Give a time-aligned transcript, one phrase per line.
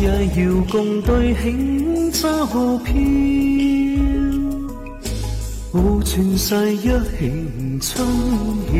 [0.00, 0.04] 也
[0.36, 2.94] 要共对轻舟飘。
[5.70, 6.88] 护全世一起
[7.80, 8.06] 春
[8.66, 8.72] 晓，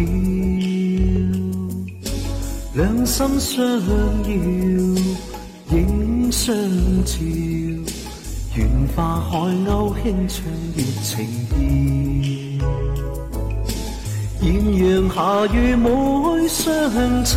[2.74, 3.56] 两心相
[4.24, 4.30] 邀，
[5.76, 6.54] 影相
[7.04, 7.12] 照，
[8.54, 8.66] 愿
[8.96, 10.36] 化海鸥轻唱
[10.76, 11.56] 月情调。
[14.40, 14.46] 艳
[14.76, 15.18] 阳下
[15.52, 15.86] 与妹
[16.48, 16.64] 相
[17.24, 17.36] 亲，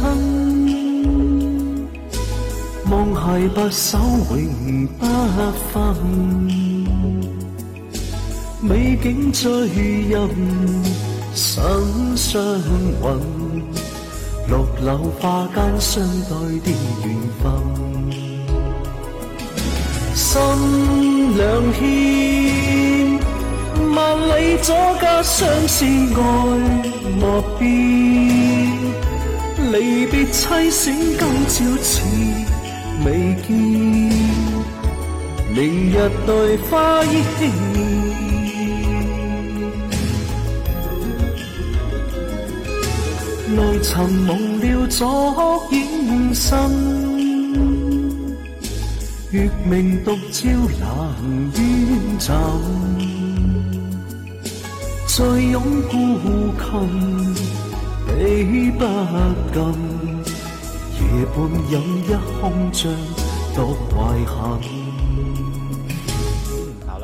[2.91, 3.97] 望携不手
[4.35, 5.05] 永不
[5.71, 5.71] 分。
[8.61, 9.49] 美景醉
[10.09, 10.29] 人，
[11.33, 11.63] 心
[12.17, 13.01] 相允，
[14.47, 16.69] 绿柳花间相对的
[17.05, 17.43] 缘分，
[20.13, 20.27] 心
[21.37, 23.17] 两牵，
[23.95, 26.19] 万里阻隔相思爱
[27.21, 27.65] 莫变，
[29.71, 32.01] 离别凄醒今朝似
[33.03, 33.49] 未见，
[35.55, 35.95] 明日
[36.27, 36.31] 待
[36.69, 37.39] 花依稀。
[43.55, 46.55] 内寻梦了昨影深，
[49.31, 50.49] 月明独照
[50.79, 51.59] 冷烟
[52.19, 52.33] 枕，
[55.07, 55.93] 再拥孤
[56.57, 56.69] 琴，
[58.07, 58.79] 比不
[59.53, 59.59] 禁，
[61.11, 61.35] 夜半
[61.69, 62.07] 饮一
[62.39, 62.89] 空帐，
[63.53, 64.61] 独怀恨。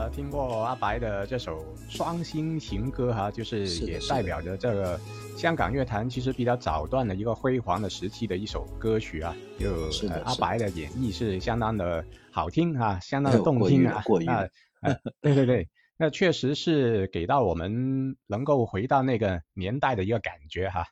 [0.10, 5.00] 听过阿白的这首《双星情歌》哈，就是也代表着这个
[5.36, 9.36] 香港乐坛其实比较早段的一个辉煌的时期的一首歌曲啊。
[9.60, 9.90] 就
[10.24, 14.02] 阿白的演绎是相当的好听啊，相当的动听啊。
[14.28, 14.48] 啊，
[15.22, 20.86] 对对对，那确实是给到我们能够回到那个年代的一个感觉哈。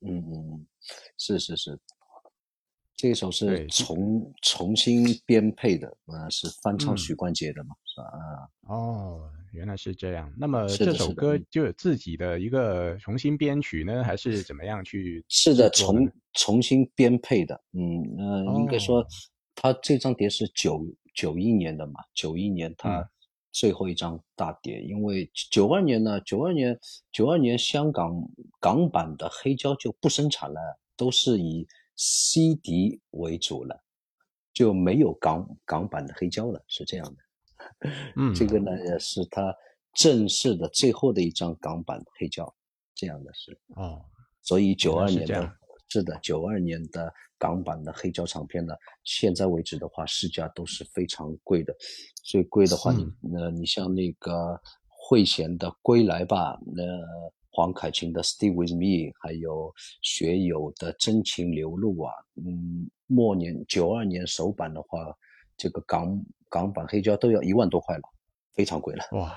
[0.00, 0.66] 嗯嗯，
[1.18, 1.78] 是是是。
[2.96, 8.06] 这首是重重新编配的，呃，是翻唱许冠杰的嘛，是吧？
[8.06, 10.32] 啊，哦，原来是这样。
[10.38, 15.22] 那么这首歌就有自己的一个重新编曲呢，还是怎么样去？
[15.28, 17.62] 是的，重重新编配的。
[17.74, 19.06] 嗯，呃，应该说，
[19.54, 20.82] 他这张碟是九
[21.14, 23.06] 九一年的嘛，九一年他
[23.52, 26.78] 最后一张大碟，因为九二年呢，九二年
[27.12, 28.26] 九二年香港
[28.58, 30.58] 港版的黑胶就不生产了，
[30.96, 31.68] 都是以。
[31.96, 33.82] CD 为主了，
[34.52, 37.90] 就没有港港版的黑胶了，是这样的。
[38.16, 39.54] 嗯， 这个呢也是他
[39.94, 42.54] 正式的最后的一张港版黑胶，
[42.94, 43.58] 这样的是。
[43.76, 44.04] 哦，
[44.42, 45.52] 所以九二年的，
[45.88, 48.74] 是的，九二年的港版的黑胶唱片呢，
[49.04, 51.74] 现在为止的话，市价都是非常贵的。
[52.22, 53.04] 最贵的话，你
[53.34, 56.82] 呃，你像那个慧娴的《归来吧》那。
[57.56, 59.72] 黄凯芹的《Stay with Me》，还有
[60.02, 64.98] 学友的《真情流露》啊，嗯，末年九二年首版的话，
[65.56, 68.02] 这个港港版黑胶都要一万多块了，
[68.52, 69.04] 非常贵了。
[69.12, 69.34] 哇，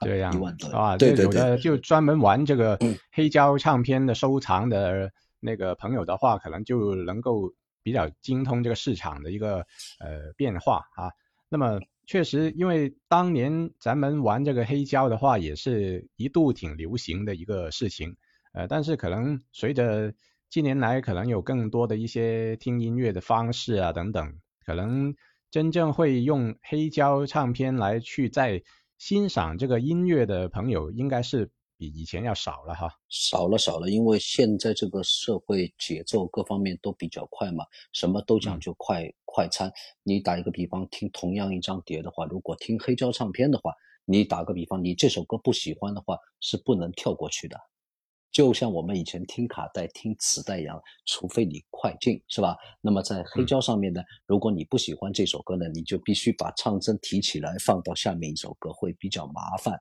[0.00, 0.96] 这样 一万多啊！
[0.98, 2.76] 对对对，就专门玩这个
[3.12, 7.48] 黑胶唱片的收藏的那个朋友的话，可能就能够
[7.84, 9.58] 比较精通这个市场的一个
[10.00, 11.08] 呃变化啊。
[11.48, 11.78] 那么。
[12.06, 18.16] 确实，因为当年咱们玩这个黑胶的话，也是一度挺流行的一个事情。
[18.52, 20.14] 呃，但是可能随着
[20.48, 24.34] 近年来可能有更多的一些听音乐的方式啊等等，
[24.64, 25.14] 可能
[25.50, 28.62] 真正会用黑胶唱片来去在
[28.98, 31.50] 欣赏这个音乐的朋友，应该是。
[31.84, 39.70] 比以前要少了哈，少了少了，因为现在这个社会节奏各方面都比较快嘛，什么都讲究快快餐。
[40.02, 43.74] 你打一个比方，听同样一张碟的话，如果听黑胶唱片的话，
[44.06, 47.60] 你打个比方，你这首歌不喜欢的话，是不能跳过去的。
[48.34, 52.56] 就像我们以前听卡带、听磁带一样，除非你快进，是吧？
[52.80, 59.78] 那么在黑胶上面呢，如果你不喜欢这首歌呢，你就必须把唱针提起来放到下面一首歌，会比较麻烦。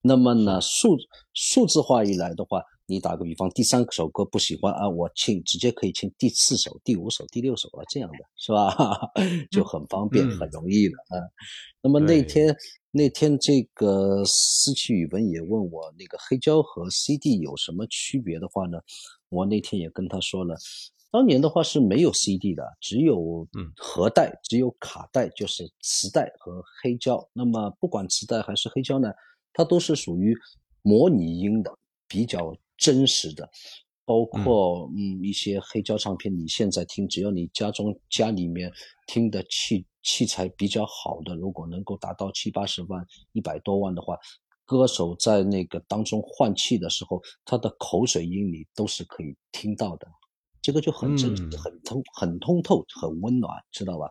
[0.00, 0.96] 那么呢，数
[1.34, 8.72] 数字化一来的话，你打个比方，第三首歌不喜欢啊，我请直接可以请第四首、第五首、第六首了，这样的是吧？
[9.50, 11.18] 就很方便、很容易了啊。
[11.82, 12.54] 那么那天
[12.96, 18.78] 那天这个思琪语文也问我，那个黑胶和 CD 有什么区别的话呢？
[19.28, 20.56] 我那天也跟他说了，
[21.10, 23.46] 当年的话是没有 CD 的，只有
[23.76, 27.22] 盒带，只有卡带，就是磁带和黑胶。
[27.34, 29.12] 那么不管磁带还是黑胶呢？
[29.52, 30.34] 它都是属于
[30.80, 31.70] 模拟音的，
[32.08, 33.46] 比较真实的，
[34.06, 38.72] 包括嗯一些黑胶唱片，你现在听，只要你家中家里面
[39.06, 44.16] 听的器器材比较好的，如果能够达到七八十万、一百多万的话，
[44.64, 50.06] 歌手在那个当中换气的时候，他的口水音你都是可以听到的，
[50.62, 54.08] 这个就很真实、很通、很通透、很温暖，知道吧？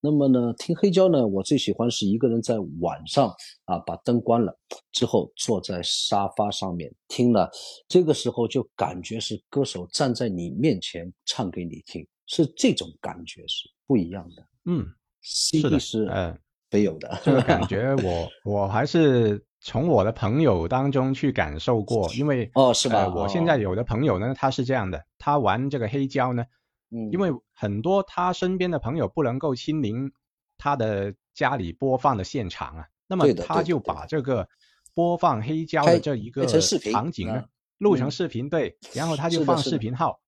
[0.00, 3.32] 那么呢，听黑胶呢，我最喜欢是一个人在晚上
[3.64, 4.56] 啊，把灯关了
[4.90, 7.48] 之后，坐在沙发上面听了，
[7.86, 14.48] 这个时候就感觉是歌手站在你面前唱给你听，是这种感觉是不一样的。
[14.66, 14.86] 嗯，
[15.30, 16.34] 是的，是呃，
[16.70, 23.06] 没有的这个感觉， 我我还是从我的朋友当中去感受过，因为哦是吧？
[23.14, 26.44] 我现在有的朋友呢，他是这样的，他玩这个黑胶呢。
[26.90, 30.10] 嗯，因为很多他身边的朋友不能够亲临
[30.56, 34.48] 他的家里播放的现场啊，那么他就把这个
[34.94, 37.44] 播放黑胶的这一个场景呢
[37.76, 40.18] 录成视频，对，然后他就放视频号，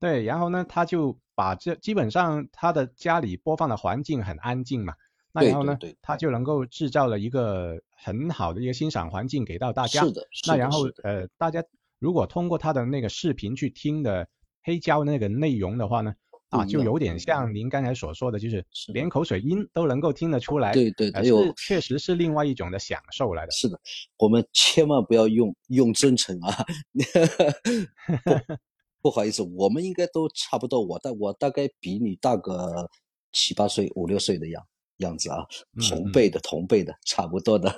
[0.00, 4.94] 对，然后呢他就把这基本上他的家里播放的环境很安静嘛，
[5.32, 11.62] 那然后呢他就能够制造了一个很好的一个欣赏环境给到大家，是的，那然后呃大家
[11.98, 14.28] 如果通过他的那个视频去听的。
[14.64, 16.12] 黑胶那个内容的话呢，
[16.50, 18.62] 啊，就有点像您刚才所说的，就是
[18.92, 20.74] 连口水音都能够听得出来。
[20.74, 23.52] 对对，还有确实是另外一种的享受来的。
[23.52, 23.80] 是的，
[24.18, 26.66] 我们千万不要用用真诚啊！
[29.08, 30.84] 不好意思，我们应该都差不多。
[30.84, 32.90] 我大我大概比你大个
[33.32, 34.62] 七八岁、五六岁的样
[34.98, 35.46] 样子啊，
[35.88, 37.74] 同辈的同辈的差不多的，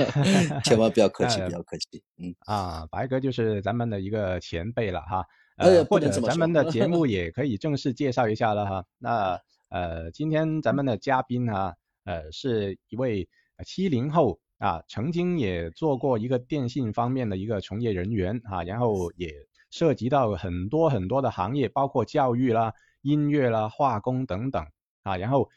[0.64, 2.02] 千万不要客气，不要客气。
[2.16, 5.22] 嗯啊，白哥就是咱们的一个前辈了哈。
[5.58, 8.86] 呃，或者咱们的节目 也可以正式介绍一下了哈。
[8.96, 9.38] 那
[9.68, 11.74] 呃，今天咱们的嘉宾呢，
[12.04, 13.28] 呃，是一位
[13.66, 19.28] 七零后啊，曾经也做过一个电信方面的一个从业人员啊，然后也
[19.70, 24.66] 涉及到很多很多的行业，包括教育啦、音乐啦、化工等等
[25.02, 25.16] 啊。
[25.16, 25.48] 然后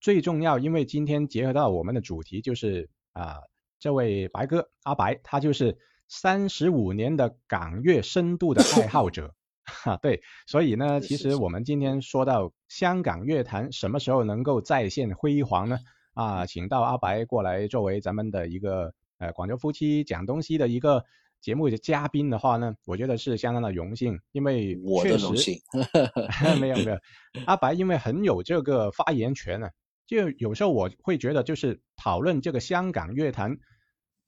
[0.00, 3.36] 最重要，因为今天结合到我们的主题，就是啊，
[3.78, 5.78] 这位白哥阿白，他就是
[6.08, 9.34] 三十五年的港乐深度的爱好者。
[9.84, 15.78] 哈，对，所以呢，其实我们今天说到香港乐坛什么时候能够再现辉煌呢？
[16.14, 21.04] 啊，请到阿白过来作为咱们的一个呃广州夫妻讲东西的一个
[21.40, 25.58] 节目的嘉宾的话呢，我觉得是相当的荣幸，因为我的荣幸，
[26.60, 26.98] 没有没有，
[27.46, 29.68] 阿白因为很有这个发言权呢，
[30.06, 33.58] 就有时候我会觉得就是讨论这个香港乐坛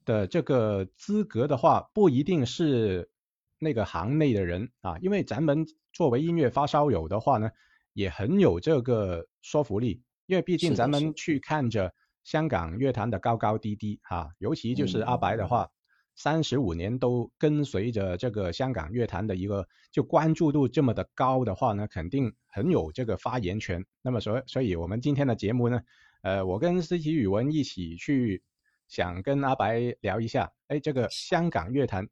[0.04, 3.10] 的这个资格的话，不一定是。
[3.62, 7.50] 那个行内的人啊，因为咱们作为音乐发烧友的话呢，
[7.92, 10.02] 也很有这个说服力。
[10.24, 11.92] 因为毕竟咱们去看着
[12.24, 15.68] 香港乐坛的高高低低哈，尤其就是阿白的话，
[16.22, 23.86] 三十五年都跟随着这个香港乐坛的一个就关注度这么的高的话呢，肯定很有这个发言权。
[24.02, 25.80] 那么所所以我们今天的节目呢，
[26.20, 28.42] 呃，我跟思琪语文一起去
[28.86, 32.10] 想跟阿白聊一下，哎，这个香港乐坛。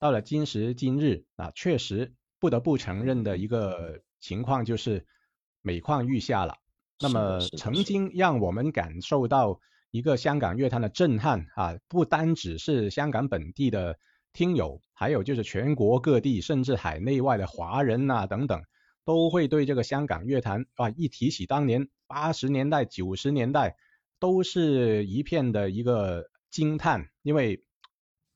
[0.00, 5.06] 到了今时今日啊，确实不得不承认的一个情况就是
[5.62, 6.56] 每况愈下了。
[6.98, 9.60] 那么曾经让我们感受到
[9.94, 13.96] 一个香港乐坛的震撼啊，不单只是香港本地的
[14.32, 18.64] 听友，还有就是全国各地甚至海内外的华人呐等等，
[19.04, 23.76] 都会对这个香港乐坛啊一提起当年八十年代九十年代，
[24.18, 27.62] 都是一片的一个惊叹，因为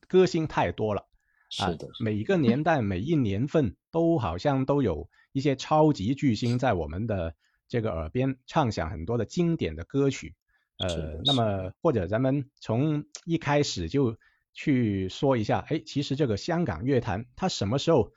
[0.06, 1.08] 歌星太多了。
[1.50, 7.34] 是的，每一个 年代、每一年份都好像都有一些超级巨星在我们的
[7.66, 10.36] 这个耳边唱响很多的经典的歌曲。
[10.78, 14.16] 呃，那么或者咱们从一开始就
[14.52, 18.12] 去说一下，哎，其实这个香港乐坛它什么时候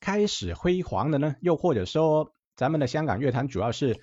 [0.00, 1.34] 开始辉煌的呢？
[1.40, 3.96] 又或者说，咱们的香港乐坛主要是？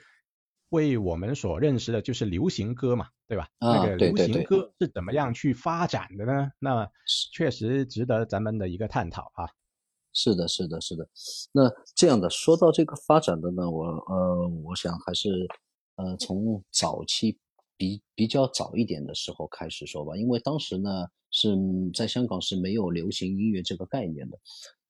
[0.70, 3.48] 为我们所认识的就是流行歌嘛，对吧？
[3.62, 6.52] 那个流行歌是怎么样去发展的呢？
[6.60, 6.90] 那
[7.32, 9.48] 确实值得咱们的一个探讨啊。
[10.12, 11.08] 是的，是的，是的。
[11.54, 15.30] 那这样的说到这个发展的呢，我呃，我想还是
[15.98, 17.38] 呃从早期
[17.78, 20.90] 比比较早一点的时候开始说吧，因为当时呢
[21.32, 21.56] 是
[21.94, 24.38] 在香港是没有流行音乐这个概念的。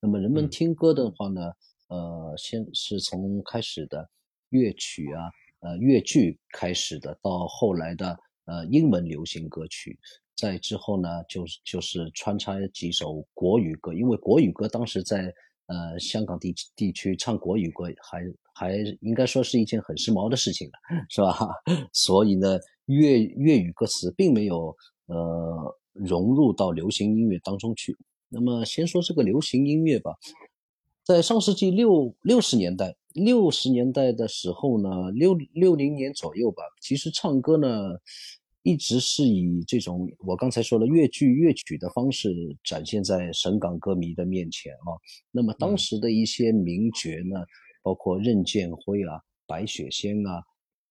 [0.00, 1.40] 那么人们听歌的话呢，
[1.88, 4.08] 呃，先是从开始的
[4.50, 5.22] 乐曲啊。
[5.60, 9.98] 呃，粤剧开始的，到后来的呃英文流行歌曲，
[10.36, 15.34] 在之后呢，就就是穿插几首国语歌，因为国语歌当时在
[15.66, 18.22] 呃香港地地区唱国语歌还
[18.54, 20.72] 还应该说是一件很时髦的事情了，
[21.08, 21.48] 是吧？
[21.92, 24.74] 所以呢，粤粤语歌词并没有
[25.06, 27.96] 呃融入到流行音乐当中去。
[28.28, 30.16] 那么先说这个流行音乐吧，
[31.04, 32.96] 在上世纪六六十年代。
[33.14, 37.68] 六十年代的时候呢，六六零年左右吧，其实唱歌呢，
[38.62, 42.28] 一直是以这种我刚才说的粤剧粤曲的方式
[42.62, 44.92] 展现在省港歌迷的面前啊。
[45.30, 47.40] 那么当时的一些名角呢，
[47.82, 50.42] 包括任剑辉啊、白雪仙啊，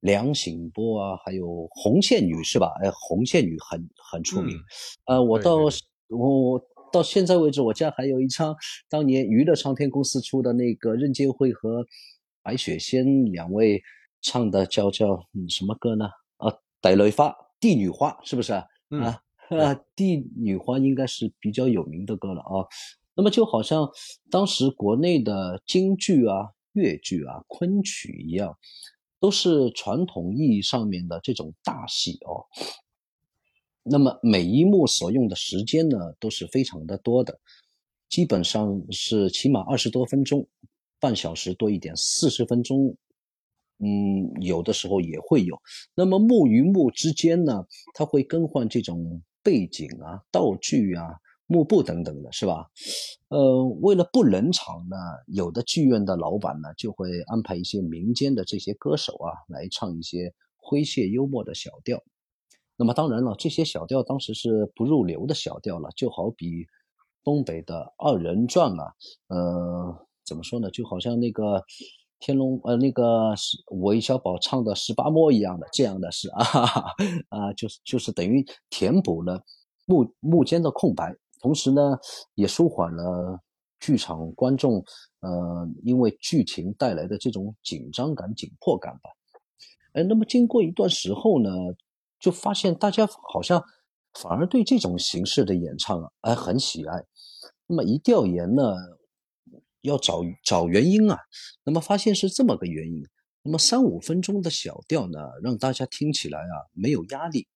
[0.06, 2.72] 梁醒波啊，还有红线女是吧？
[2.84, 4.56] 哎，红线女很很出名。
[5.06, 5.58] 呃，我到
[6.10, 6.62] 我
[6.94, 8.56] 到现在为止，我家还有一张
[8.88, 11.84] 当年娱乐唱片公司出的那个任剑辉和
[12.44, 13.82] 白雪仙两位
[14.22, 15.08] 唱的叫叫
[15.50, 16.06] 什么歌呢？
[16.38, 18.64] 啊，逮雷发帝女花是不是啊？
[18.90, 19.20] 啊
[19.50, 22.62] 啊，帝 女花应该是比较有名的歌了啊。
[23.16, 23.90] 那么就好像
[24.30, 28.56] 当时国内的京剧啊、粤剧啊、昆曲一样，
[29.26, 32.46] 都是传统意义上面的这种大戏哦。
[33.82, 37.40] 那么每一幕所用的时间呢，都是非常的多的，
[38.08, 40.48] 基本上是起码二十多分钟，
[41.00, 42.96] 半小时多一点，四十分钟，
[43.80, 45.60] 嗯，有的时候也会有。
[45.96, 47.66] 那么幕与幕之间呢，
[47.96, 51.04] 它会更换这种背景啊、道具啊。
[51.48, 52.70] 幕布等等的是吧？
[53.30, 54.98] 呃，为了不冷场呢，
[55.28, 62.02] 有的剧院的老板呢就会安排一些民间的这些歌手啊来唱一些诙谐幽默的小调。
[62.78, 66.66] 那么当然了，这些小调当时是不入流的小调了，就好比
[67.24, 68.94] 东北的二人转啊，
[69.28, 70.70] 呃，怎么说呢？
[70.72, 71.64] 就好像那个
[72.20, 73.36] 天龙呃那个
[73.82, 76.44] 韦小宝唱的十八摸一样的这样的是啊
[77.30, 79.44] 啊，就是就是等于填补了
[79.86, 81.16] 幕幕间的空白。
[81.42, 81.98] 同时呢，
[82.34, 83.40] 也舒缓了
[83.80, 84.84] 剧场观众，
[85.20, 89.10] 呃，因为剧情带来的这种紧张感、紧迫感吧。
[89.94, 91.50] 哎，那么经过一段时候呢，
[92.20, 93.64] 就发现大家好像
[94.14, 97.04] 反而对这种形式的演唱啊，哎，很喜爱。
[97.68, 98.64] 那么一调研呢，
[99.82, 101.18] 要找找原因啊，
[101.64, 103.04] 那么发现是这么个原因。
[103.44, 107.48] 那么三五分钟的小调呢，让大家听起来啊没有压力。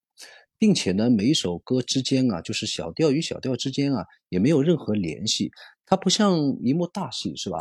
[0.59, 5.49] 并且呢，每一首歌之间啊，就是小调与小调之间啊，也没有任何联系。
[5.85, 7.59] 它不像一幕大戏，是吧？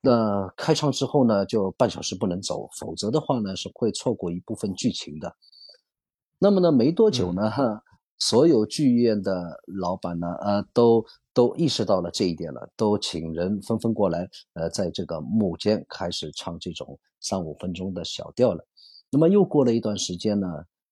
[0.00, 5.34] 那开唱之后呢，就半小时不能走，否则的话呢，是会错过一部分剧情的。
[6.38, 7.50] 那么呢，没多久呢，
[8.16, 18.64] 所有剧院的老板呢，呃，都都意识到了这一点了，都请人纷纷过来，呃，在这个幕间开始唱这种三五分钟的小调了。
[19.10, 20.46] 那么又过了一段时间呢。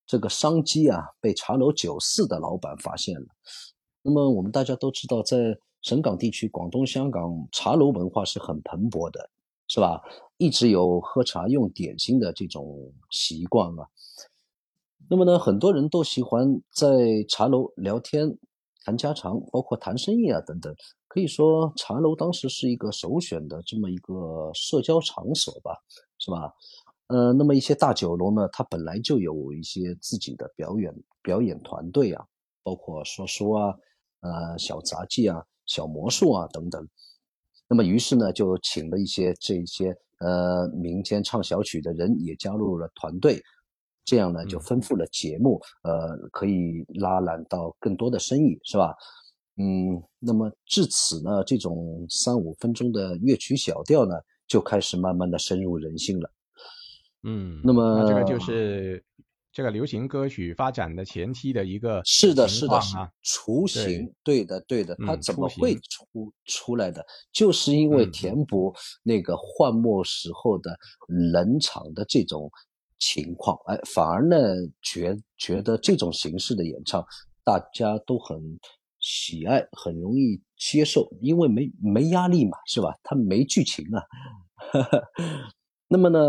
[0.06, 3.26] 这个商机啊，被茶楼酒肆的老板发现了。
[4.02, 9.28] 那么我们大家都知道，在省港地区、广东、香港，茶楼文化是很蓬勃的，
[9.66, 10.00] 是吧？
[10.36, 13.88] 一直有喝茶、用点心的这种习惯啊。
[15.08, 18.36] 那么呢，很多人都喜欢在茶楼聊天、
[18.84, 20.74] 谈家常，包括谈生意啊等等。
[21.08, 25.82] 可以说，茶楼当时是一个首选的这么一个社交场所吧，
[26.18, 26.52] 是吧？
[27.08, 32.24] 呃，那么一些大酒楼呢，它本来就有一些自己的表演表演团队啊，
[32.62, 33.74] 包括说书啊、
[34.20, 36.86] 呃小杂技啊、小魔术啊等等。
[37.68, 43.40] 那么于是呢，就请了一些这些呃民间唱小曲的人也加入了团队，
[44.04, 48.94] 这样呢就丰富了节目，呃，可以拉揽到更多的生意，是吧？
[49.58, 54.14] 嗯，那么至此呢，这种三五分钟的乐曲小调呢，
[54.46, 56.30] 就开始慢慢的深入人心了。
[57.28, 59.04] 嗯，那么这个就是
[59.52, 67.04] 这个流行歌曲发展的前期的一个是的，是的，是雏形，对的，对的，它怎么会出出来的？
[67.32, 70.76] 就是因为填补那个换末时候的
[71.08, 72.48] 冷场的这种
[73.00, 74.38] 情况，哎，反而呢
[74.80, 77.04] 觉觉得这种形式的演唱
[77.42, 78.38] 大家都很
[79.00, 82.94] 喜爱，很容易接受，因为没没压力嘛，是吧？
[83.02, 84.04] 它没剧情啊，
[85.88, 86.20] 那么呢？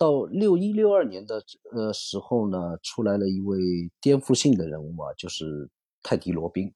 [0.00, 3.58] 到六一六二年的呃时候呢，出来了一位
[4.00, 5.68] 颠覆性的人物啊，就是
[6.02, 6.72] 泰迪罗宾。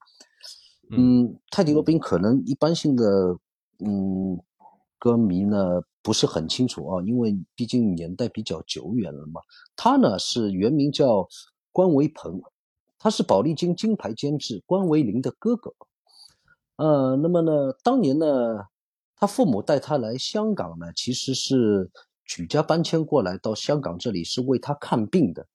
[0.90, 3.04] 嗯，泰迪罗宾可能一般性的
[3.78, 4.38] 嗯
[4.98, 9.40] 歌迷呢不是很清楚啊，因为毕竟年代比较久远了嘛。
[9.74, 11.26] 他呢是原名叫
[11.72, 12.42] 关维鹏，
[12.98, 15.74] 他是宝丽金金牌监制关维林的哥哥。
[16.76, 18.66] 呃，那么呢，当年呢，
[19.16, 21.90] 他父母带他来香港呢，其实是。
[22.24, 25.46] 举家搬迁过来到香港这里是为他看病的，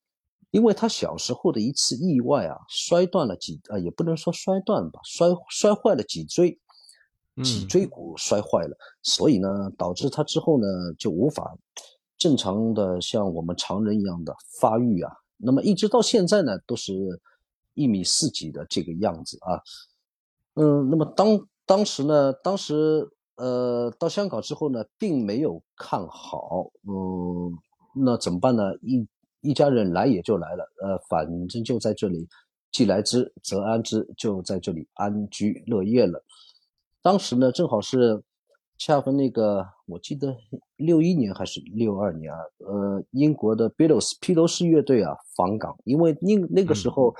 [0.51, 6.59] 因为他小时候的一次意外啊，摔断了脊啊，也不能说摔断吧，摔摔坏了脊椎，
[7.43, 9.47] 脊椎骨摔坏了，所以呢，
[9.77, 11.57] 导致他之后呢就无法
[12.17, 16.93] 正常的像我们常人一样的发育啊，那么一直到现在呢都是
[17.73, 19.61] 一米四几的这个样子啊，
[20.53, 23.09] 嗯，那么当当时呢，当时。
[23.39, 27.57] 呃，到香港之后呢，并没有看好，嗯，
[27.95, 28.75] 那怎么办呢？
[28.81, 29.07] 一
[29.39, 32.27] 一家人来也就来了，呃，反正就在这里，
[32.73, 36.21] 既来之则安之，就在这里安居乐业了。
[37.01, 38.21] 当时呢，正好是
[38.77, 40.35] 恰逢那个，我记得
[40.75, 47.15] 六一年还是六二年啊，呃，英国的 Beatles 披头士乐队啊访港，因为英那个时候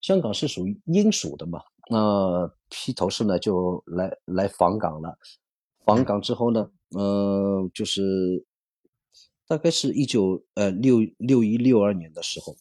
[0.00, 1.60] 香港是属于英属的嘛，
[1.90, 5.18] 那披头士呢就来来访港了，
[5.88, 8.44] 访港之后呢，呃，就是
[9.46, 12.54] 大概是一九呃六六一六二年的时候，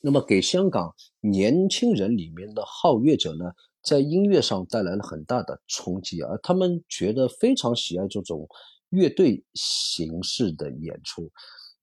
[0.00, 3.52] 那么给香港年轻人里面的好乐者呢。
[3.80, 6.36] 在音乐上带来了很大的冲击而！
[6.42, 8.46] 他们觉得非常喜爱这种
[8.90, 11.30] 乐队形式的演出。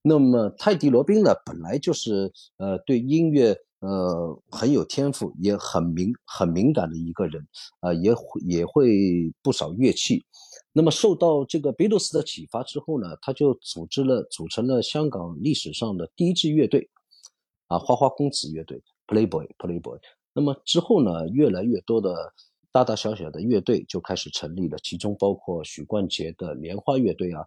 [0.04, 7.48] 那么泰迪罗宾呢，本来就是呃对音乐呃很有天赋，也很敏很敏感的一个人
[7.82, 10.26] 啊，也会也会不少乐器。
[10.74, 16.90] 那么受到这个贝多斯的启发之后呢，他就组织了组成了香港历史上的第一支乐队
[17.68, 20.00] 啊，花花公子乐队 （Playboy Playboy）。
[20.34, 22.34] 那么之后呢，越来越多的
[22.72, 27.46] 大大小小的乐队就开始成立了，其中包括许冠杰的莲花乐队啊，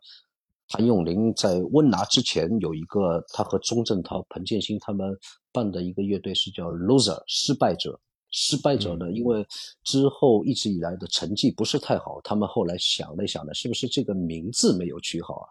[0.69, 5.19] 谭咏麟在温拿之前有一个他和钟镇涛、彭建新他们
[5.59, 7.99] 办的一个乐队是叫 Loser 失败者。
[8.31, 9.43] 失败者呢，因为
[9.85, 15.49] 之后一直以来的成绩不是太好，他们后来想了想呢，是不是这个名字没有取好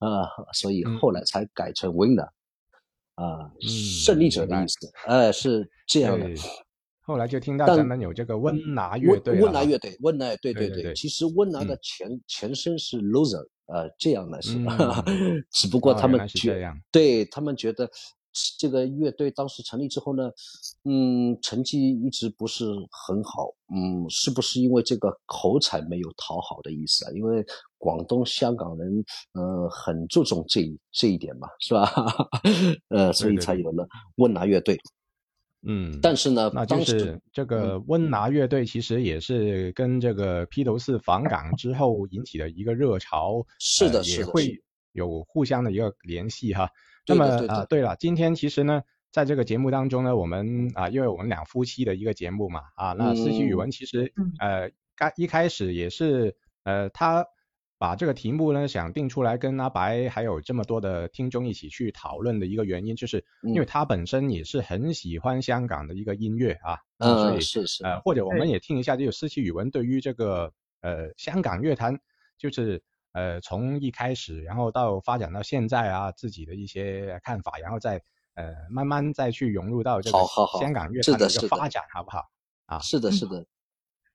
[0.00, 0.06] 啊？
[0.06, 2.28] 啊，所以后来才改成 Winner，
[3.14, 3.50] 啊，
[4.04, 4.92] 胜利者的意思。
[5.06, 6.28] 哎，是这样的。
[7.00, 10.92] 后来就听到咱们有这个温拿乐队，温拿乐队，温拿，对对对。
[10.94, 14.58] 其实温拿的前前身是 loser，呃，这样的是，
[15.50, 17.90] 只不过他们觉，对他们觉得
[18.58, 20.30] 这个乐队当时成立之后呢，
[20.84, 27.12] 嗯，成绩一直不是很好，嗯，是不是因为这个口才没有讨好的意思啊？
[27.12, 27.44] 因为
[27.78, 31.90] 广东香港人，呃，很注重这这一点嘛，是吧？
[32.88, 34.78] 呃，所以才有了温拿乐队。
[35.62, 44.58] 嗯，但是呢，那就是这个温拿乐队其实也是跟这个披头士访港之后引起的一个热潮，是的，也会
[44.92, 46.66] 有互相的一个联系哈。
[47.10, 57.26] 那么啊，对了，今天其实呢，在这个节目当中呢，我们啊，因为我们两夫妻的一个节目嘛，啊，那思琪语文其实呃，刚一开始也是呃，他。
[57.80, 71.98] 把这个题目呢想定出来跟阿白还有这么多的听众一起去讨论的一个原因，就是因为他本身也是很喜欢香港的一个音乐啊，嗯，是是，呃，或者我们也听一下，就有思琪语文对于这个呃香港乐坛，
[72.36, 78.02] 就是呃从一开始，然后到发展到现在啊自己的一些看法，然后再
[78.34, 80.18] 呃慢慢再去融入到这个
[80.60, 82.30] 香港乐坛的一个发展，好不好？
[82.66, 83.46] 啊，是的，是的。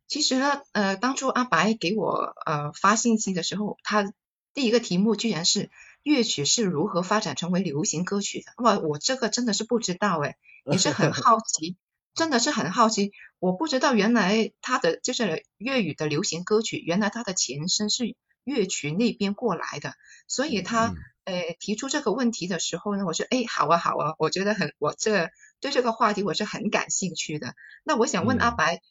[0.08, 4.14] 其实呢，呃，当初阿白给我呃发信息的时候，他
[4.54, 5.72] 第一个题目居然是
[6.04, 8.54] 乐曲是如何发展成为流行歌曲的。
[8.64, 11.76] 哇，我这个真的是不知道哎，也是很好奇，
[12.14, 13.12] 真的是很好奇。
[13.40, 19.96] 我不知道原来他的就是粤语的流行歌曲，原来它的前身是乐曲那边过来的。
[20.30, 20.94] 所以他
[21.26, 25.30] 呃提出这个问题的时候呢，我说哎好啊好啊，我觉得很我这
[25.60, 27.54] 对这个话题我是很感兴趣的。
[27.84, 28.82] 那我想问阿白。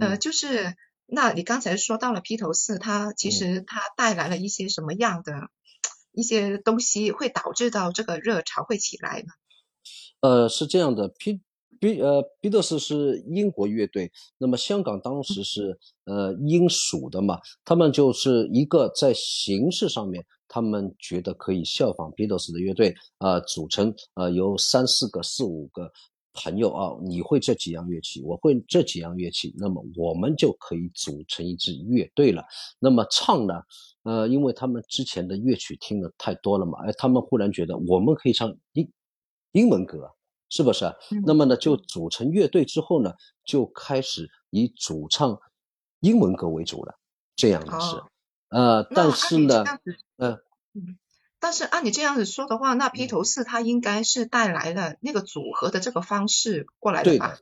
[0.00, 5.50] 呃，就是那你刚才说到了披头士，它其实它带来了一些什么样的
[6.12, 9.32] 一些东西，会导致到这个热潮会起来呢？
[10.20, 11.40] 呃，是这样的，披
[11.80, 25.92] 披呃披头士是英国乐队，那么香港当时是呃英属的嘛，他们就是一个在形式上面，他们觉得可以效仿披头士的乐队啊，组成呃由三四个、四五个。
[26.40, 32.44] 朋友啊，你会这几样乐器，我会这几样乐器，那么我们就可以组成一支乐队了。
[32.78, 33.54] 那么唱呢？
[34.04, 38.88] 呃，因为他们之前的乐曲听的太多了嘛，哎，他们忽然觉得我们可以唱英
[39.50, 40.08] 英文歌，
[40.48, 40.94] 是不是？
[41.24, 45.40] 那么呢，就组成乐队之后呢，就开始以主唱
[46.00, 46.98] 英文歌为主了。
[47.36, 48.02] 这样的是，
[48.48, 49.64] 呃，但是呢，
[50.16, 50.38] 嗯。
[51.40, 57.38] 但是按你这样子说的话，那披头士他应该是带来了那个组合的这个方式过来的吧？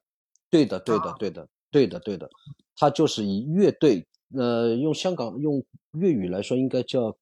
[0.51, 2.31] 对的，对的，对的，对的，对的，对的。
[2.77, 7.17] 他就是以乐队，呃，用香港用粤语来说，应该叫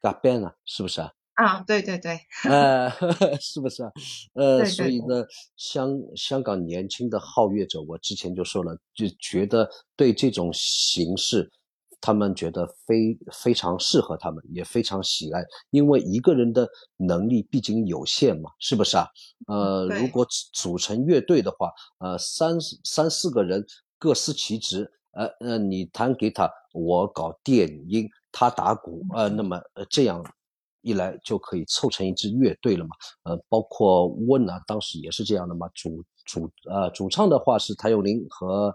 [0.00, 1.12] gaband 啊，是不是啊？
[1.34, 2.18] 啊，对对对。
[2.48, 2.88] 呃，
[3.40, 3.90] 是不是啊？
[4.34, 5.24] 呃，所以呢，
[5.56, 11.50] 香香港年轻的好乐者，我之前就说了，就觉得对这种形式。
[12.00, 16.68] 他们觉得非非常适合他们，也非常喜爱，因为一个人的
[16.98, 19.08] 能力毕竟有限嘛，是不是啊？
[19.46, 23.64] 呃，如果组成乐队的话，呃，三三四个人
[23.98, 30.22] 各司其职，呃呃，你弹吉他，我搞电音，他打鼓，呃，那么呃这样
[30.84, 32.90] 一来就可以凑成一支乐队了嘛？
[33.24, 38.74] 呃，包括温啊，当时也是这样的嘛，主主呃主唱的话是谭咏麟和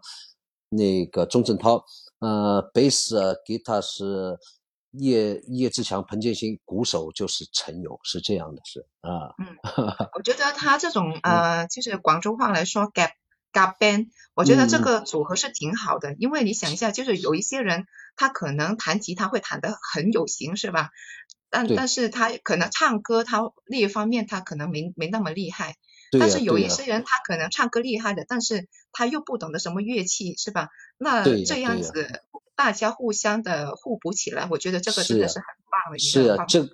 [0.69, 1.85] 那个钟镇涛。
[2.19, 4.37] 呃，贝斯、吉他是
[4.91, 9.33] 叶叶志强、彭建新，鼓手就是陈友，是这样的，是啊。
[9.37, 9.55] 嗯，
[10.17, 13.11] 我觉得他这种 呃，就是广州话来说，gap
[13.53, 20.89] gap band，我觉得这个组合是挺好的，因为你想一下，就是有一些人他可能弹吉他会弹得很有型，是吧？
[21.49, 25.75] 但但是他可能唱歌，他另一方面他可能没没那么厉害。
[26.19, 30.69] 但是有一些人他可能唱歌厉害的，但是他又不懂得什么乐器，是吧？
[30.97, 32.23] 那这样子
[32.55, 36.67] 大家互相的互补起来，我觉得这个真的是很棒的一个是啊，这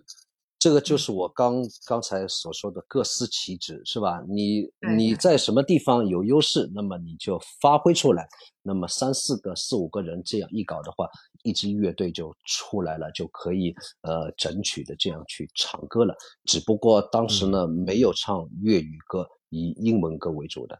[0.65, 4.19] 这个就是我刚刚才所说的各司其职，是吧？
[4.28, 4.63] 你
[4.97, 8.28] 你在什么地方有优势，那么你就发挥出来。
[8.63, 11.08] 那么三四个、四五个人这样一搞的话，
[11.43, 16.15] 一支乐队就出来了，就可以呃整曲的这样去唱歌了。
[16.45, 20.75] 只不过当时呢，没有唱粤语歌，以英文歌为主的，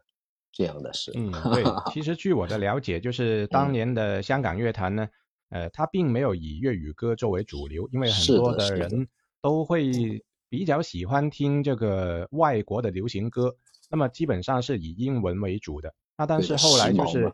[0.50, 1.12] 这样的是。
[1.14, 1.62] 嗯，对。
[1.92, 5.08] 其实 据我的了解，就是当年的香港乐坛呢，
[5.50, 9.06] 呃，他并没有以粤语歌作为主流，因为很多的人
[9.46, 13.54] 都会比较喜欢听这个外国的流行歌，
[13.88, 15.94] 那么基本上是以英文为主的。
[16.18, 17.32] 那但是后来就是。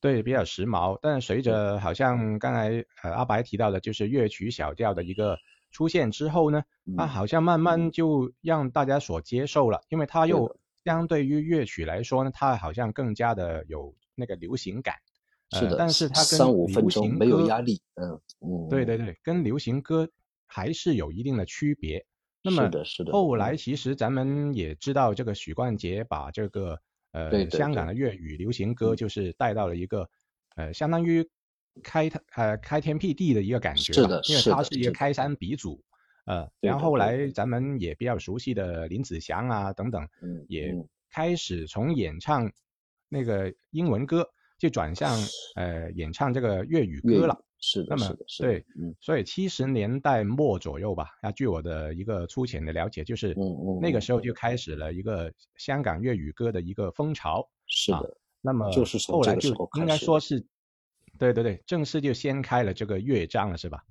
[0.00, 5.36] 对，比较时髦，但随着好像刚才呃阿白提到的，就是乐曲小调的一个
[5.70, 6.62] 出现之后呢，
[6.96, 10.50] 它好像慢慢就让大家所接受了，因为它又
[10.82, 14.94] 相对于乐曲来说呢，它好像更加的有那个流行感。
[15.50, 15.66] 是。
[15.66, 20.08] 的，但是它跟三五分钟没有压力，嗯嗯，对对对，跟流行歌
[20.46, 22.04] 还是有一定的区别。
[22.42, 23.12] 那么是的，是的。
[23.12, 26.80] 后来其实咱们也知道，这个许冠杰把这个。
[27.12, 30.06] 呃，香港的粤语流行歌就是带到了一个，
[30.54, 31.26] 呃，相当于
[31.82, 35.82] 开呃开天辟地的一个感觉，是的，因为他是一个开山鼻祖，
[36.26, 40.06] 呃，然后后来咱们也比较熟悉的林子祥啊等等，
[40.46, 40.74] 也
[41.08, 42.52] 开始从演唱
[43.08, 45.18] 那个英文歌就转向
[45.54, 47.36] 呃演唱这个粤语歌了。
[47.58, 53.34] 是的，那么对，嗯，所以七十年代末左右吧，啊，据我的一个粗浅的了解，就是
[53.80, 57.48] 那个时候就开始了一个香港粤语歌的一个风潮。
[57.66, 60.46] 是的，那么就是后来就应该说是，
[61.18, 63.82] 对对对，正式就掀开了这个乐章了，是吧？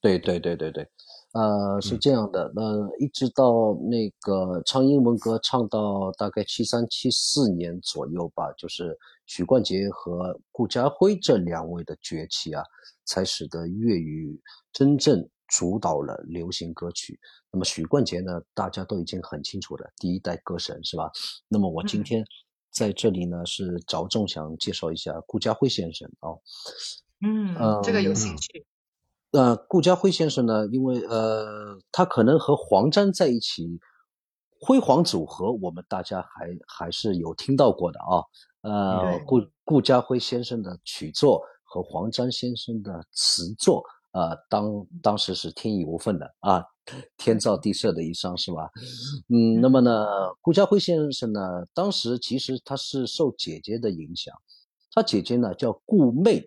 [0.00, 0.88] 对对对对对，
[1.32, 2.62] 呃，是这样的，那
[2.98, 12.62] 一直到那个唱英文歌唱到大概七三七四年左右吧，就是许冠杰和顾嘉辉这两位的崛起啊。
[13.10, 14.38] 才使得粤语
[14.70, 17.18] 真正主导了流行歌曲。
[17.50, 18.38] 那么许冠杰呢？
[18.52, 21.10] 大家都已经很清楚了，第一代歌神是吧？
[21.48, 22.22] 那么我今天
[22.70, 26.36] 在这里呢，是着重想介绍一下顾嘉辉先生啊。
[27.22, 28.66] 嗯，这个有兴趣。
[29.30, 30.66] 那顾嘉辉先生呢？
[30.68, 33.80] 因为呃，他可能和黄沾在一起，
[34.60, 38.24] 辉煌组合，我们大家还还是有听到过的啊。
[38.62, 41.42] 呃，顾顾嘉辉先生的曲作。
[41.70, 46.64] 和黄沾先生的词作呃，当当时是天衣无缝的啊，
[47.18, 48.70] 天造地设的一双是吧？
[49.28, 50.06] 嗯，那么呢，
[50.40, 54.34] 顾嘉辉先生呢，当时其实他是受姐姐的影响，
[54.94, 56.42] 他姐姐呢叫顾媚，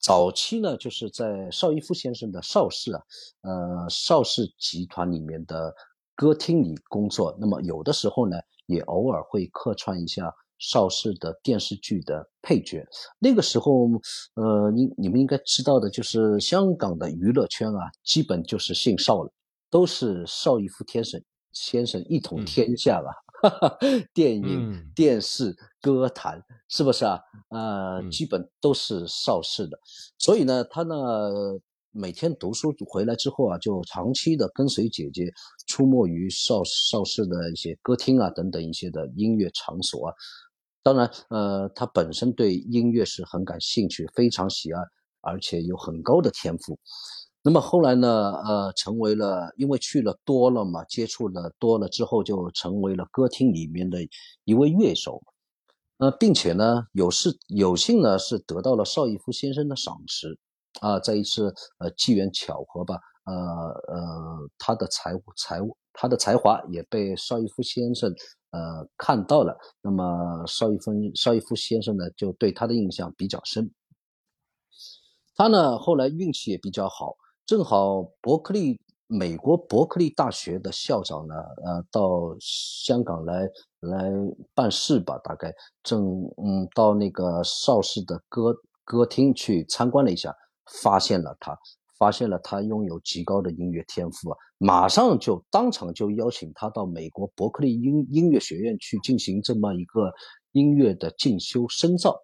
[0.00, 3.02] 早期呢就是在邵逸夫先生的邵氏啊，
[3.42, 5.74] 呃邵氏集团里面的
[6.14, 10.32] 歌厅里工作，那么有的时候呢，也偶尔会客串一下。
[10.60, 12.84] 邵氏的电视剧的配角，
[13.20, 13.88] 那个时候，
[14.34, 19.32] 呃，你你们应该知道的，就是香港的娱乐圈啊，基本就是姓邵了，
[19.70, 23.08] 都是邵逸夫先生先生一统天下吧，
[24.14, 27.20] 电影、电视、歌坛，是不是啊？
[27.50, 29.78] 呃，基本都是邵氏的，
[30.18, 30.96] 所以呢，他呢。
[31.90, 35.32] 每天读书回来之后啊，就长期的跟随姐姐
[35.66, 40.14] 出没于邵邵氏的一些歌厅啊等等一些的音乐场所啊。
[40.82, 44.80] 当然，呃，他本身对音乐是很感兴趣，非常喜爱，
[45.22, 46.78] 而且有很高的天赋。
[47.42, 53.98] 那么后来呢，呃，成为了因为去了多了嘛，接触了多了之后，就成为了歌厅里面的
[54.44, 55.22] 一位乐手。
[55.98, 60.38] 呃，并且呢，有事有幸呢，是得到了邵逸夫先生的赏识。
[60.80, 65.60] 啊，在一次呃机缘巧合吧，呃呃，他的才才
[65.92, 68.14] 他的才华也被邵逸夫先生
[68.50, 69.56] 呃看到了。
[69.82, 73.68] 那么邵逸夫邵逸夫先生呢，就对他的印象比较深。
[75.34, 77.16] 他呢后来运气也比较好，
[77.48, 81.34] 正好伯克利美国伯克利大学的校长呢，
[81.64, 83.48] 呃，到香港来
[83.80, 84.12] 来
[84.54, 85.50] 办事吧，大概
[85.82, 85.98] 正
[86.44, 90.30] 嗯到那个邵氏的歌歌厅去参观了一下。
[90.82, 91.58] 发现了他，
[91.98, 94.36] 发现了他拥有极高的音乐天赋啊！
[94.58, 100.12] 马上就当场就邀请他到美国伯克利音音乐学院去进行这么一个
[100.52, 102.14] 音乐的进修深造。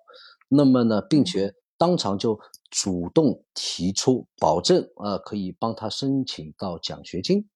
[0.51, 2.39] 那么呢，并且当场就
[2.71, 7.49] 主动提出保证，呃，可以帮他申请到奖学金，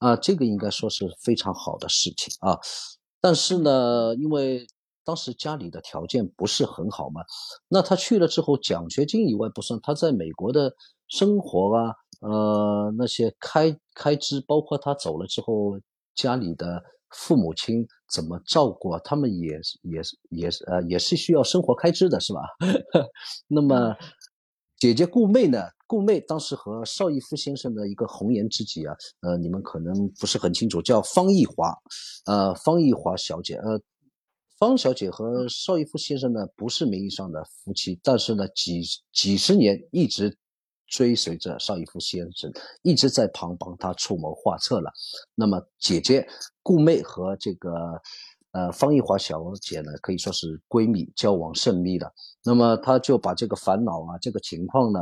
[0.00, 2.58] 啊，这个应该说是非常好的事情啊。
[3.20, 4.66] 但是呢，因为
[5.04, 7.22] 当时家里的条件不是很好嘛，
[7.68, 10.74] 那他去了之后，奖学金以外不算，他在美国的
[11.08, 15.78] 生活啊，呃，那些开开支，包括他走了之后，
[16.14, 19.00] 家里的父母亲怎么照顾啊？
[19.02, 22.40] 他们也也是也是呃，也是需要生活开支的，是吧？
[23.48, 23.96] 那么。
[24.76, 25.58] 姐姐顾妹呢？
[25.86, 31.72] 顾妹当时和邵逸夫先生的一个红颜知己啊，呃，你们可能不是很清楚，叫方逸华，
[32.26, 33.80] 呃，方逸华小姐，呃，
[34.58, 40.36] 方小姐和邵逸夫先生呢不是名义上的夫妻，但是呢几几十年一直
[40.86, 44.92] 追随着邵逸夫先生，一直在旁帮他出谋划策了。
[45.34, 46.26] 那么姐姐
[46.62, 47.70] 顾妹和这个。
[48.56, 52.08] 呃，方逸华小姐呢，可以说是闺蜜，交往甚密的。
[52.44, 55.00] 那么，她就把这个烦恼啊，这个情况呢，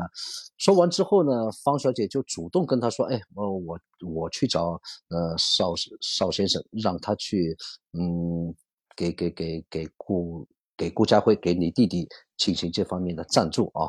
[0.56, 7.54] 说完之后呢，方小姐就主动跟他说：“哎，我我我去找呃邵邵先生，让他去，
[7.92, 8.54] 嗯，
[8.96, 13.84] 给给给给顾给顾家辉，给你弟弟进行这方面的赞助啊。”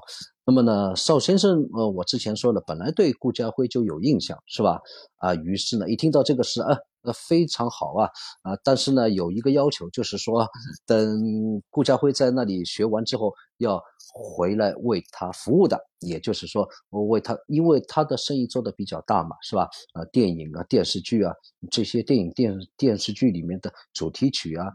[0.46, 4.82] 那么呢，邵先生，呃，我之前说了，本来对顾家辉就有印象，是吧？
[5.18, 6.78] 啊，于是呢，一听到这个事，啊。
[7.06, 8.08] 那，非常好啊，
[8.44, 10.48] 啊，但是呢，有一个要求，就是说，
[10.86, 13.78] 等顾家辉在那里学完之后，要
[14.14, 19.68] 回来为他服务的，也就是说，我为他，因为他的生意做的比较大嘛，是吧？
[19.96, 21.34] 呃，电影啊、电视剧啊，
[21.70, 24.66] 这些电影电电视剧里面的主题曲啊、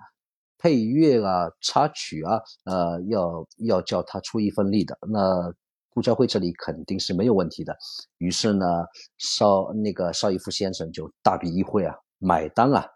[0.58, 5.52] 配乐啊、插曲啊，呃，要要叫他出一份力的，那。
[5.90, 7.76] 顾家辉这里肯定是没有问题的，
[8.18, 8.64] 于是呢，
[9.16, 12.86] 邵那个邵逸夫先生就大笔一挥啊，买单啊，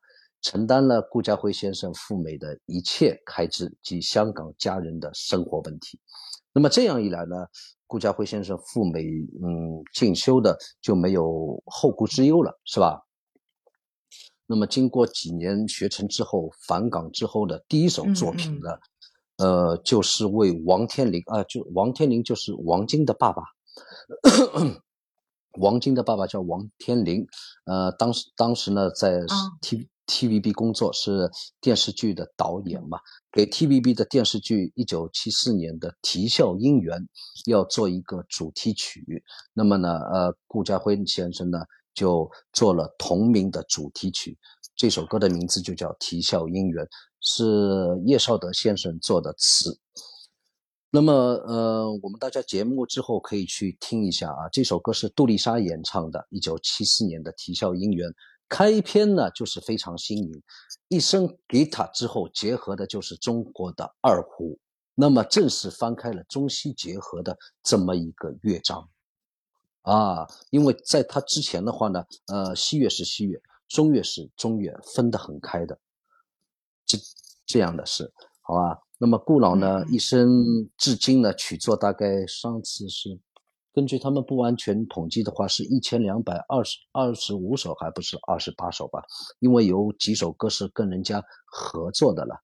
[0.41, 5.99] 承担了顾家辉先生赴美的一切开支及香港家人的生活问题。
[6.53, 7.35] 那么这样一来呢，
[7.89, 13.03] 顾家辉先生赴美嗯进修的就没有后顾之忧了，是吧？
[14.53, 18.69] 那么经过几年学成之后，返港之后的第一首作品呢？
[19.39, 23.43] 呃，就是为王天林啊，就王天林就是王晶的爸爸，
[25.59, 27.27] 王晶的爸爸叫王天林，
[27.65, 29.23] 呃，当时当时呢在
[29.63, 31.31] T TVB 工作，是
[31.63, 32.99] 电视剧的导演嘛，
[33.33, 36.99] 给 TVB 的电视剧一九七四年的《啼笑姻缘》
[37.51, 41.59] 要做一个主题曲，那么呢，呃，顾家辉先生呢
[41.95, 44.39] 就做了同名的主题曲，
[44.77, 46.85] 这首歌的名字就叫《啼笑姻缘》。
[47.25, 47.45] 是
[48.05, 49.79] 叶绍德先生做的词，
[50.91, 54.49] 那么呃，我们大家节目之后可以去听一下啊。
[54.51, 58.11] 这首歌是杜丽莎演唱的，一九七四年的《啼笑姻缘》。
[58.49, 60.43] 开篇呢就是非常新颖，
[60.89, 64.59] 一声吉他之后结合的就是中国的二胡，
[64.97, 68.91] 那么正式翻开了中西结合的这么一个乐章
[69.83, 70.27] 啊。
[70.51, 75.79] 因为在他之前的话呢，呃，西乐是西乐，中乐是中乐，分得很开的。
[76.87, 76.99] 这
[77.47, 78.79] 这样的事，好吧？
[78.99, 80.29] 那么顾老呢，一生
[80.77, 83.19] 至今呢，曲作大概上次是
[83.73, 89.03] 根据他们不完全统计的话，是一千两百二十二十五首，还不是二十八首吧？
[89.41, 92.37] 因为有几首歌是跟人家合作的了。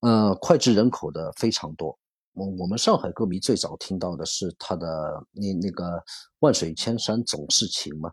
[0.00, 1.98] 嗯，脍炙人口的非常多。
[2.38, 4.86] 我我们上海歌迷最早听到的是他的
[5.32, 5.84] 那那个
[6.38, 8.12] 《万水千山总是情》嘛。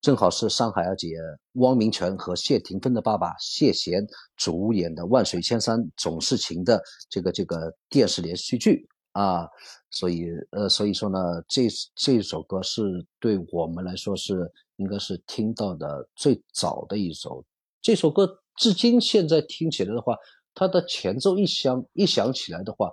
[0.00, 1.08] 正好是上海二姐
[1.54, 9.46] 汪明荃和谢霆锋的爸爸谢贤主演的《万水千山总是情》的这个这个电视连续剧啊，
[9.90, 17.44] 所以呃，所以说呢，这这首歌是对我们来说是应该是听到的最早的一首。
[17.82, 20.16] 这首歌至今现在听起来的话，
[20.54, 22.90] 它的前奏一响一响起来的话，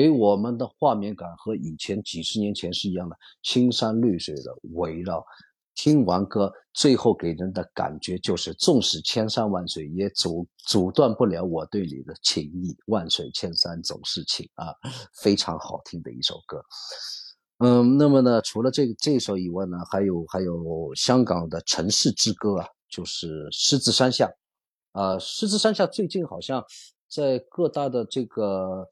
[0.00, 5.22] 给我们的画面感和以前几十年前是一样的，青山绿水的围绕。
[5.74, 12.74] 听完歌，最后给人的感觉就是，纵使千山万水，也阻阻断不了我对你的情意。
[12.86, 14.72] 万水千山总是情啊，
[15.22, 16.64] 非常好听的一首歌。
[17.58, 24.30] 嗯，那么呢，除了这这首以外呢，还有还有香港的城市之歌啊，就是狮子山下。
[24.92, 26.64] 啊，狮子山下最近好像
[27.06, 28.88] 在各大的这个。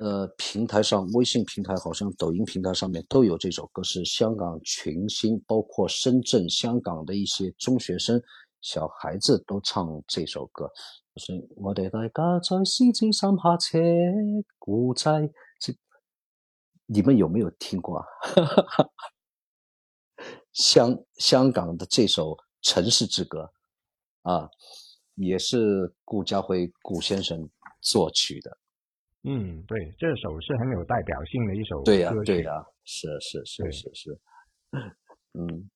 [0.00, 8.18] 呃，平台上，微信平台好像抖音平台上面都有这首歌，是香港群星，包括深圳、香港的一些中学生、
[8.62, 10.70] 小孩子都唱这首歌。
[11.16, 13.78] 所以我哋大家在狮子山下车，
[14.58, 15.76] 古仔，这
[16.86, 18.06] 你们有没有听过啊？
[20.54, 22.30] 香香港的这首
[22.62, 23.52] 《城市之歌》
[24.30, 24.48] 啊，
[25.16, 27.50] 也是顾家辉顾先生
[27.82, 28.56] 作曲的。
[29.24, 32.32] 嗯，对，这首是很有代表性的一首对呀、歌曲。
[32.32, 34.20] 对呀、是是是是是，
[35.38, 35.70] 嗯，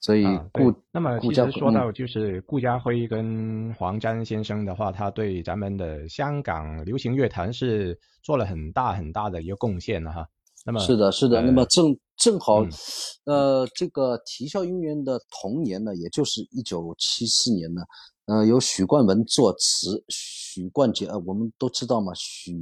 [0.00, 10.28] 所以顾那么其实说到就是顾家辉跟黄沾先生的话，他对咱们的香港流行乐坛是做了很大很大的一个贡献的哈。
[10.64, 11.36] 那么是的，是的。
[11.38, 12.70] 呃那么正正好嗯，
[13.24, 17.82] 呃，这个啼笑姻缘的同年呢，也就是一九七四年呢，
[18.26, 22.56] 呃，由许冠文作词，许冠杰，呃，我们都知道嘛，许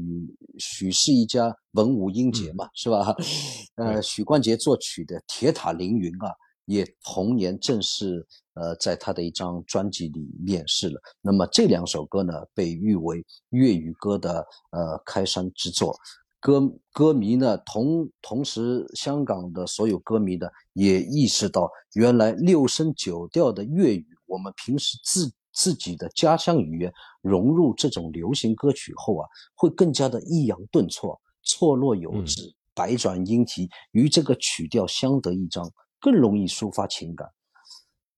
[0.58, 3.14] 许氏一家文武英杰嘛，是吧？
[3.76, 6.32] 呃，许冠杰作曲的《铁塔凌云》啊，
[6.64, 10.98] 也同年正式呃在他的一张专辑里面世了。
[11.20, 15.94] 那么这两首歌呢，被誉为粤语歌的呃开山之作。
[16.42, 16.60] 歌
[16.92, 37.28] 歌迷呢，同同时香港的所有歌迷呢，也意识到原来六声九调的粤语，我们平时自自己的家乡语言融入这种流行歌曲后啊，会更加的抑扬顿挫、错落有嗯致、百转音啼，与这个曲调相得益彰，更容易抒发情感。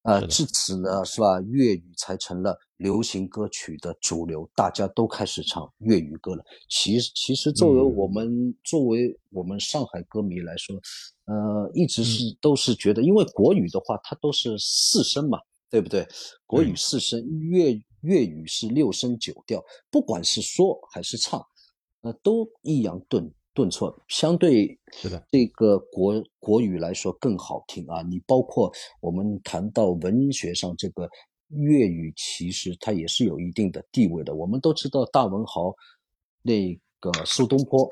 [0.05, 1.41] 呃，至此呢，是吧？
[1.43, 6.45] 粤语才成了流行歌曲的主流，大家都开始唱粤语歌了。
[6.69, 10.77] 其实，其实作为嗯我们、作为我们上海歌迷来说，
[11.27, 15.39] 呃，一直是、嗯都是觉得，因为国语的话，它都是四声嘛，
[15.71, 16.07] 对不对？
[16.47, 21.41] 国语四声，粤粤语是六声九调，不管是说还是唱，
[22.03, 28.03] 呃，都抑扬顿顿挫，相对是的这个国国语来说更好听啊。
[28.03, 31.09] 你包括我们谈到文学上，这个
[31.57, 34.35] 粤语其实它也是有一定的地位的。
[34.35, 35.75] 我们都知道大文豪
[36.43, 37.89] 那个苏东坡，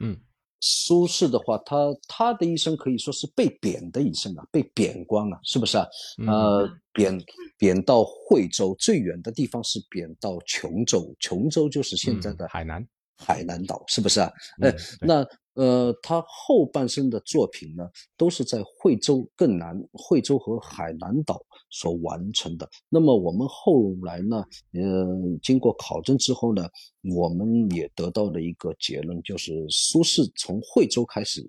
[0.00, 0.18] 嗯，
[0.60, 5.86] 苏轼的话，他他的一生可以说是被贬的一生啊，被贬官啊，是不是啊？
[6.18, 7.18] 嗯呃，贬
[7.56, 12.86] 贬到惠州，最远的地方是贬到琼州，琼州就是现在的嗯海南。
[13.24, 14.32] 海南岛，是不是啊？
[14.62, 17.86] 哎、嗯那呃，他后半生的作品呢，
[18.16, 22.68] 都是在惠州更南、惠州和海南岛所完成的。
[22.88, 24.36] 那么我们后来呢，
[24.72, 25.06] 呃，
[25.42, 26.66] 经过考证之后呢，
[27.14, 31.46] 我们也得到了一个结论，就是苏轼从惠州开始，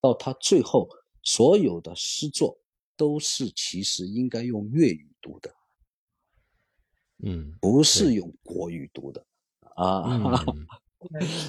[0.00, 0.88] 到他最后
[1.22, 2.56] 所有的诗作
[2.96, 5.52] 都是其实应该用粤语读的，
[7.24, 9.26] 嗯不是用国语读的
[9.74, 10.44] 啊。
[10.46, 10.66] 嗯。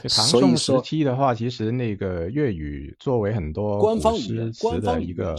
[0.04, 5.36] 就唐宋时期的话，其实那个粤语作为很多古官方语言诗词的一个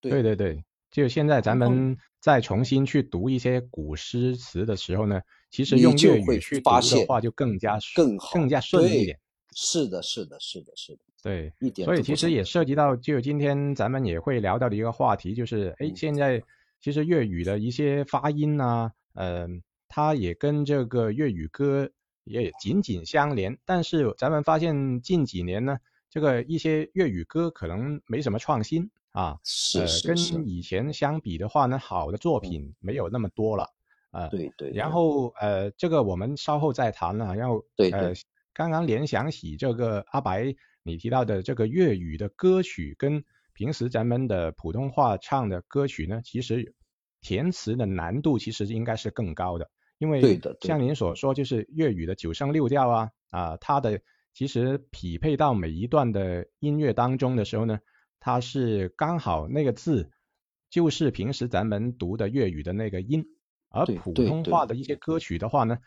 [0.00, 9.18] 对对对对，就现在咱们再重新去读一些古诗词的时候呢，其实用粤语去读的话就更加顺更好更加顺一点。
[9.58, 15.96] 是的，是的，是的，是的，对，一点所以其实也涉及到，就今天咱们也会聊到的一个话题，就是哎，嗯。
[15.96, 16.42] 现在
[16.78, 19.48] 其实粤语的一些发音啊，呃，
[19.88, 21.88] 它也跟这个粤语歌
[22.26, 23.58] 也紧紧相连。
[23.64, 25.78] 但是咱们发现近几年呢，
[26.10, 33.66] 这个一些粤语歌可能没什么创新啊，是呃，跟以前相比的话呢，好的作品没有那么多了
[34.10, 34.28] 啊。
[34.28, 34.70] 对对。
[34.72, 37.34] 然后呃，这个我们稍后再谈了。
[37.34, 38.12] 然后对呃，
[38.52, 46.74] 刚刚联想起这个阿白你提到的这个粤语的歌曲，跟平时咱们的普通话唱的歌曲呢，其实
[47.22, 54.00] 填词的难度其实应该是更高的，因为像您所说，就是粤语的九声六调啊啊，它的
[54.34, 57.80] 其实匹配到每一段的音乐当中的时候呢，
[58.20, 60.10] 它是刚好那个字
[60.68, 63.24] 就是平时咱们读的粤语的那个音。
[63.68, 65.78] 而普通话的一些歌曲的话呢，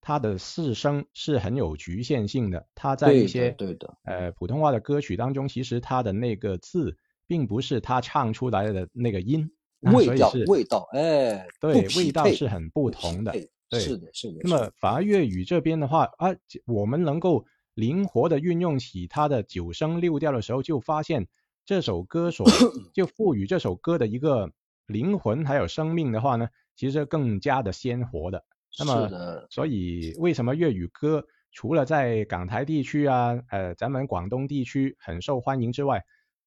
[0.00, 2.66] 它的四声是很有局限性的。
[2.74, 9.50] 它在一些对的呃普通话的歌曲当中，其实它的那个字并不是它唱出来的那个音，
[9.82, 13.32] 啊味道味道，哎，对味道是很不不同的
[13.68, 14.40] 对是的，是的。
[14.42, 16.28] 那么反而粤语这边的话啊，
[16.66, 21.26] 我们能够灵活的运用起它的九声六调的时候，就发现
[21.64, 22.46] 这首歌所
[22.94, 24.50] 就赋予这首歌的一个
[24.86, 28.44] 灵魂还有生命的话呢，其实更加的鲜活的。
[28.78, 36.04] 那么，所以为什么粤语歌除了在港台地区啊，呃，咱们广东地区很受欢迎之外，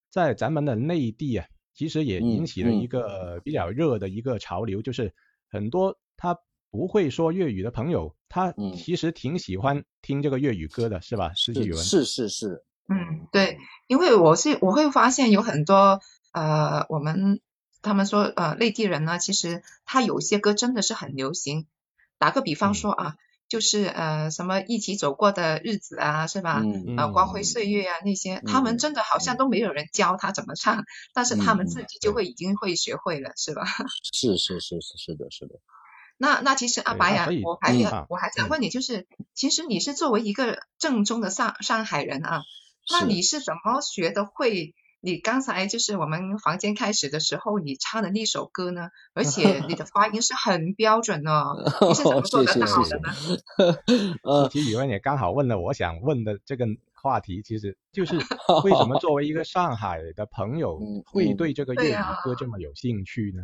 [0.09, 5.13] 在咱们的内地啊，其实也引嗯起了一嗯个比较热的一个潮流，就是
[5.49, 6.37] 很多他
[6.71, 11.33] 不会说粤语的朋友，他嗯其实挺喜欢听这个粤语歌的，是吧？
[11.35, 11.53] 是
[12.05, 13.57] 是是，嗯，对，
[13.87, 15.99] 因为我是我会发现有很多
[16.31, 17.41] 呃，我们
[17.81, 21.67] 他们说呃内地人呢，其实他有些歌真的是很流行。
[22.17, 23.15] 打个比方嗯说啊，
[23.49, 26.61] 就是呃什么一起走过的日子啊，是吧？
[26.63, 33.63] 嗯呃，光辉嗯岁月啊那些，他们嗯真的好像嗯都没有人教他怎么唱，但是他们嗯自己就会已经会学会了，是吧？
[34.13, 35.55] 是是是是是的，是的。
[36.21, 42.43] 那那其实阿白呀、我还、嗯啊我还想问你，就是、其实你是作为一个正宗的上上海人啊，
[42.91, 44.75] 那你是怎么学的会？
[45.03, 51.55] 你刚才就是我们房间开始的时候，你唱的那首歌呢，而且你的发音是很标准哦，
[51.89, 54.13] 你是怎么做得谢谢谢谢到的呢？
[54.21, 58.15] 呃，其实宇文也刚好问了我想问的这个话题，其实就是
[58.63, 63.41] 为什么作为一个上海的朋友嗯会嗯对这个粤语歌这么有兴趣呢？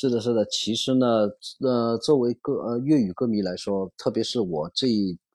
[0.00, 0.46] 是的，是的。
[0.46, 1.28] 其实呢，
[1.58, 4.86] 呃，作为歌呃粤语歌迷来说，特别是我这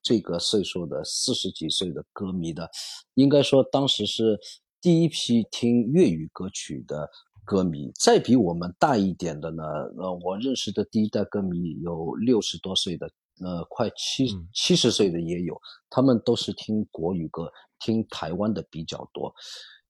[0.01, 2.71] 这个岁数的四十几岁的歌迷的，
[3.15, 4.39] 应该说当时是
[4.79, 7.09] 第一批听粤语歌曲的
[7.43, 7.91] 歌迷。
[7.99, 9.63] 再比我们大一点的呢，
[9.97, 13.05] 呃，我认识的第一代歌迷有六十多岁的，
[13.41, 15.59] 呃，快七嗯七十岁的也有，
[15.89, 17.51] 他们都是听国语歌，
[17.81, 19.35] 听台湾的比较多。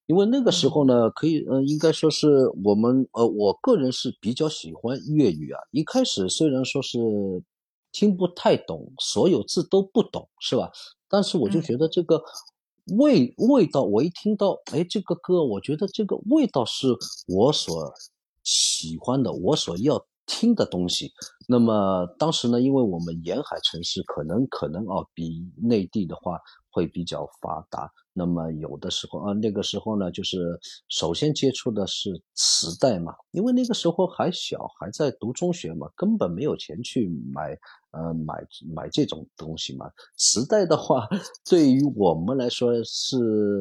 [0.05, 2.27] 因为那个时候呢，可以，呃，应该说是
[2.63, 5.59] 我们，呃，我个人是比较喜欢粤语啊。
[5.71, 6.99] 一开始虽然说是
[7.91, 10.69] 听不太懂，所有字都不懂，是吧？
[11.07, 12.21] 但是我就嗯觉得这个
[12.97, 16.87] 味味道，我一听到，哎，这个歌，我觉得这个味道是
[17.27, 17.93] 我所
[18.43, 21.13] 喜欢的，我所要听的东西。
[21.47, 26.37] 那么当时呢，因为我们沿海城市可能可能啊，比内地的话
[26.73, 27.89] 会比较发达。
[28.15, 30.59] 那么有的时候啊，那个时候呢，就是
[30.89, 37.57] 首先接触的是磁带嘛，因为那个时候还小，还在读中学嘛，根本没有钱去买
[37.91, 38.45] 呃买
[38.75, 39.89] 买这种东西嘛。
[40.17, 41.07] 磁带的话，
[41.49, 43.17] 对于我们来说是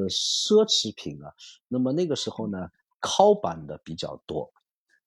[0.09, 1.33] 奢侈品啊。
[1.69, 2.59] 那么那个时候呢，
[3.01, 4.51] 拷版的比较多，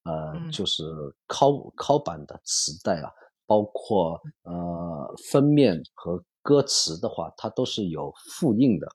[0.05, 0.83] 呃，嗯就是
[1.27, 3.11] 拷拷版的磁带啊，
[3.45, 8.87] 包括呃封面和歌词的话，它都是有复印的。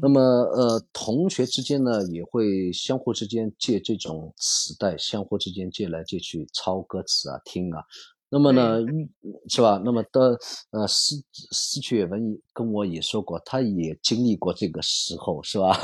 [0.00, 7.84] 那么，呃，同学之间呢，也会相互之间借这种磁带，相互之间借来借去抄歌词啊，听啊。
[8.30, 8.78] 那么呢，
[9.50, 9.78] 是吧？
[9.84, 10.38] 那么的，
[10.70, 11.16] 呃，思
[11.50, 15.76] 思曲也文跟我也说过，他也经历过这个时候，是吧？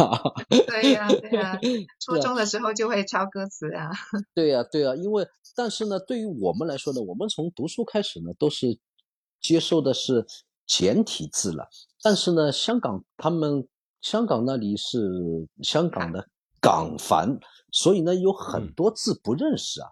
[0.66, 1.58] 对呀、对呀、
[2.00, 3.90] 初中的时候就会抄歌词啊。
[4.34, 8.78] 对呀、对呀、因为但是呢，对于我们来说呢，我们从读书开始呢，都是
[9.48, 10.26] 接受的是
[10.66, 11.68] 简体字了。
[12.02, 13.66] 但是呢，香港他们
[14.02, 16.28] 香港那里是香港的
[16.60, 17.38] 港繁，
[17.72, 19.88] 所以呢，有很嗯多字不认识啊。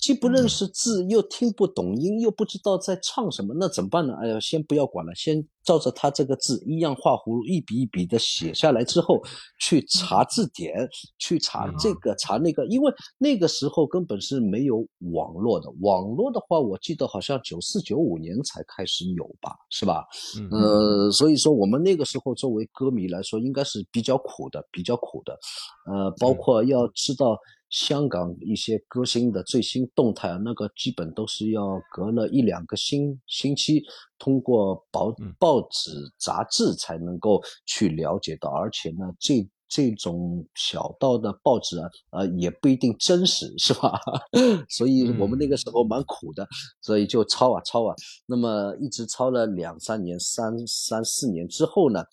[0.00, 4.14] 既不认嗯识字，又听不懂音，又不知道在唱什么，那怎么办呢？
[4.20, 9.22] 哎呀，先不要管了，先照着他这个字一样画葫芦，一笔一笔的写下来之后，
[9.58, 10.88] 去查字典，
[11.18, 15.68] 去查嗯这个查那个，因为那个时候根本是没有网络的。
[15.80, 20.04] 网络的话，我记得好像九四九五年才开始有吧，是吧？
[20.38, 25.38] 嗯呃，所以说我们那个时候作为歌迷来说，应该是比较苦的，比较苦的。
[25.86, 27.38] 呃，包嗯括要知道
[27.70, 33.82] 香港一些歌星的最新动态啊，那个基本都是要隔了一两个星星期，
[34.18, 39.46] 通过报嗯报纸、杂志才能够去了解到，而且呢，这。
[39.66, 43.98] 这种小道的报纸啊，呃，也不一定真实，是吧？
[44.70, 46.46] 所以我们那个时候蛮苦的，
[46.80, 47.94] 所以就抄啊抄啊。
[48.26, 52.04] 那么一直抄了两三年、三三四年之后呢，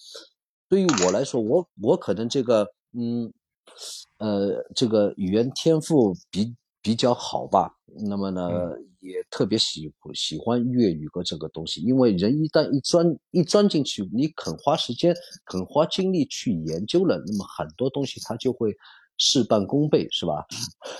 [0.70, 2.66] 对于我来说，我我可能这个
[2.98, 3.32] 嗯
[4.18, 7.76] 呃这个语言天赋比比较好吧。
[8.10, 8.50] 那么呢，
[9.02, 15.14] 也特别喜喜欢粤语歌这个东西，因为人一旦一钻一钻进去，你肯花时间、
[15.46, 18.74] 肯花精力去研究了，那么很多东西它就会
[19.18, 20.46] 事半功倍，是吧？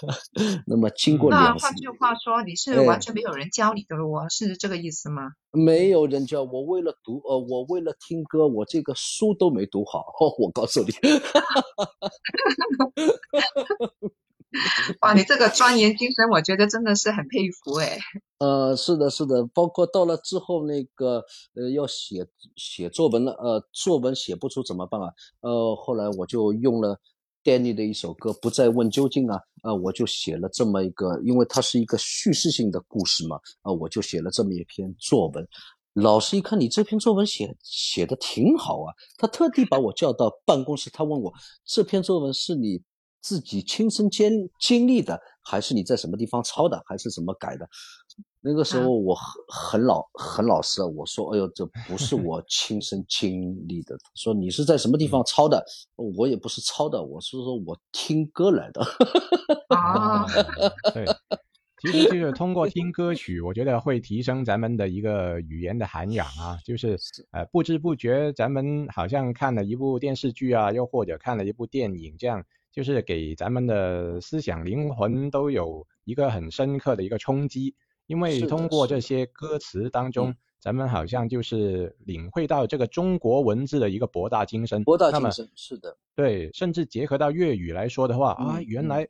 [0.68, 5.32] 那么经过两那换句话说，你是哎完全没有人教你的我，是这个意思吗？
[5.52, 10.06] 没有人教我，为了读呃，我为了听歌，我这个书都没读好。
[10.40, 10.92] 我告诉你，
[15.02, 17.98] 哇，你这个钻研精神，我觉得真的是很佩服哎。
[18.40, 21.24] 呃，是的，是的，包括到了之后那个
[21.56, 25.08] 呃要写写作文了，呃，作文写不出怎么办啊？
[25.40, 27.00] 呃，后来我就用了
[27.44, 35.48] Danny 的一首歌《不再问究竟》啊，呃，我就写了这么一个，因为它是一个叙事性的故事嘛，啊、我就写了这么一篇作文。
[35.94, 41.34] 老师一看你这篇作文写写的挺好啊，他特地把我叫到办公室，他问我
[41.66, 42.82] 这篇作文是你
[43.22, 47.70] 自己亲身经经历的，还是你在什么地方抄的，还是怎么改的？
[48.44, 53.96] 那个时候我很很老很老实啊，我说，哎呦，这不是我亲身经历的。
[53.98, 55.64] 他说你是在什么地方抄的？
[55.96, 58.82] 我也不是抄的，我是说我听歌来的。
[59.70, 60.26] 哦，
[60.92, 61.06] 对，
[61.84, 66.58] 其实就是通过听歌曲，我觉得会提升咱们的一个语言的涵养啊。
[66.66, 66.98] 就是
[67.30, 77.76] 呃，不知不觉咱们好像看了一部电视剧啊，又或者看了一部电影，这样就是给咱们的思想灵魂都有一个很深刻的一个冲击。
[78.08, 84.84] 因为通过这些歌词当中嗯，咱们好像就是领会到这个中国文字的一个博大精深。
[84.84, 89.08] 博大精深，是的，对，甚至结合到粤语来说的话啊，原来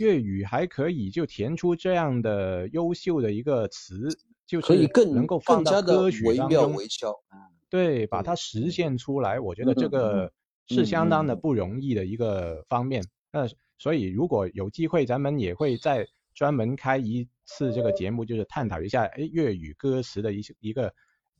[0.00, 4.08] 粤语还可以就填出这样的优秀的一个词，
[4.46, 7.10] 就是可以更能够放到歌曲当中，惟肖。
[7.32, 7.38] 嗯
[7.70, 10.32] 对，把它实现出来，我觉得这个嗯
[10.66, 13.04] 是相当的不容易的一个方面。
[13.32, 13.46] 那
[13.78, 20.92] 所以如果有机会，咱们也会再专门开一次这个节目，就是探讨一下，哎，粤语歌词的一些一个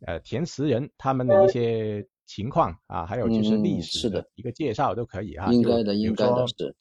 [0.07, 5.47] 呃填词人他们的一些情况啊，还有就是历嗯史的一个介绍都可以啊。
[5.47, 6.75] 就应该的，应该的是，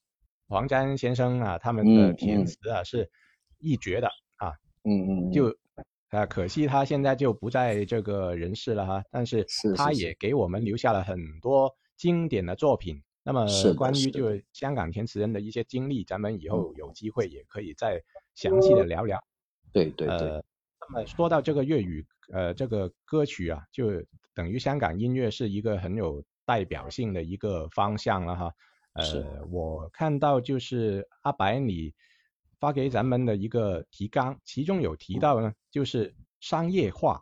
[0.48, 3.10] 黄沾先生啊，他们的填词啊是
[3.60, 5.32] 一绝的啊，嗯嗯，嗯。
[5.32, 5.56] 就
[6.10, 11.74] 啊，可惜他现在就不在这个人世了哈，但是他也给我们留下了很多
[12.04, 13.02] 经典的作品。
[13.24, 18.04] 那么是关于就是香港填词人的一些经历，咱们以后有机会也可以再
[18.36, 19.18] 详细的聊聊。
[19.72, 20.44] 对对对，呃，
[20.82, 28.52] 那么说到这个粤语呃这个歌曲啊，就等于香港音乐是一个很有代表性的一个方向了哈。
[28.92, 31.94] 呃，我看到就是阿白你
[32.60, 37.22] 发给咱们的一个提纲，其中有提到呢，就是商业化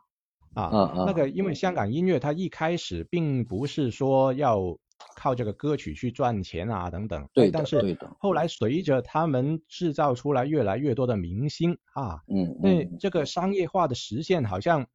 [0.53, 4.77] 啊，那个因为香港音乐它一开始并不是说要
[5.15, 14.85] 靠这个歌曲去赚钱啊等等，对但是后来随着他们制造出来越来越多的明星啊，嗯那嗯，这个商业化的实现好像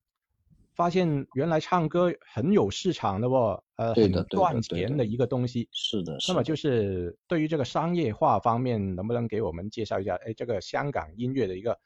[0.75, 5.69] 发现原来唱歌很有市场的哦，呃，很赚钱的一个东西。
[5.73, 10.17] 是的，是的那么就是对于这个商业化方面，能不能给我们介绍一下？
[10.17, 11.79] 哎，这个香港音乐的一个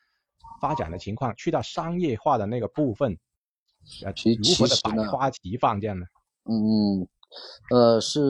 [0.60, 3.16] 发展的情况，去到商业化的那个部分，
[3.80, 6.06] 如何的其实呢百花齐放这样的？
[6.44, 7.06] 嗯，
[7.70, 8.20] 呃，是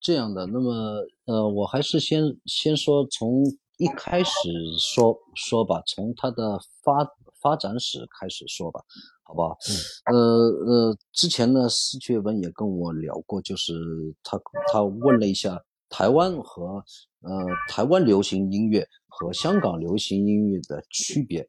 [0.00, 0.46] 这样的。
[0.46, 3.44] 那么，呃，我还是先先说从
[3.76, 4.30] 一开始
[4.78, 7.06] 说说吧，从它的发
[7.40, 8.80] 发展史开始说吧，
[9.24, 9.58] 好不好？
[10.06, 13.74] 呃呃，之前呢，施觉文也跟我聊过，就是
[14.22, 14.40] 他
[14.72, 16.82] 他问了一下台湾和
[17.20, 21.46] 呃台湾流行音乐和香港流行音乐的区别。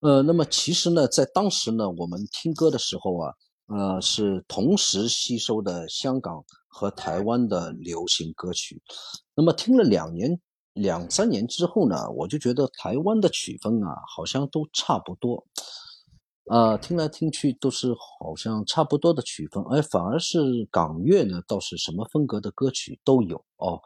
[0.00, 3.34] 呃，那么其实呢，在当时呢，我们听歌的时候啊，
[3.66, 8.80] 呃，是同时吸收的香港和台湾的流行歌曲。
[9.34, 10.40] 那么听了两年、
[10.72, 15.46] 两三年之后呢，我就觉得台湾的曲风啊，好像都差不多。
[16.50, 23.78] 呃，听来听去都是好像差不多的曲风，哎，反而是港乐呢，倒是什么风格的歌曲都有哦。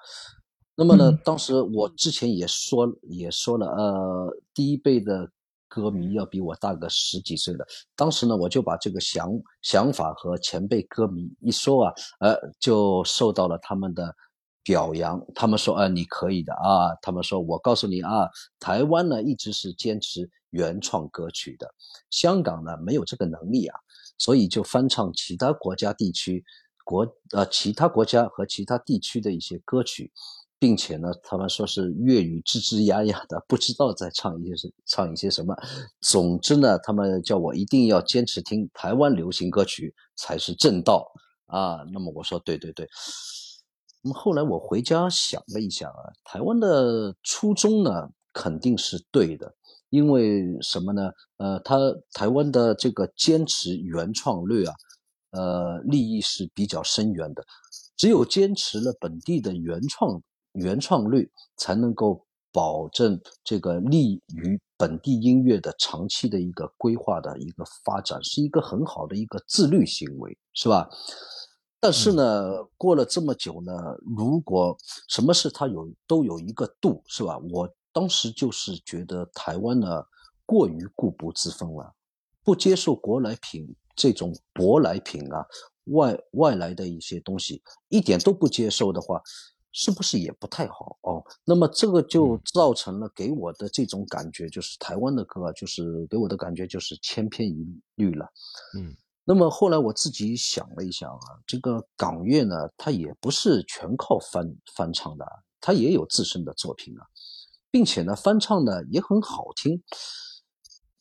[0.77, 5.31] 那么呢，嗯当时我之前也说也说了，呃，第一辈的
[5.75, 7.67] 歌迷要比我大个十几岁了。
[7.97, 9.29] 当时呢，我就把这个想
[9.61, 14.15] 想法和前辈歌迷一说啊，呃，就受到了他们的
[14.63, 15.21] 表扬。
[15.35, 16.95] 他们说，啊、你可以的啊。
[17.03, 21.75] 他们说，我告诉你啊，台湾呢一直是坚持原创歌曲的，
[22.09, 23.77] 香港呢没有这个能力啊，
[24.17, 26.45] 所以就翻唱其他国家地区
[26.85, 30.13] 国呃其他国家和其他地区的一些歌曲。
[30.65, 35.55] 并且呢，他们说是粤语吱吱呀呀的，不知道在唱一些是唱一些什么。
[36.01, 41.07] 总之呢，他们叫我一定要坚持听台湾流行歌曲才是正道
[41.45, 41.85] 啊。
[41.93, 42.89] 那么我说对对对。
[44.01, 49.55] 那么后来我回家想了一下啊，台湾的初衷呢肯定是对的，
[49.91, 51.11] 因为什么呢？
[51.37, 51.77] 呃，他
[52.15, 54.75] 台湾的这个坚持原创率啊，
[55.33, 57.45] 呃，利益是比较深远的。
[57.99, 60.23] 只有坚持了本地的原创
[60.55, 70.89] 原创率，才能够保证这个利于本地音乐的长期的一个规划的一个发展，是一个很好的一个自律行为，是吧？
[71.81, 73.73] 但是呢，过了这么久呢，
[74.17, 74.77] 如果
[75.09, 77.39] 什么事它有都有一个度，是吧？
[77.51, 80.03] 我当时就是觉得台湾呢
[80.47, 81.93] 过于固步自封了，
[82.43, 85.45] 不接受国来品这种舶来品啊。
[85.89, 89.21] 外外来的一些东西一点都不接受的话，
[89.77, 91.23] 是不是也不太好哦？
[91.45, 97.67] 那么这个就造成了给我的这种感觉，就是台湾的歌啊，就是给我的感觉就是千篇一
[97.97, 98.25] 律了。
[98.79, 105.27] 嗯，那么后来我自己想了一想啊，这个港乐呢，它也不是全靠翻翻唱的，
[105.61, 107.03] 它也有自身的作品啊，
[107.73, 109.83] 并且呢，翻唱的也很好听。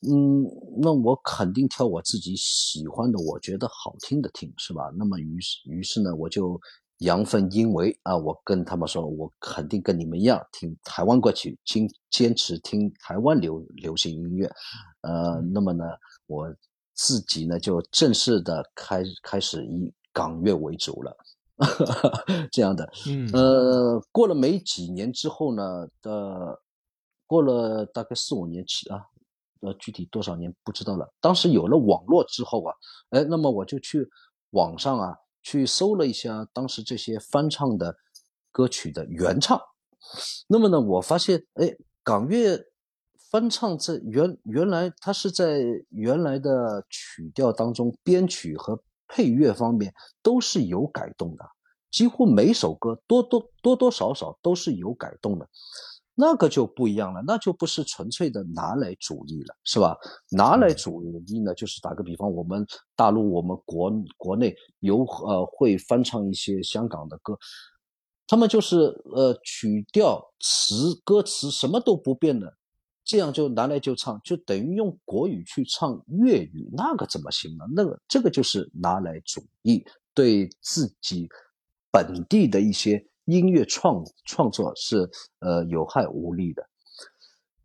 [0.05, 0.43] 嗯，
[0.82, 4.91] 那我肯定挑我自己喜欢的，我觉得好听的听，是吧？
[4.97, 6.59] 那么于是，于是呢，我就
[7.04, 14.49] 阳奉阴违啊，我跟他们说，我肯定跟你们一样听台湾歌曲，坚坚持听台湾流流行音乐。
[15.01, 15.84] 呃，那么呢，
[16.28, 16.54] 我
[16.93, 21.18] 自己呢就正式的开开始以港乐为主了，
[22.51, 22.89] 这样的。
[23.08, 26.60] 嗯，呃，过了没几年之后呢，呃，
[27.28, 29.06] 过了大概四五年起啊。
[29.66, 31.10] 呃，具体多少年不知道了。
[31.22, 32.76] 当时有了网络之后啊，
[33.12, 34.06] 哎，那么我就去
[34.49, 37.96] 网上啊去搜了一下当时这些翻唱的
[38.52, 39.62] 歌曲的原唱。
[40.48, 42.60] 那么呢，我发现，哎，港乐
[43.30, 51.46] 翻唱这原原来它是在原来的曲调当中，编曲和配乐方面都是有改动的，
[51.91, 55.48] 几乎每首歌多多多多少少都是有改动的。
[56.16, 59.97] 那个就不一样了，那就不是纯粹的拿来主义了，是吧？
[60.30, 62.64] 拿来主义呢，就是打个比方，我们
[62.95, 67.36] 大陆我们国国内有呃会翻唱一些香港的歌，
[68.28, 72.55] 他们就是呃曲调、词、歌词什么都不变的，
[73.03, 77.66] 这样就拿来就唱，就等于用国语去唱粤语，那个怎么行呢？
[77.76, 79.84] 那个这个就是拿来主义，
[80.14, 81.28] 对自己
[81.91, 83.03] 本地的一些。
[83.26, 85.09] 音乐创创作是
[85.39, 86.67] 呃有害无利的，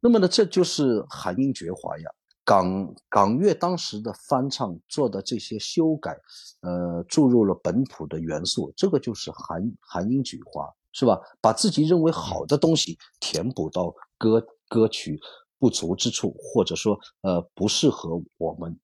[0.01, 2.11] 那么呢，这就是韩英绝华呀。
[2.45, 6.19] 港港乐当时的翻唱做的这些修改，
[6.63, 11.21] 呃，注入了本土的元素，这个就是韩韩英举华，是吧？
[11.43, 15.21] 把自己认为好的东西填补到歌歌曲
[15.59, 18.81] 不足之处，或者说呃不适合我们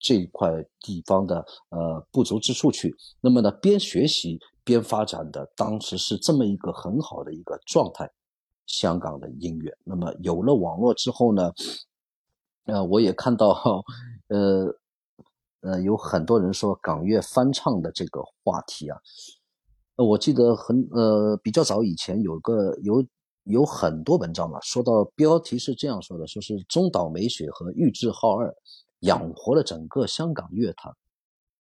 [0.00, 2.92] 这一块地方的呃不足之处去。
[3.20, 4.40] 那么呢，边学习。
[4.62, 8.08] 边发展的当时是这么一个很好的一个状态，
[8.66, 9.76] 香港的音乐。
[9.82, 11.50] 那么有了网络之后呢，
[12.66, 13.48] 呃，我也看到，
[14.28, 14.72] 呃，
[15.62, 18.98] 呃，有很多人说港乐翻唱的这个话题啊。
[19.96, 23.04] 我记得很呃比较早以前有个有
[23.44, 28.54] 有很多文章嘛，说到标题是这样说的，说是中岛美雪和玉置浩二
[29.00, 30.92] 养活了整个香港乐坛。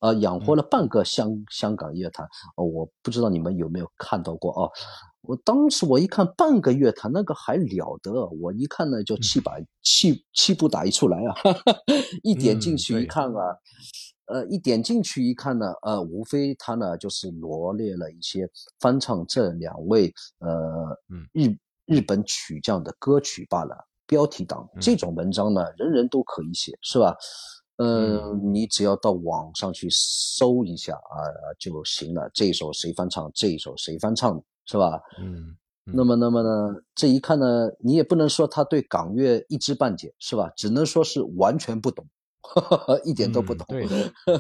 [0.02, 2.26] 呃，养活了半个香香港乐坛，
[2.56, 4.72] 哦，我不知道你们有没有看到过啊？
[5.24, 8.26] 我当时我一看半个乐坛，那个还了得！
[8.42, 11.36] 我一看呢，就气把气气不打一处来啊！
[12.24, 13.58] 一点进去一看啊，
[14.28, 20.98] 呃，一点进去一看呢，呃，无非他呢就是罗列了一些翻唱这两位呃
[21.34, 21.54] 日
[21.86, 23.89] 日本曲匠的歌曲罢了。
[24.10, 27.16] 标题党这种文章呢，人人都可以写，是吧？
[27.78, 31.22] 呃，你只要到网上去搜一下啊
[31.60, 32.28] 就行了。
[32.34, 33.32] 这一首谁翻唱？
[33.36, 34.44] 这一首谁翻唱？
[34.66, 35.00] 是吧？
[35.20, 35.56] 嗯。
[35.86, 36.76] 那么，那么呢？
[36.94, 40.52] 这一看呢，你也不能说他对港乐一知半解，是吧？
[40.56, 42.06] 只能说是完全不懂，
[43.06, 43.66] 一点都不懂。
[43.70, 43.86] 对，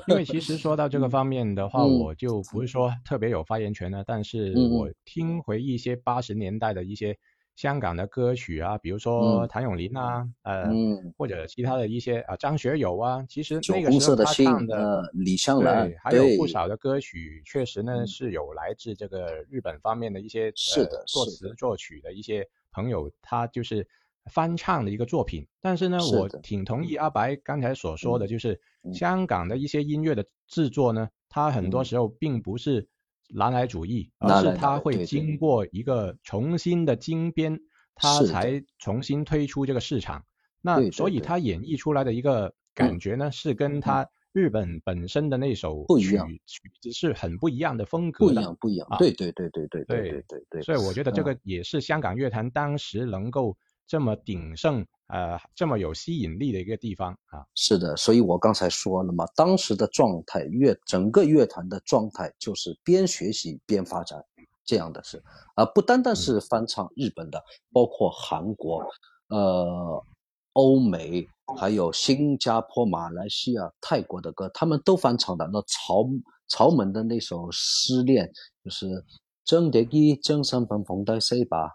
[0.07, 7.15] 因为其实说到这个方面的话，我就不是说特别有发言权的，但是我听回一些八十年代的一些。
[7.59, 10.71] 香港的歌曲啊，比如说谭咏麟啊，呃，
[11.17, 23.85] 或者其他的一些啊，张学友啊，其实那个时候他唱的李香兰，还有不少的歌曲，确实呢是有来自这个日本方面的一些是的作词作曲的一些朋友，他就是
[24.31, 25.45] 翻唱的一个作品。
[25.59, 28.57] 但是呢，我挺同意阿白刚才所说的，就是
[28.93, 32.87] 香港的一些音乐的制作呢，它很多时候并不是。
[33.29, 37.59] 拿来主义，而是它会经过一个重新的精编，
[37.95, 40.23] 它才重新推出这个市场。
[40.61, 48.33] 那所以它演绎出来的一个感觉呢，是跟它日本本身的那首曲曲子是很不一样的风格的。
[48.33, 48.87] 不一样，不一样。
[48.97, 50.61] 对对对对对对对对对。
[50.61, 53.57] 所以我觉得这个也是香港乐坛当时能够
[53.89, 54.85] 这么鼎盛。
[55.11, 64.23] 呃，这么有吸引力的一个地方啊，是的，所以我刚才说了嘛，当时的状态，乐整个乐团的状态就是边学习边发展
[64.63, 65.19] 这样的事，
[65.55, 68.85] 啊，不单单是翻唱日本的，包括韩国、
[69.29, 70.05] 呃，
[70.53, 71.27] 欧美，
[71.57, 75.49] 还有新加坡、马来西亚、泰国的歌，他们都翻唱的。
[75.51, 76.07] 那曹
[76.49, 78.27] 曹门的那首《失恋》，
[78.63, 79.03] 就是
[79.43, 81.71] 真的一真心奔放的 say 吧，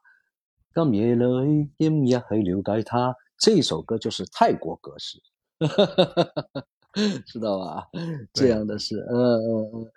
[0.74, 3.14] 今夜里今日去了解他。
[3.38, 5.20] 这首歌就是泰国格式，
[7.26, 7.88] 知道吧？
[8.32, 9.90] 这样的是，嗯嗯嗯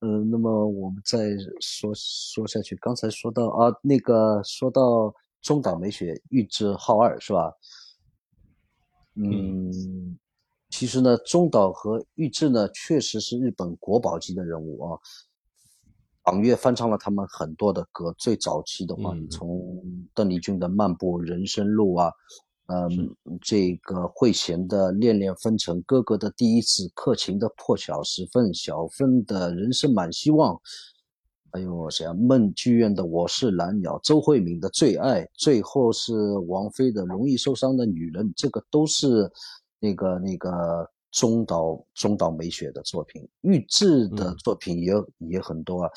[0.00, 0.30] 嗯。
[0.30, 1.28] 那么我们再
[1.60, 7.52] 说说下去，刚才说到啊，那个说到中岛美雪、玉置浩二是吧？
[9.14, 10.18] 嗯，
[10.70, 14.98] 其实呢，中岛和玉置呢，确实是日本国宝级的人物啊。
[16.24, 19.82] 港乐翻唱了他们很多的歌，最早期的话，你从
[20.14, 22.12] 邓丽君的《漫步人生路》啊。
[22.72, 30.56] 嗯，这个慧娴的《恋恋风尘》，哥哥的第一次，克勤的破晓时分，小芬的人生满希望，
[31.50, 32.14] 还有谁啊？
[32.14, 36.14] 梦剧院的我是蓝鸟，周慧敏的最爱，最后是
[36.46, 39.28] 王菲的容易受伤的女人，这个都是
[39.80, 44.92] 那个那个中岛中岛美雪的作品，玉置的作品也
[45.28, 45.90] 也很多啊，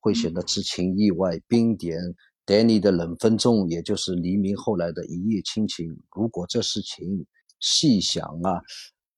[0.00, 1.98] 会写的知情意外，冰点。
[2.46, 5.96] Danny 的冷分钟，也就是黎明后来的一夜倾情。
[6.16, 7.24] 如果这是情，
[7.60, 8.60] 细想啊，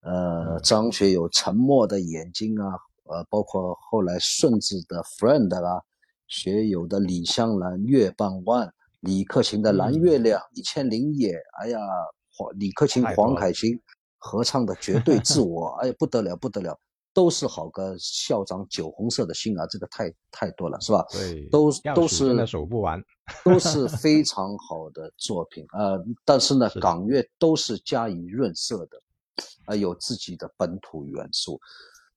[0.03, 2.67] 呃，张学友沉默的眼睛啊，
[3.05, 5.81] 呃，包括后来顺子的 Friend 啊，
[6.27, 8.71] 学友的李香兰月半弯，
[9.01, 11.79] 李克勤的蓝月亮一千零夜，哎呀，
[12.35, 13.81] 黄李克勤黄凯芹
[14.23, 16.79] 合唱的绝对自我，哎不得了不得了。
[17.15, 21.05] 都是好歌，校长酒红色的心啊，这个太太多了，是吧？
[21.13, 22.99] 对，都都是数不完，
[23.45, 26.03] 都是非常好的作品呃。
[26.25, 29.03] 但是呢，港乐都是加以润色的，
[29.67, 31.61] 啊，有自己的本土元素。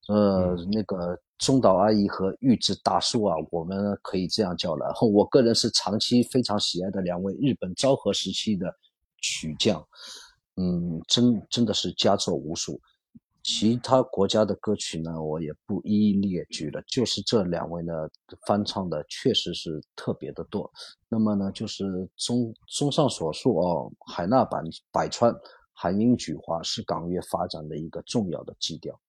[0.08, 4.96] 呃，那个中岛阿姨和玉置大叔啊，我们可以这样叫了。
[5.02, 8.74] 我个人是长期非常喜爱的两位日本昭和时期的
[9.22, 9.86] 曲将，
[10.56, 12.80] 嗯，真真的是佳作无数。
[13.44, 16.82] 其他国家的歌曲呢，我也不一一列举了。
[16.88, 17.94] 就是这两位呢，
[18.48, 20.72] 翻唱的确实是特别的多。
[21.08, 24.60] 那么呢，就是综综上所述哦，海纳百
[24.92, 25.32] 百川，
[25.74, 29.00] 韩英举华是港乐发展的一个重要的基调。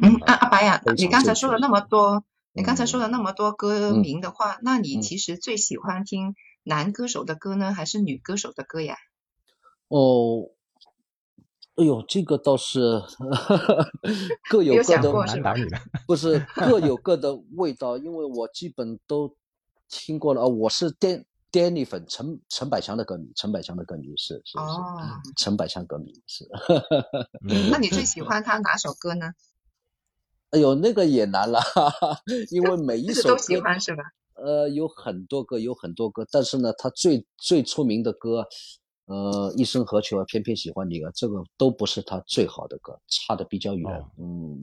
[0.00, 6.34] 嗯，阿阿白呀，你刚才说了那么多，你刚才说了那么多歌名的话，那你其实最喜欢听
[6.64, 8.96] 男歌手的歌呢，还是女歌手的歌呀？
[9.88, 10.50] 哦。
[11.76, 13.00] 哎呦，这个倒是
[14.50, 15.78] 各有各的难倒你了，
[16.08, 19.36] 不是各有各的味道，因为我基本都
[19.88, 20.46] 听过了啊。
[20.48, 26.48] 我是 Dan Danny 粉，陈陈百强的歌迷，陈百强的歌迷是是是，陈百强歌迷是。
[27.70, 29.30] 那你最喜 欢他哪首歌呢？
[30.50, 31.60] 哎呦，那个也难了，
[32.50, 34.02] 因为每 一首都喜欢是吧？
[34.34, 38.48] 呃，有很多歌，有很多歌，但是呢，他最最出名的歌。
[39.08, 44.04] 呃，一生何求啊，偏偏喜欢你啊，这个都不是他最好的歌，差的比较远。
[44.18, 44.60] 嗯，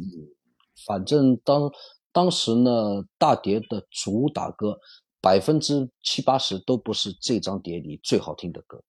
[0.86, 1.72] 反正当
[2.12, 4.78] 当时呢，大碟的主打歌
[5.20, 8.80] 百分之七八十都不是这张碟里最好听的歌，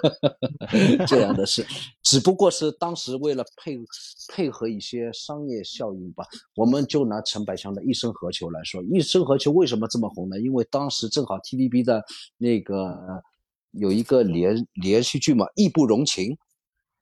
[1.08, 1.64] 这样的事，
[2.02, 3.78] 只不过是当时为了配
[4.30, 6.22] 配合一些商业效应吧。
[6.54, 10.38] 我们就拿陈百强的一生何求来说，一生何求为什么这么红呢？
[10.38, 12.04] 因为当时正好 TVB 的
[12.36, 12.94] 那个。
[13.78, 16.32] 有一个连连续剧嘛，《义不容情》。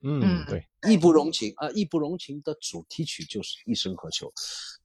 [0.04, 0.60] 嗯，对，
[0.92, 4.26] 《义不容情》啊，《义不容情》的主题曲就是《一生何求》。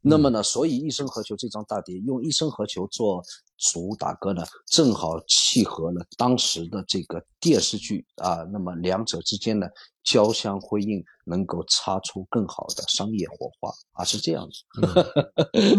[0.02, 3.22] 那么呢，所以《一生何求》这张大碟用《一生何求》做
[3.58, 8.44] 主打歌呢，正好契合了当时的这个电视剧啊。
[8.52, 9.68] 那么两者之间呢，
[10.06, 14.64] 交相辉映，能够擦出更好的商业火花啊，是这样子。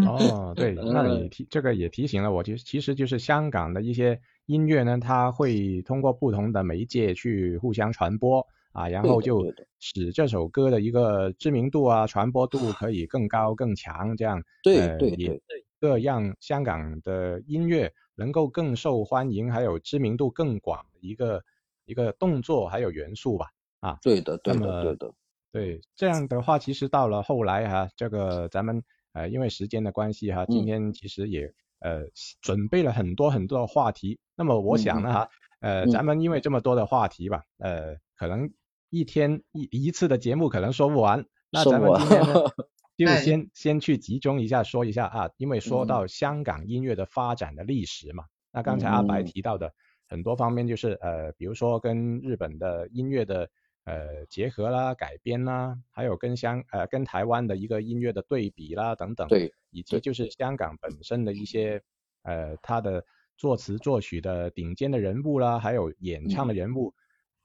[0.06, 4.20] 哦，对， 那你提这个也提醒了我，其实其实就是香港的一些。
[4.46, 15.42] 音乐呢，它会通过不同的媒介去互相传播啊，然后就使这首歌的一个知名度啊、传播度可以更高更强，这样对对对，
[15.80, 21.42] 这让香港的音乐能够更受欢迎，还有知名度更广的一个
[21.84, 23.46] 一个动作还有元素吧
[23.80, 25.14] 啊，对的对的对的，
[25.52, 31.52] 对这样的话，其实到了后来哈，这个咱们呃因为时间的关系哈，今天其实也。
[31.82, 32.02] 呃，
[32.42, 34.18] 准备了很多很多的话题。
[34.36, 35.28] 那么我想呢，哈，
[35.60, 36.04] 呃，咱。
[36.04, 38.52] 们因为这么多的话题吧，呃，可能
[38.90, 41.24] 一天一一次的节目可能说不完。
[41.50, 42.34] 那咱们今天呢，
[42.98, 49.72] 就先先去集中一下说一下啊，因为说到香港音乐的发展的历史嘛，那刚才阿白提到的
[50.06, 53.48] 很多方面就是呃，比如说跟日本的音乐的。
[53.84, 61.82] 呃，结合啦，改编啦，还有跟香呃跟台湾的一个音乐的对比啦，等等，对，以及就是香港本身的一些
[62.22, 63.04] 呃他的
[63.38, 66.94] 作词作曲的顶尖的人物啦，还有演唱的人物，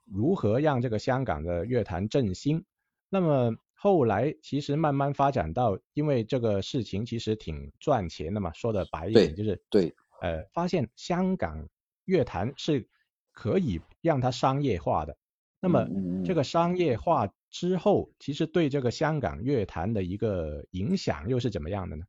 [0.06, 2.64] 如何让这个香港的乐坛振兴？
[3.10, 11.68] 那么后来其实慢慢发展到，因为这个事情其实挺赚钱的嘛，说的白一点就是对，呃，发现香港
[12.06, 12.88] 乐坛是
[13.32, 15.18] 可以让它商业化的。
[15.60, 15.88] 那么
[16.24, 22.06] 这个商业化之后，其实对这个香港乐坛的一个影响又是怎么样的呢？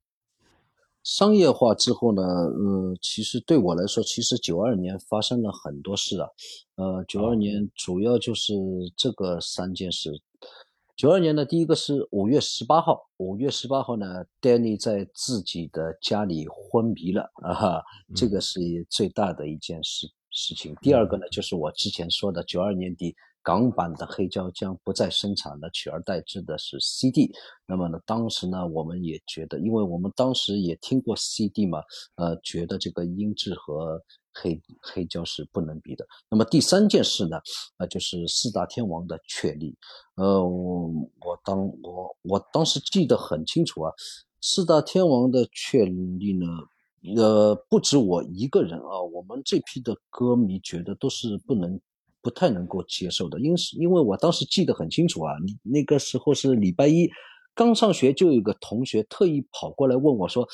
[1.06, 6.28] 商业化之后呢，呃，其实对我来说，其实九二年发生了很多事啊，
[6.74, 8.52] 呃，九二年主要就是
[8.96, 10.10] 这个三件事。
[10.96, 17.84] 九二年呢第一个是五月十八号，五月十八号呢，Danny 在自己的家里昏迷了啊，哈，
[18.16, 20.74] 这个是最大的一件事事情。
[20.82, 23.14] 第二个呢，就是我之前说的九二年底。
[23.46, 27.30] 港版的黑胶将不再生产了，取而代之的是 CD。
[27.64, 31.78] 那么呢，当时呢，我们也觉得，因为我们当时也听过 CD 嘛，
[32.16, 34.02] 呃，觉得这个音质和
[34.34, 36.04] 黑黑胶是不能比的。
[36.28, 37.40] 那么第三件事呢，
[37.76, 39.76] 呃，就是四大天王的确立。
[40.16, 40.88] 呃，我
[41.20, 43.92] 我当我我当时记得很清楚啊，
[44.40, 46.46] 四大天王的确立呢，
[47.16, 51.80] 呃，不止我一个人啊，我们这批的歌迷觉得都是不能、
[52.26, 57.08] 不太能够接受的，因是因为我当时记得很清楚啊，那个时候是礼拜一
[57.54, 60.44] 刚上学，就有个同学特意跑过来问我说：“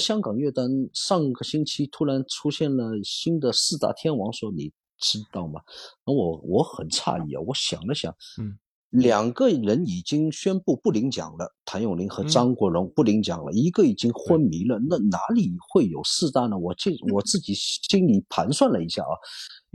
[0.00, 5.60] 香港乐坛上个星期突然出现了新的四大天王，说你知道吗？”
[6.06, 8.10] 我我很诧异啊，我想了想，
[8.40, 8.58] 嗯。
[8.90, 16.56] 两个人已经宣布不领奖了，谭咏麟和张国荣不领奖了，一个已经昏迷了，那哪里会有四大呢？
[16.56, 19.12] 我这我自己心里盘算了一下啊，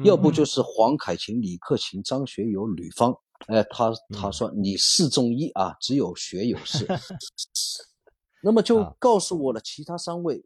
[0.04, 6.88] 要不就是黄凯芹、李克勤、张学友、吕方，哎，他他说你四中一啊，只有学友是，
[8.42, 10.44] 那么就告诉我了其他三位，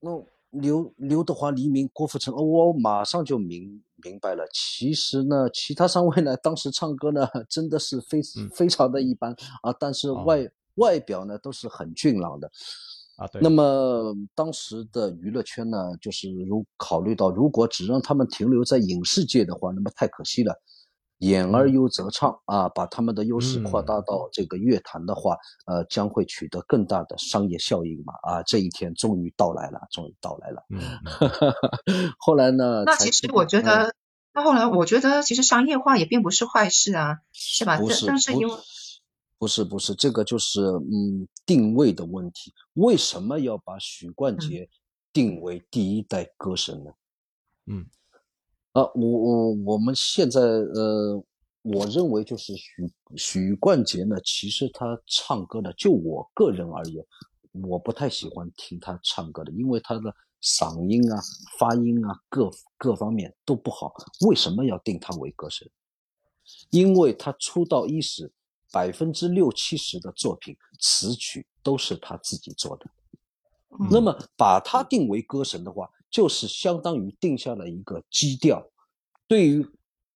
[0.00, 0.10] 那
[0.52, 3.82] 刘刘德华、黎明、郭富城，我马上就明。
[4.04, 8.20] 明白了，其实呢，其他三位呢，当时唱歌呢，真的是非
[8.52, 9.30] 非常的一般
[9.62, 10.44] 啊，但是外
[10.74, 12.50] 外表呢都是很俊朗的
[13.14, 13.28] 啊。
[13.28, 13.40] 对。
[13.40, 20.52] 那么当时的娱乐圈呢，就是如考虑到，如果只让他们停留在影视界的话，那么太可惜了。
[21.22, 28.12] 演而优则唱啊，把他们的优势扩大到这个乐坛的话，呃，将会取得更大的商业效应嘛。
[28.24, 30.64] 啊，这一天终于到来了，终于到来了。
[30.68, 30.80] 嗯。
[32.18, 32.82] 后来呢？
[32.84, 33.94] 那其实我觉得，
[34.34, 37.78] 那后来我觉得，其实商业化也并不是坏事啊，是吧？
[37.78, 38.54] 不是，但是因为
[39.38, 42.52] 不是不是，这个就是嗯定位的问题。
[42.74, 44.68] 为什么要把许冠杰
[45.12, 46.90] 定为第一代歌神呢？
[47.66, 47.86] 嗯。
[48.72, 51.22] 啊，我我我们现在呃，
[51.60, 57.04] 我认为就是许许冠杰呢，其实他唱歌呢，就我个人而言，
[57.52, 61.20] 我不太喜欢听他唱歌的，因为他的嗓音啊、
[61.58, 63.92] 发音啊各各方面都不好。
[64.26, 65.68] 为什么要定他为歌神？
[66.70, 68.32] 因为他出道伊始，
[68.72, 72.86] 百分之六七十的作品词曲都是他自己做的。
[73.90, 75.90] 那么把他定为歌神的话。
[76.12, 78.62] 就是相当于定下了一个基调，
[79.26, 79.66] 对于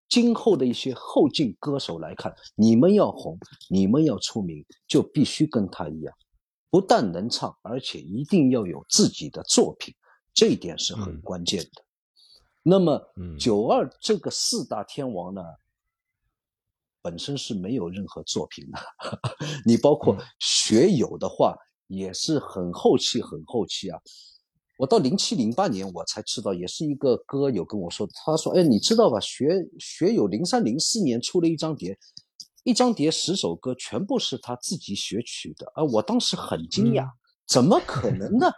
[0.09, 3.36] 今后的一些后进歌手来看，你们要红，
[3.70, 6.14] 你们要出名，就必须跟他一样，
[6.68, 9.94] 不但能唱，而且一定要有自己的作品，
[10.34, 11.82] 这一点是很关键的。
[12.62, 13.01] 那么，
[13.38, 15.42] 九二这个四大天王呢，
[17.01, 18.78] 本身是没有任何作品的，
[19.64, 23.99] 你包括学友的话，也是很后期，很后期啊。
[24.77, 29.18] 我到零七零八年我才知道，也是一个歌友跟我说，他说：“哎，你知道吧？
[29.20, 31.99] 学学友零三零四年出了一张碟，
[32.62, 37.09] 一张碟十首歌全部是他自己学曲的。”啊，我当时很惊讶，
[37.47, 38.51] 怎么可能呢？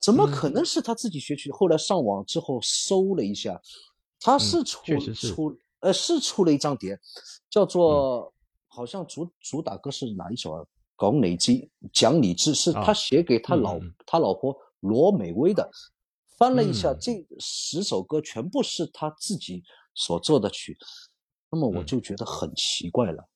[0.00, 1.50] 怎么可能是他自己学曲？
[1.52, 3.60] 后来上网之后搜了一下，
[4.20, 4.80] 他是出
[5.14, 6.98] 出呃是出了一张碟，
[7.48, 8.32] 叫做
[8.66, 10.64] 好像主主打歌是哪一首啊？
[10.98, 14.56] 讲理智，讲理智是他写给他老他老婆。
[14.80, 15.70] 罗美薇的，
[16.36, 19.62] 翻了一下，这十首歌全部是他自己
[19.94, 20.76] 所做的曲，
[21.50, 23.28] 那么我就觉得很奇怪了。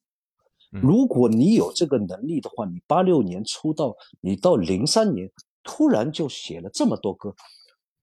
[0.70, 5.30] 如果你有这个能力的话，你八六年出道，你到零三年
[5.62, 7.34] 突然就写了这么多歌，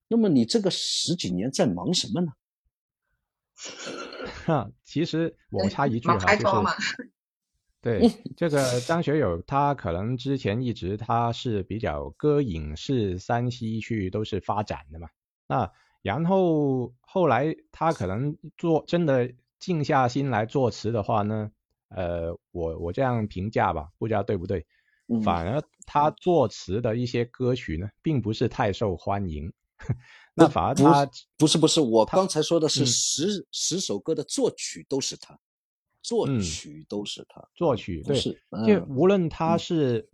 [0.08, 2.32] 那么你这个十几年在忙什么呢？
[4.46, 7.12] 哈， 其实我插一句哈，就是。
[7.88, 15.08] 对这个张学友，他可能之前一直他是比较歌影视三栖去都是发展的嘛，
[15.48, 15.72] 那
[16.02, 21.50] 然后后来他可能做真的静下心来作词的话呢，
[21.90, 24.66] 呃，我我这样评价吧，不知道对不对，
[25.24, 29.52] 反而他作词的一些歌曲呢，并不是太受欢迎，
[30.36, 35.40] 那反而他不是不是，我刚才说的是十十首歌的作曲都是他。
[36.08, 38.18] 作曲都是他，作曲对，
[38.66, 40.08] 就无论他是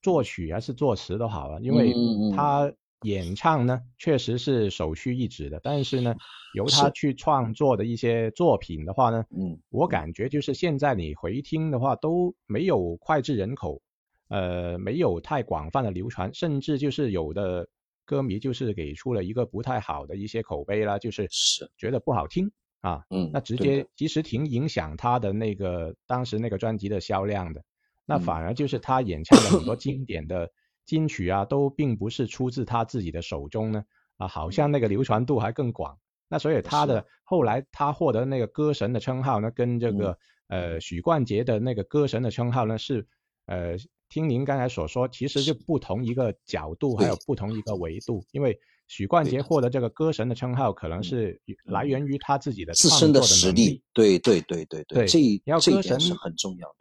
[0.00, 1.92] 作曲还是作词都好了，因为
[2.36, 2.72] 他
[3.02, 6.14] 演唱呢确实是首屈一指的，但是呢，
[6.54, 13.82] 由他去创作的一些作品的话呢，嗯，我感觉就是现在你回听的话都没有脍炙人口，
[14.28, 17.68] 呃，没有太广泛的流传，甚至就是有的
[18.04, 21.28] 歌迷就是给出了一个不太好的一些口碑啦，就是。
[21.76, 22.50] 觉得不好听。
[22.80, 27.62] 啊，嗯，那直接其实挺影响他的那个当时那个专辑的销量的，
[28.06, 28.78] 那反而就是。
[28.78, 30.50] 他演唱的很多 经典的
[30.86, 33.84] 金曲啊，都并不是出自他自己的手中呢，
[34.16, 35.98] 啊，好像那个流传度还更广。
[36.26, 37.06] 那所以他的。
[37.22, 40.18] 后来他获得那个歌神的称号呢，跟这个
[40.48, 43.06] 呃许冠杰的那个歌神的称号呢是
[43.44, 43.76] 呃
[44.08, 48.58] 听您刚才所说，其实就不同一个角度，还有不同一个维度，因为。
[48.90, 53.80] 许冠杰获得这个歌神的称号，可能是来源于他自己的自身的实力。
[53.92, 56.74] 对对对对对，这然后歌神是很重要的。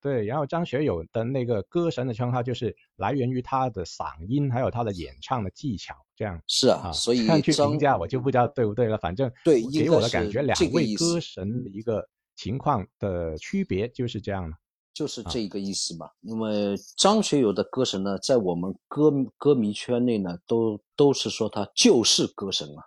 [0.00, 8.98] 对，然后张学友的那个歌神的称号，就是来源于他的嗓音，还有他的演唱的技巧，这样是啊，啊，所以这样去评价我就不知道对不对了。
[8.98, 12.04] 反正对给我的感觉，两位歌神的一个
[12.34, 14.56] 情况的区别就是这样了。
[14.94, 16.10] 就是这个意思嘛。
[16.20, 22.82] 因为张学友的歌神呢，在我们歌歌迷圈内呢，都都是说他就是歌神啊，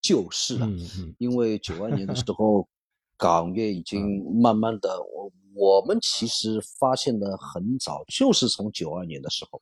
[0.00, 0.66] 就是啊。
[0.66, 2.68] 嗯嗯因为九二年的时 候，
[3.16, 9.60] 港乐已经慢慢的，我我们其实发现的很早，就是从九二年的时候，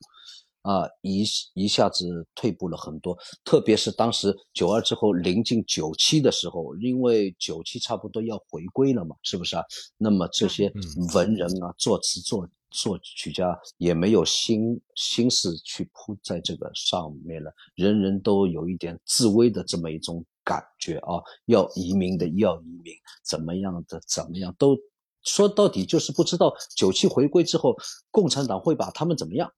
[0.63, 3.17] 啊，一一下子退步了很多。
[3.45, 9.63] 特别是当时九二之后临近九七的时候，因为九七差不多要回归了嘛，是不是啊？
[9.97, 22.93] 那么这些嗯文人啊、作词作作曲家也没有心心思去扑在这个上面了，人人都有一点自危的这么一种感觉啊，要移民的要移民，
[23.23, 24.77] 怎么样的怎么样都。
[25.23, 27.75] 说到底就是不知道九七回归之后，
[28.11, 29.51] 共产党会把他们怎么样？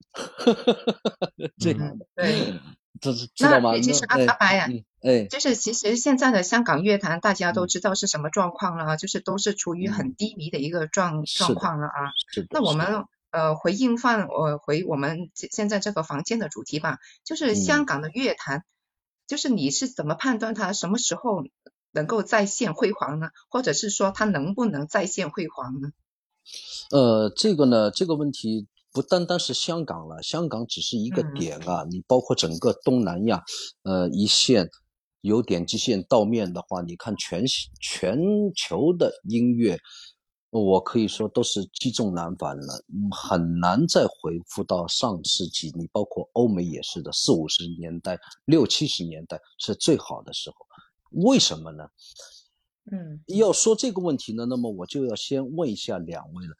[1.58, 2.54] 这样的，对，
[3.00, 3.72] 这是知道吗？
[3.72, 12.10] 那其实那阿阿白啊嗯哎，就是其实现在的香港乐坛，大家嗯都知道是什么状况了啊，就是都是处于很低迷的一个状状况了啊。
[12.32, 12.46] 是。
[12.50, 18.64] 那我们呃回应放呃回我们现在这个房间的主题吧，就是香嗯港的乐坛，
[19.28, 21.44] 就是你是怎么判断它什么时候
[21.96, 23.30] 能够再现辉煌呢？
[23.48, 25.88] 或者是说它能不能再现辉煌呢？
[26.90, 33.42] 呃，这个呢，这个问题不单单是香港了，香港只是一个嗯点啊，你包括整个东南亚，
[33.82, 34.68] 呃，一线
[35.22, 37.44] 由点击线到面的话，你看全
[37.80, 38.18] 全
[38.54, 39.78] 球的音乐，
[40.50, 45.72] 我可以说都是积重难返了，嗯，很难再回复到上世纪。
[45.74, 50.56] 你包括欧美也是的，四五十年代、六七十年代是最好的时候，
[51.10, 51.88] 为什么呢？
[52.90, 56.54] 嗯要说这个问题呢，那么我就要先问一下两位了。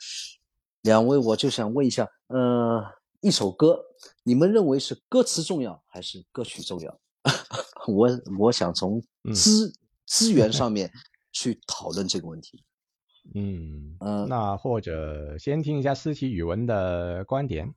[0.83, 2.83] 两位，我就想问一下，呃，
[3.21, 3.81] 一首歌，
[4.25, 7.01] 你们认为是歌词重要还是歌曲重要？
[7.87, 8.09] 我
[8.41, 9.73] 我想从嗯资、
[10.05, 10.91] 资源上面
[11.33, 12.65] 去讨论这个问题。
[13.35, 17.73] 嗯，嗯那或者先听一下思琪语文的观点。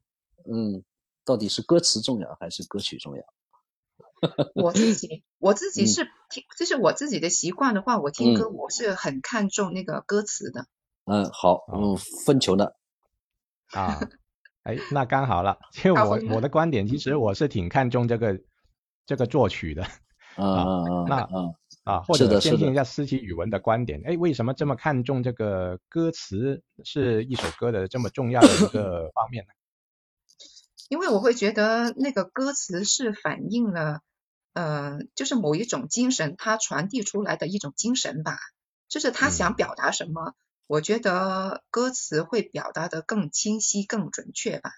[0.52, 0.84] 嗯，
[1.26, 3.24] 到底是歌词重要还是歌曲重要？
[4.56, 10.68] 我自己我自己嗯是听，就是我自己的习惯的话，我听歌嗯我是很看重那个歌词的。
[11.06, 12.76] 嗯，好，嗯，分球的？
[13.72, 14.00] 啊，
[14.64, 15.58] 哎，那刚好了。
[15.72, 18.40] 就我我的观点，其实我是挺看重这个
[19.06, 21.54] 这个作曲的啊嗯嗯那嗯
[21.84, 24.02] 啊，或者先听一下思琪语文的观点。
[24.06, 29.54] 哎，为什么这么看重这个歌词是一首歌的这么重要的一个方面呢？
[30.90, 34.02] 因为我会觉得那个歌词是反映了，
[34.54, 38.38] 呃，就是某一种精神，它传递出来的一种精神吧，
[38.88, 40.34] 就是他想嗯表达什么，
[40.68, 44.72] 我觉得歌词会表达的更清晰、更准确吧。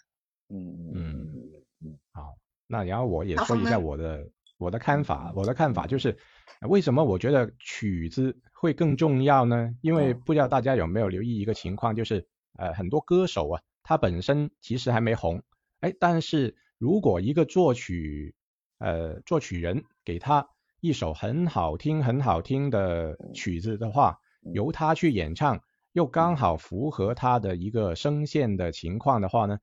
[0.49, 2.35] 嗯嗯好，
[2.67, 6.17] 那然后我也说一下我的我的看法，我的看法就是，
[6.59, 9.73] 呃为什么我觉得曲子会更重要呢？
[9.81, 15.41] 因为嗯不知道大家有没有留意一个情况，就是呃很多歌手啊，他本身其实还没红，
[15.79, 18.35] 哎，但是如果一个作曲
[18.81, 20.49] 呃作曲人给他
[20.81, 25.61] 一首很好听很好听的曲子的话，嗯由他去演唱，
[25.93, 29.59] 又刚好符合他的一个声线的情况的话呢，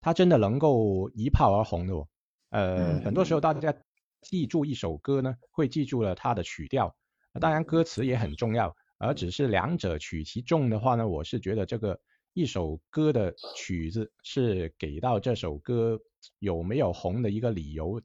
[0.00, 2.08] 他真的能够一炮而红的哦。
[2.50, 3.74] 呃，嗯很多时候大家
[4.22, 6.96] 记住一首歌呢，会记住了它的曲调，
[7.40, 7.62] 当然。
[7.62, 12.00] 歌词也很重要，而只是两者取其重的话呢，我是觉得这个
[12.32, 16.00] 一首歌的曲子是给到这首歌
[16.40, 18.00] 有没有红的一个理由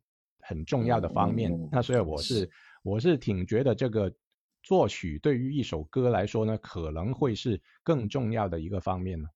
[0.52, 1.70] 很重要的方面。
[1.72, 2.50] 那所以我是
[2.84, 4.14] 我是挺觉得这个
[4.62, 9.30] 作曲对于一首歌来说呢，可能会是更重要的一个方面呢。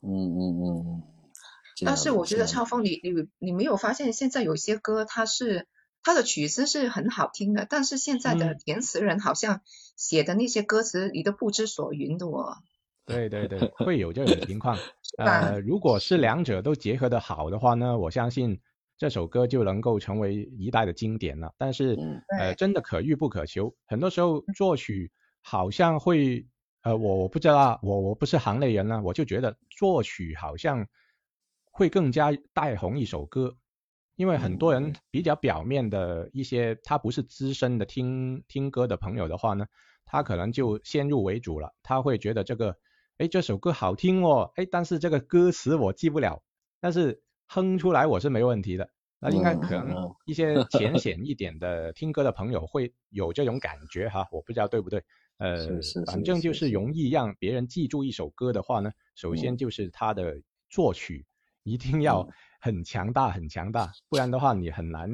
[0.00, 1.02] 嗯嗯嗯嗯。
[1.84, 5.66] 但是我觉得超峰，你你你没有发现现在有些歌它是
[6.04, 9.62] 它的曲子是很好听的，但是现在的嗯填词人好像
[9.96, 12.58] 写的那些歌词你都不知所云的哦。
[13.06, 14.76] 对对对，会有这种情况。
[15.18, 18.60] 吧呃，如果是两者都结合的好的话呢，我相信
[19.00, 21.54] 这首歌就能够成为一代的经典了。
[21.56, 26.46] 但是，嗯呃，真的可遇不可求，很多时候作曲好像会，
[26.82, 30.86] 呃，我我不知道啊，我我不是行内人呢，我就觉得作曲好像
[31.72, 33.56] 会更加带红一首歌。
[34.16, 39.64] 因为很多人比较表面的一些，他不是资深的听听歌的朋友的话呢，
[40.04, 42.76] 他可能就先入为主了，他会觉得这个，
[43.16, 46.42] 哎，这首歌好听哦，哎，但是这个歌词我记不了，
[46.80, 47.22] 但是
[47.52, 48.88] 哼出来我是没问题的。
[49.18, 55.02] 那应该可嗯能一些浅显一点的听歌的朋友会有这种感觉哈，我不知道对不对。
[55.38, 61.26] 呃反正就是是容易让别人记住一首歌的话呢，首先嗯就是它的作曲
[61.64, 62.28] 一定要
[62.60, 65.10] 很强大很强大，不然的话你很难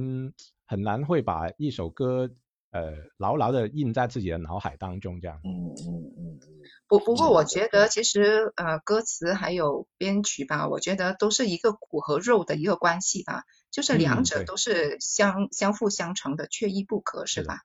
[0.66, 2.30] 很难会把一首歌
[2.76, 5.40] 呃牢牢的印在自己的脑海当中这样。
[5.44, 6.40] 嗯嗯嗯。
[6.88, 17.62] 不不过我觉得其实呃歌词还有编曲吧，我觉得都是一个骨和肉的一个关系吧，就是两者都是相相辅相成的，缺一不可，是吧？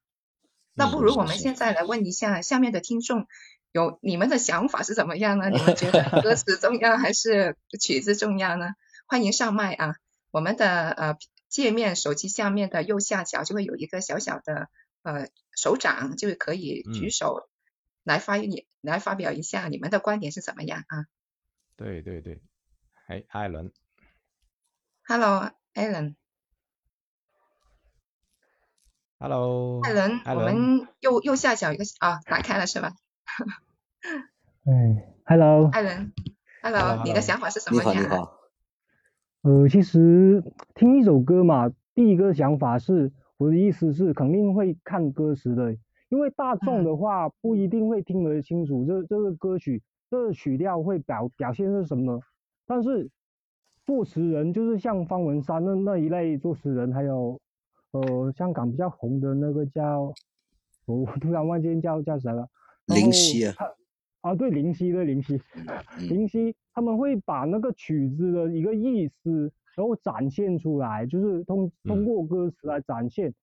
[0.74, 3.28] 那不如我们现在来问一下下面的听众，
[3.72, 5.50] 有你们的想法是怎么样呢？
[5.50, 8.74] 你们觉得 歌词重要还是曲子重要呢？
[9.06, 9.96] 欢迎上麦啊！
[10.32, 11.18] 我们的呃
[11.50, 14.70] 界面手机下面的右下角就会有一个小小的
[15.04, 17.50] 呃手掌，就可以举手
[18.04, 21.06] 来发言，来发表一下你们的观点是怎么样啊？
[21.76, 22.42] 对对对，
[23.08, 23.72] 哎，艾伦
[25.04, 26.16] ，Hello，Alan。
[29.20, 32.94] Hello，艾伦，我们右右下角一个啊，打开了是吧？
[34.66, 36.12] 哎，Hello，艾伦
[36.64, 37.92] ，Hello，你的想法是什么呀？
[37.92, 38.38] 你好，你好。
[39.44, 40.44] 呃，其实
[40.74, 45.76] 听一首歌嘛，第一个想法是，我的意思是肯定会看歌词的，
[46.10, 49.82] 因为大众的话不一定会听得清楚这这个歌曲
[50.12, 52.22] 这个曲调会表表现是什么，
[52.68, 53.10] 但是
[53.84, 57.40] 作词人就是像方文山那那一类作词人，还有。
[57.94, 60.14] 呃，香港比较红的那个叫，
[60.86, 62.48] 我突然忘记叫叫谁了。
[62.86, 63.54] 林夕啊。
[64.22, 65.42] 啊，对，林夕，对林夕。
[66.10, 73.34] 林夕他们会把那个曲子的一个意思，然后展现出来，就是通通过歌词来展现。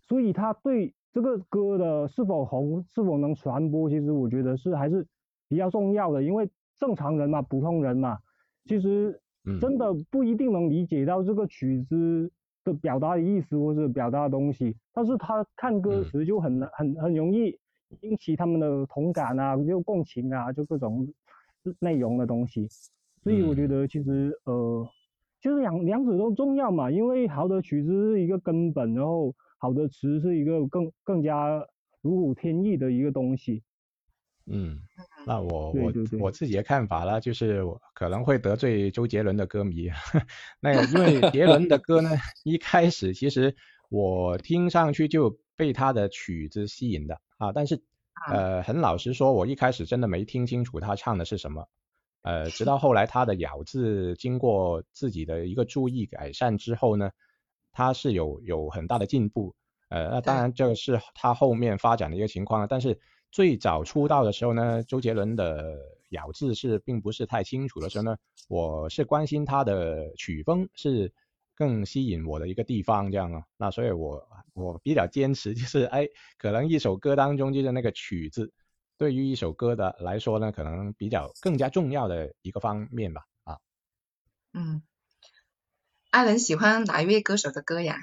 [0.00, 5.06] 所以他对这个歌的是否红，是否能传播，其实我觉得是还是
[5.48, 6.22] 比较重要的。
[6.22, 8.18] 因为正常人嘛，普通人嘛，
[8.64, 9.20] 其实
[9.60, 12.30] 真的不一定能理解到这个曲子。
[12.62, 17.58] 的表达的意思或者表达的东西，但是他看歌词就很很很容易
[18.02, 21.08] 引起他们的同感啊，就共情啊，就各种
[21.78, 22.68] 内容的东西。
[23.22, 24.86] 所以我觉得其实呃，
[25.40, 31.66] 就是两两者都重要嘛，因为好的曲子是一个根本，然后好的词是一个更更加
[32.02, 33.62] 如虎添翼的一个东西。
[34.46, 34.78] 嗯，
[35.26, 39.88] 那我我我自己的看法呢，就是我可能会得罪周杰伦的歌迷。
[40.60, 42.10] 那因为 杰伦的歌呢，
[42.42, 43.54] 一开始其实
[43.90, 47.80] 我听上去就被他的曲子吸引的啊，但是
[48.28, 51.68] 呃很老实说，我一开始真的没听清楚他唱的是什么。
[52.22, 57.10] 呃，直到后来他的咬字经过自己的一个注意改善之后呢，
[57.72, 59.54] 他是有有很大的进步。
[59.88, 62.98] 呃，那当然这个是他后面发展的一个情况了，但是。
[63.32, 68.16] 最早出道的时候呢，周杰伦的咬字是并不是太清楚的时候呢，
[68.48, 71.12] 我是关心他的曲风是
[71.54, 74.20] 更吸引我的一个地方这样啊，那所以我
[74.52, 76.08] 我比较坚持就是哎，
[76.38, 78.52] 可能一首歌当中就是那个曲子，
[79.00, 83.56] 对于一首歌的来说呢，可能比较更加重要的一个方面吧啊。
[84.52, 84.82] 嗯，
[86.10, 87.96] 艾伦喜欢哪一位歌手的歌呀？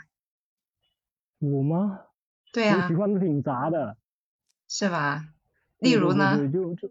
[1.38, 2.00] 我吗？
[2.52, 2.82] 对啊。
[2.82, 3.96] 我喜欢的挺杂的。
[4.68, 5.36] 是吧？
[5.78, 6.36] 例如呢？
[6.52, 6.90] 就就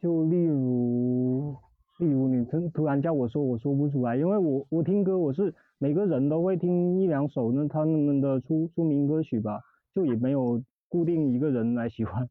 [0.00, 1.56] 就例如，
[1.98, 9.60] 例如你突突然叫我说，我说不出来，因为我我听歌我是每个人都会听一两首那，他们的出出名歌曲吧，
[9.92, 12.30] 就也没有固定一个人来喜欢，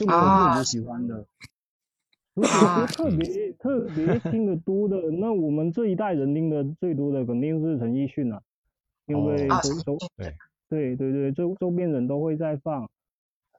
[0.00, 1.26] 就没有特别喜欢的。
[2.34, 8.42] 如果说特别特别听得多的，那我们这一代人听的最多的肯定是陈奕迅了，
[9.06, 10.34] 因为周周对
[10.70, 12.88] 对对对周周边人都会在放。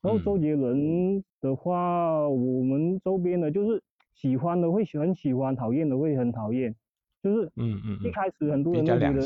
[0.02, 3.84] 然后周杰伦的话，我们周边的就是
[4.16, 6.74] 喜欢的会很喜欢，讨厌的会很讨厌，
[7.22, 9.22] 就是嗯嗯一开始很多人都觉得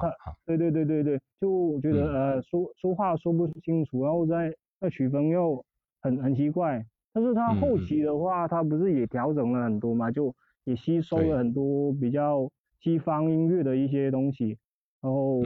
[0.00, 0.14] 他，
[0.46, 5.64] 对对对对对，就觉得呃说说话说不清楚，然后再再曲风又
[6.02, 10.34] 很很奇怪，但是他后期的话，他不是也调整了很多嘛，就
[10.64, 12.50] 也吸收了很多比较
[12.80, 14.58] 西方音乐的一些东西，
[15.00, 15.42] 然后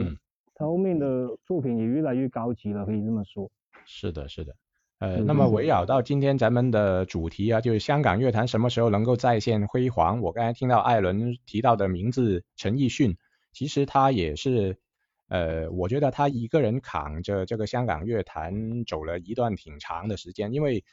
[0.55, 3.49] 他后面的作品也越来越高级了，可以这么说。
[3.85, 4.53] 是的，是的。
[4.99, 10.19] 呃，那么围绕到今天咱们的主题啊，就是香港乐坛什么时候能够再现辉煌？
[10.21, 13.15] 我刚才听到艾伦提到的名字陈奕迅，
[13.53, 14.79] 其实他也是，
[15.27, 20.83] 呃，我觉得他一个人扛着这个香港乐坛走了一段挺长的时间，因为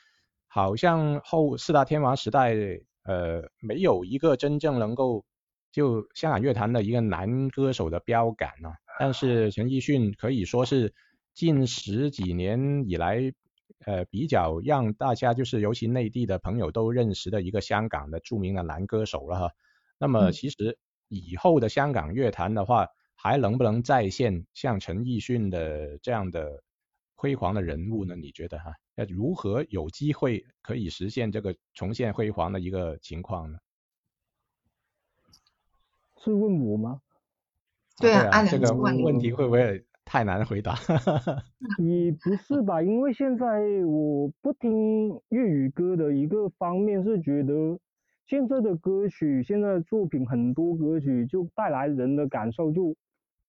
[0.46, 2.54] 好像后四大天王时代，
[3.04, 5.24] 呃，没有一个真正能够
[5.72, 10.92] 就香港乐坛的一个男歌手的标杆啊，但是陈奕迅可以说是
[11.32, 13.32] 近十几年以来。
[13.86, 19.50] 呃，比较让大家就是尤其内地的朋友都认识的一个香港的著名的男歌手了哈。
[19.98, 20.78] 那么其实
[21.08, 22.88] 以后的香港乐坛的话，
[23.24, 26.62] 还能不能再现像陈奕迅的这样的
[27.14, 28.14] 辉煌的人物呢？
[28.14, 28.74] 你觉得哈？
[28.96, 33.58] 要如何有机会可以实现这个重现辉煌的一个情况呢？
[36.18, 37.00] 是问我吗？
[37.98, 40.76] 对啊，这个问题会不会太难回答。
[41.82, 43.46] 也不是吧，因为现在
[43.86, 47.78] 我不听粤语歌的一个方面是觉得
[48.26, 52.94] 现在的歌曲，现在的作品很多歌曲就带来人的感受就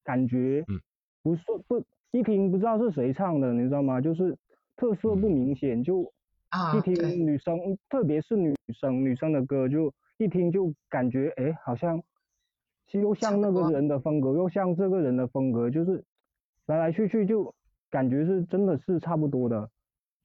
[0.05, 0.79] 感觉，嗯，
[1.21, 3.99] 不是不一听不知道是谁唱的，你知道吗？
[3.99, 4.37] 就是
[4.77, 6.09] 特色不明显，就
[6.49, 6.95] 啊，一听，
[7.25, 7.59] 女生，
[7.89, 12.01] 特别是女生女生的歌，就一听就感觉哎，好像
[12.91, 16.01] 又像那个人的风格，又像这个人的风格，就是
[16.67, 17.53] 来来去去就
[17.89, 19.69] 感觉是真的是差不多的。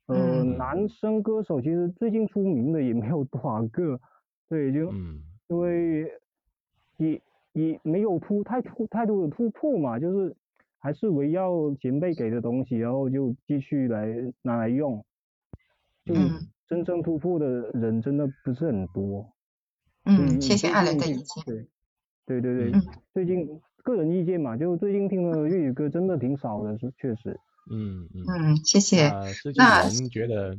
[0.07, 0.57] 呃，嗯。
[0.57, 3.99] 男生歌手其实最近出名的也没有多少个，
[4.49, 6.13] 对，就嗯因为
[6.99, 7.21] 也
[7.53, 10.37] 也没有突太突太多的突破嘛，就是
[10.79, 14.07] 还是围绕前辈给的东西，然后就继续来
[14.43, 15.05] 拿来用，
[16.05, 19.33] 就嗯真正突破的人真的不是很多。
[20.05, 21.45] 嗯，谢谢最艾伦的近意见。
[21.45, 21.67] 对，
[22.27, 27.39] 对对对，嗯最近个人意见嘛，就最近听的粤语歌真的挺少的，是确实。
[27.71, 28.25] 嗯嗯。
[28.27, 29.09] 嗯，谢谢。
[29.57, 30.57] 那觉得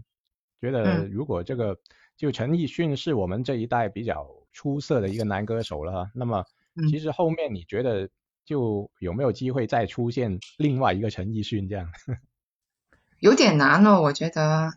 [0.60, 1.78] 觉得嗯如果这个
[2.18, 6.46] 就陈奕迅是我们这一代比较出色的一个男歌手了哈，那么嗯
[6.90, 8.10] 其实后面你觉得
[8.46, 11.88] 就有没有机会再出现另外一个陈奕迅这样
[13.20, 14.72] 有点难哦，我觉得。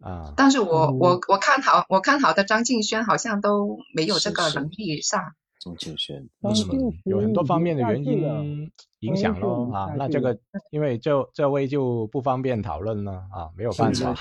[0.00, 0.34] 啊？
[0.36, 5.34] 但是我嗯我我看好我看好的张敬轩好像都没有这个能力上。
[5.60, 10.36] 张敬轩，张嗯敬有很多方面的原因影响咯啊，那这个
[10.70, 14.12] 因为这这位就不方便讨论了啊，没有办法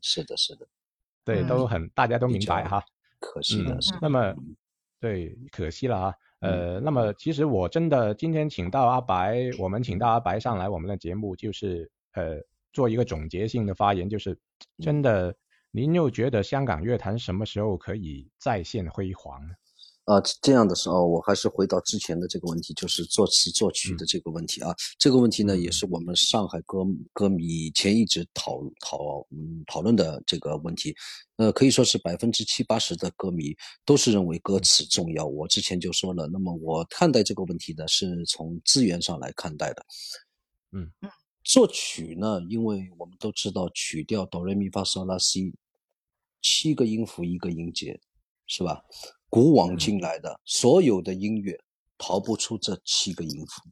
[0.00, 0.68] 是的，是的，
[1.24, 2.84] 对，嗯都很大家都明白哈。
[3.18, 4.32] 可惜的嗯是，那么
[5.00, 6.14] 对，可惜了啊。
[6.46, 12.40] 呃，那么其实我真的今天请到阿白，我们请到阿白上来我们的节目，就是呃
[12.72, 14.38] 做一个总结性的发言，就是
[14.78, 15.34] 真的，
[15.70, 19.54] 您又觉得香港乐坛什么时候可以再现辉煌呢？
[20.06, 24.72] 啊，这样的时候，我还是回到之前的这个问题，就是作词作曲的这个问题啊。
[25.00, 26.78] 这个问题呢，也是我们上海歌
[27.12, 30.94] 歌迷以前一直讨讨嗯讨论的这个问题。
[31.38, 33.52] 呃，可以说是百分之七八十的歌迷
[33.84, 35.26] 都是认为歌词重要。
[35.26, 39.84] 我之前就说了，那么我看待这个问题呢，是从资源上来看待的。
[40.70, 41.10] 嗯嗯，
[41.42, 45.52] 作曲呢，因为我们都知道曲调哆来咪发嗦拉西，
[46.40, 48.00] 七个音符一个音节，
[48.46, 48.84] 是吧？
[49.28, 51.58] 古往今来的所有的音乐
[51.98, 53.62] 逃不出这七个音符。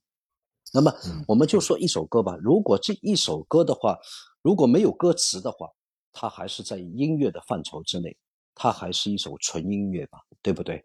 [0.72, 3.98] 那么嗯我们就说一首歌吧，如果这一首歌的话，
[4.42, 5.70] 如果没有歌词的话，
[6.12, 8.16] 它还是在音乐的范畴之内，
[8.54, 10.84] 它还是一首纯音乐吧，对不对？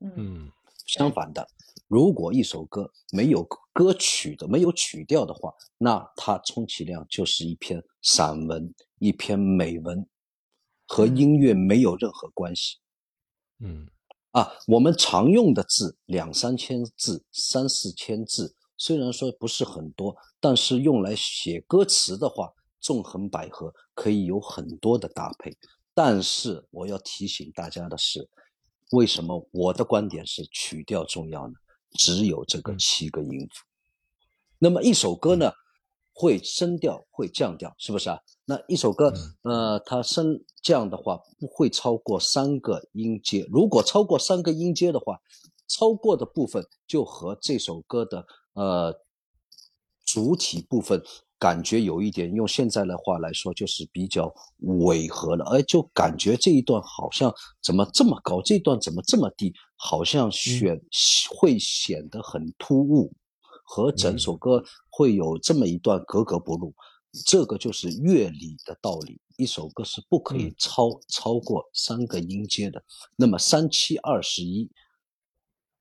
[0.00, 0.50] 嗯
[0.86, 1.46] 相反的，
[1.86, 10.08] 如果一首歌没有歌曲的、没有曲调的话，那它充其量就是一篇散文、一篇美文，
[10.86, 12.78] 和音乐没有任何关系。
[13.58, 13.86] 嗯
[14.32, 25.56] 啊，我们常用的字两三千字、三四千字，虽然说不是很多，但是用来写歌词的话，纵横捭阖，可以有很多的搭配。
[25.94, 28.28] 但是我要提醒大家的是，
[28.92, 31.54] 为什么我的观点是曲调重要呢？
[31.92, 33.64] 只有这个嗯七个音符。
[34.58, 35.50] 那么一首歌呢，
[36.20, 38.18] 会升调，会降调，是不是啊？
[38.44, 43.46] 那一首歌，呃，它升降的话不会超过三个音阶。
[43.52, 45.20] 如果超过三个音阶的话，
[45.68, 48.92] 超过的部分就和这首歌的呃
[50.04, 51.00] 主体部分
[51.38, 55.44] 感觉有一点，用现在的话来说，就是比较违和了。
[55.52, 57.32] 哎，就感觉这一段好像
[57.62, 60.80] 怎么这么高，这一段怎么这么低，好像选、
[61.38, 63.12] 会显得很突兀，
[63.68, 66.74] 和整首歌会有这么一段格格不入。
[67.26, 72.82] 这个就是乐理的道理，一首歌是不可以超、超过三个音阶的。
[73.16, 74.70] 那么三七二十一，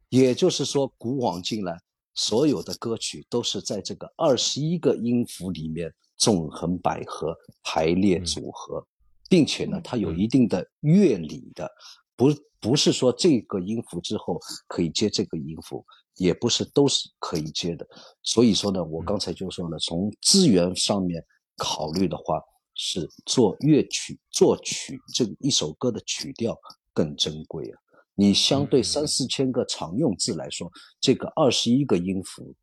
[0.10, 1.80] 也就是说，古往今来
[2.14, 8.86] 所有的歌曲都是在这个二十一个音符里面纵横捭阖排列组合，
[9.30, 11.70] 并且呢，它有一定的乐理的，
[12.16, 12.28] 不
[12.60, 15.86] 不是说这个音符之后可以接这个音符，
[16.18, 17.88] 也不是都是可以接的。
[18.22, 21.24] 所以说呢，我刚才就说了，从资源上面
[21.56, 22.42] 考虑的话，
[22.76, 26.56] 是做乐曲作曲这一首歌的曲调
[26.94, 27.80] 更珍贵啊。
[28.14, 32.56] 你相对三四千个常用字来说，这个二十一个音符，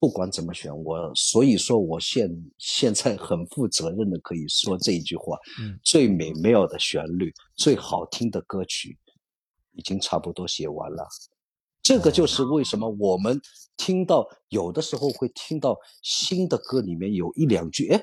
[0.00, 8.98] 不管怎么选，我所以说我现现在很负责任的可以说这一句话：嗯最美妙的旋律，最好听的歌曲，
[9.72, 11.06] 已经差不多写完了。
[11.88, 13.40] 这个就是为什么我们
[13.78, 18.02] 听到有的时候会听到新的歌里面有一两句，哎，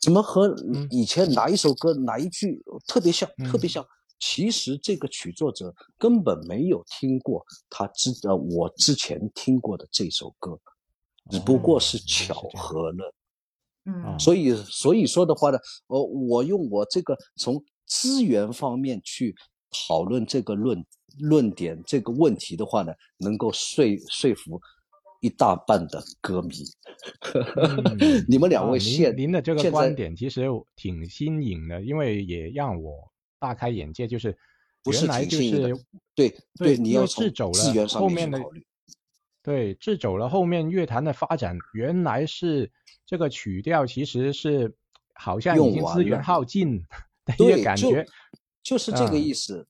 [0.00, 0.56] 怎么和
[0.90, 3.86] 以前哪一首歌哪一句特别像，特别像？
[4.18, 10.58] 其实这个曲作者根本没有听过他之呃我之前听过的这首歌，
[11.30, 13.14] 只不过是巧合了。
[13.84, 15.58] 嗯，所以所以说的话呢，
[15.88, 19.36] 呃，我用我这个从资源方面去
[19.70, 20.82] 讨论这个论
[21.18, 24.60] 论点这个问题的话呢，能够说说服
[25.20, 26.54] 一大半的歌迷。
[28.28, 34.36] 你们两位现您的这个观点其实挺新颖的，因为也让我大开眼界，就是
[34.82, 35.76] 不是原来就是
[36.14, 38.66] 对对，你要从智走资源了上面去后面的考虑。
[39.42, 42.70] 对，智走了后面乐坛的发展，原来是
[43.04, 44.74] 这个曲调其实是
[45.14, 46.82] 好像已经资源耗尽
[47.24, 48.06] 的一个对，就感觉。
[48.62, 49.58] 就是这个嗯意思。
[49.58, 49.66] 嗯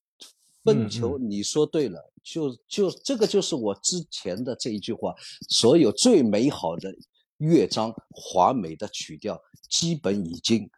[0.67, 5.15] 分球，你说对了，就就这个就是我之前的这一句话，
[5.49, 6.93] 所有最美好的
[7.39, 9.41] 乐章、华美的曲调，
[9.71, 10.69] 基本已经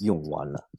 [0.00, 0.70] 用完了，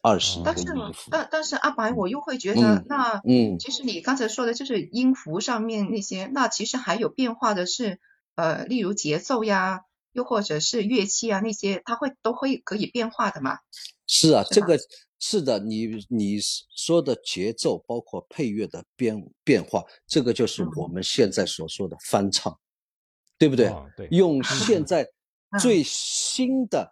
[0.00, 0.64] 二十哦但是。
[1.10, 8.00] 但但是阿白，我又会觉得嗯那嗯其实你刚才说的就是音符上面那些，那其实还有变化的是，
[8.34, 9.82] 呃，例如节奏呀，
[10.12, 13.58] 又或者是乐器啊那些，它会都会可以变化的嘛。
[14.14, 14.78] 是啊，是这个
[15.18, 16.38] 是的，你你
[16.76, 22.54] 说的节奏，包括配乐的变变化，这个就是嗯我们现在所说的翻唱，
[23.38, 23.68] 对不对？
[23.68, 26.86] 哦对用现在嗯最新的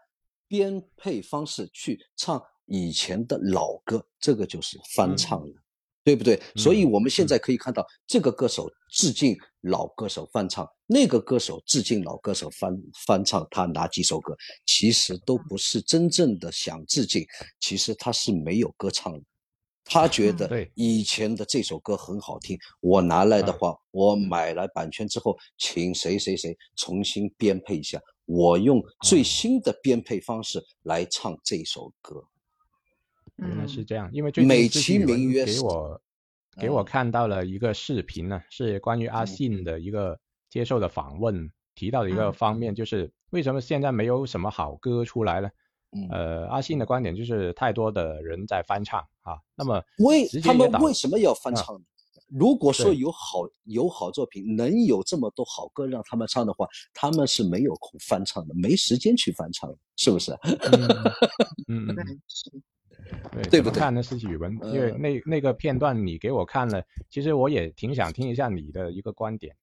[0.49, 5.55] 编配方式去唱以前的老歌，这个就是翻嗯唱了。
[6.03, 6.41] 对不对？
[6.57, 17.25] 所以嗯我们现在可以看到，这个歌手致敬老歌手翻唱，那个歌手致敬老歌手翻翻唱他哪几首歌，其实都不是真正的想致敬，
[17.61, 19.23] 其实他是没有歌唱的。
[19.85, 32.25] 他觉得对以前的这首歌很好听，我拿来的嗯话，我买来版权之后，请谁谁谁重新编配一下，我用最新的编配方式来唱这首歌。
[33.37, 33.69] 原来嗯。
[33.69, 36.01] 是这样，因为最美其近自己名曰给我
[36.61, 36.85] 给我嗯。
[36.85, 39.27] 看到了一个视频呢，是关于阿嗯。
[39.27, 40.19] 信的一个
[40.49, 42.33] 接受的访问，提到的一个嗯。
[42.33, 45.49] 方面，就是为什么现在没有什么好歌出来呢？
[45.93, 46.09] 嗯。
[46.11, 51.83] 呃，阿信的观点就是太多的人在翻唱啊，那么为他们为什么要翻啊唱呢？
[52.29, 60.33] 如果说有好有好作品，能有这么多好歌让他们唱的话，他们是没有空翻唱的，没时间去翻唱，是不是？
[60.65, 61.13] 嗯
[61.69, 62.23] 嗯嗯
[63.51, 64.03] 对不对看的？
[64.03, 69.57] 是语文，因为呃那那个片段你给我看了，其实我也挺想听一下你的一个观点。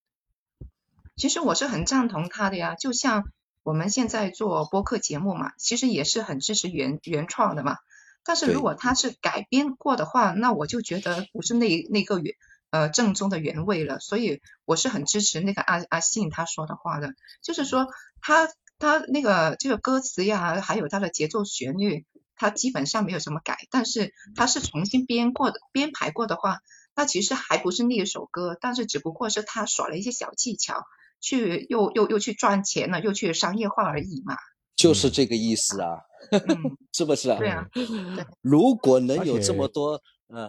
[1.15, 3.31] 其实我是很赞同他的呀，就像
[3.63, 7.77] 我们现在做播客节目嘛，其实也是很支持原原创的嘛。
[8.23, 12.35] 但是如果他是改编过的话，那我就觉得不是那那个原
[12.69, 13.99] 呃正宗的原味了。
[13.99, 17.87] 所以我是很支持那个阿阿信他说的话的，就是说
[18.21, 18.47] 他
[18.79, 22.05] 他那个这个歌词呀，还有他的节奏旋律，
[22.37, 26.59] 他基本上没有什么改，但是他是重新编过的编排过的话，
[26.95, 30.83] 那其实还不是那一首歌，但是只不过是他耍了一些小技巧。
[31.19, 34.35] 去又又又去赚钱了，又去商业化而已嘛。
[34.75, 35.97] 就是这个意思啊，
[36.29, 37.39] 嗯， 是不是啊？
[37.39, 37.67] 对啊，
[38.41, 40.47] 如果能有这么多，呃，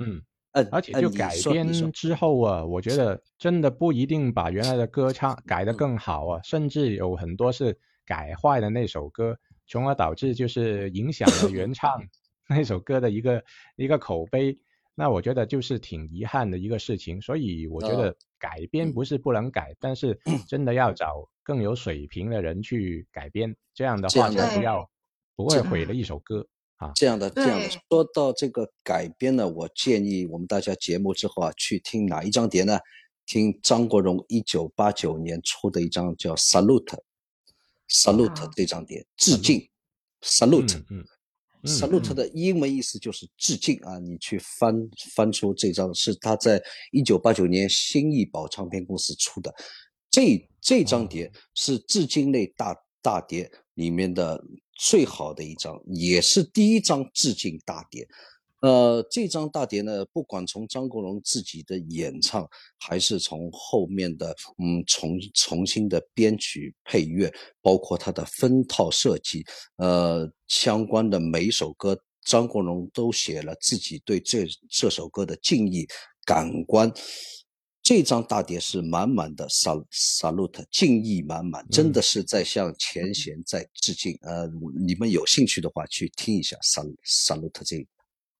[0.00, 0.20] 嗯，
[0.50, 12.02] 呃，而且就改编之后啊，我觉得真的不一定把原来的歌唱改得嗯更好啊，甚至有很多是改坏的那首歌，从而导致就是影响了原唱
[12.48, 13.44] 那首歌的一个
[13.76, 14.58] 一个口碑。
[14.96, 20.16] 那我觉得就是挺遗憾的一个事情，所以我觉哦得改编不是不能改，但是
[20.46, 24.88] 真的要找更有水平的人去改编，这样的话才不要
[25.34, 26.46] 不会毁了一首歌
[26.76, 26.92] 啊。
[26.94, 27.68] 这样的，这样的。
[27.88, 32.78] 说到这个改编呢，我建议我们大家节目之后啊，去听哪一张碟呢？
[33.26, 36.84] 听张国荣一九八九年出的一张叫《Salute》
[37.88, 39.68] ，Salute 啊这张碟，致敬
[40.22, 40.78] ，Salute。
[40.78, 41.04] 嗯嗯
[41.66, 43.98] Salute 的英文意思就是致敬啊！
[43.98, 44.74] 你去翻
[45.14, 46.62] 翻出这张，是他在
[46.92, 49.50] 一九八九年新艺宝唱片公司出的。
[50.10, 54.38] 这这张碟是致敬类大大碟里面的
[54.78, 58.06] 最好的一张，也是第一张致敬大碟。
[58.64, 67.30] 呃，这张大碟呢，不管从张国荣自己的演唱，还是从后面的嗯重重新的编曲配乐，
[67.60, 69.44] 包括他的分套设计，
[69.76, 75.86] 呃，相关的每一首歌，张国荣都写了自己对这这首歌的敬意、
[76.24, 76.90] 感官。
[77.82, 84.18] 这张大碟是满满的 sal salute，敬意满满，真的是在向前贤在致敬。
[84.22, 84.48] 呃，
[84.86, 87.86] 你们有兴趣的话，去听一下 sal salute 这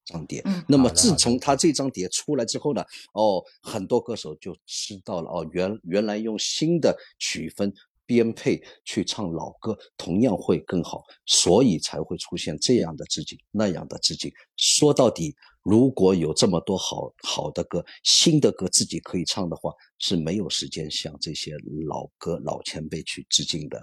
[0.05, 0.41] 张碟。
[0.45, 2.83] 嗯那么自从他这张碟出来之后呢，
[3.13, 7.71] 哦，很多歌手就知道了哦，原原来用新的曲风
[8.05, 14.31] 编配去唱老歌，同样会更好，所以才会出现这样的致敬，那样的致敬。
[14.57, 21.55] 说到底，如果有这么多好好的歌、新的歌自己可以唱的话，是没有时间向这些
[21.87, 23.81] 老歌、老前辈去致敬的。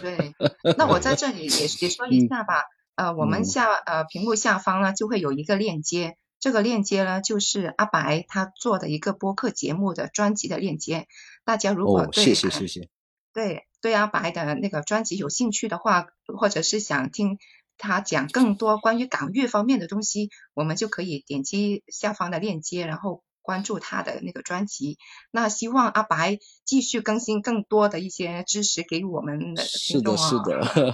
[0.00, 0.32] 对，
[0.76, 2.62] 那我在这里也也说一下吧。
[2.98, 11.06] 呃，我们下呃屏幕下方呢就会有一个链接，这个链接呢就是阿白他做的一个播客节目的专辑的链接。
[11.44, 12.88] 大家如果对谢谢谢谢
[13.32, 17.38] 对对阿白的那个专辑有兴趣的话，或者是想听。
[17.80, 24.98] 他讲更多关于港乐方面的东西，我们就可以点击下方的链接，然后关注他的那个专辑。
[25.30, 30.18] 那希望阿白继续更新更多的一些知识给我们的听众啊。
[30.18, 30.92] 是的，是的，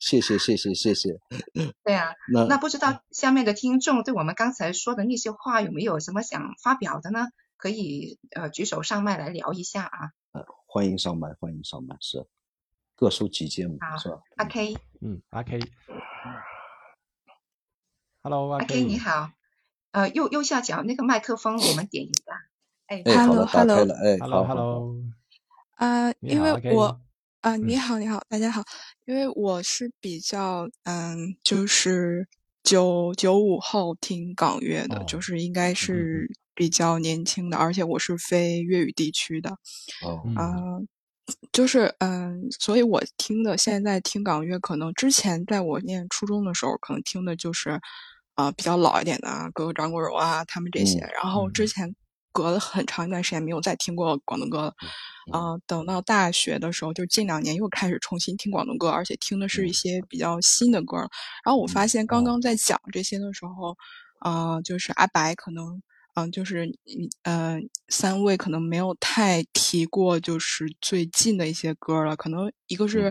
[0.00, 1.20] 谢谢，谢谢，谢谢。
[1.84, 7.28] 对啊，那那不知道下面的听众对我们刚才说的那些话有没有什么想发表的呢？
[7.58, 10.12] 可以呃举手上麦来聊一下啊。
[10.32, 12.26] 呃，欢迎上麦，欢迎上麦，是。
[12.94, 14.22] 各抒己见嘛，是吧？
[14.36, 15.68] 阿 K，嗯，阿 K，Hello，
[18.52, 19.30] 阿 K 你好，
[19.92, 22.32] 呃，右右下角那个麦克风我们点一下，
[22.86, 24.96] 哎，Hello，Hello，哎，Hello，Hello，
[25.76, 27.00] 啊，因为我
[27.42, 28.62] 啊，你好，你好，大家好，
[29.04, 32.26] 因为我是比较嗯，就是
[32.62, 39.50] 九九五后听港乐的，就是应该是比较年轻的，而且我是非粤语地区的，
[40.04, 40.80] 哦，啊。
[41.52, 47.80] 就是嗯，所以我听的现在听港乐，可能之前在我念初中的时候，可能听的就是
[48.34, 50.98] 啊比较老一点的啊，哥哥张国荣啊他们这些。
[51.22, 51.94] 然后之前
[52.32, 54.74] 隔了很长一段时间没有再听过广东歌了，
[55.32, 60.98] 啊，等到大学的时候，就近两年又开始重新听广东歌，而且听的是一些比较新的歌。
[61.44, 63.76] 然后我发现刚刚在讲这些的时候，
[64.20, 65.82] 啊，就是阿白可能。
[66.14, 72.14] 嗯，就是你，呃，三位可能没有太提过，就是最近的一些歌了。
[72.14, 73.10] 可能一个是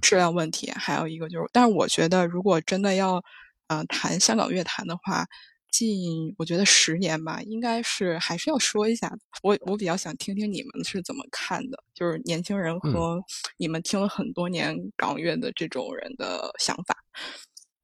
[0.00, 3.22] 质量问题，还有一个就是，但是我觉得，如果真的要，
[3.68, 5.24] 呃，谈香港乐坛的话，
[5.70, 9.16] 近我觉得十年吧，应该是还是要说一下。
[9.42, 13.22] 我我比较想听听你们是怎么看的，就是年轻人和
[13.56, 16.96] 你们听了很多年港乐的这种人的想法。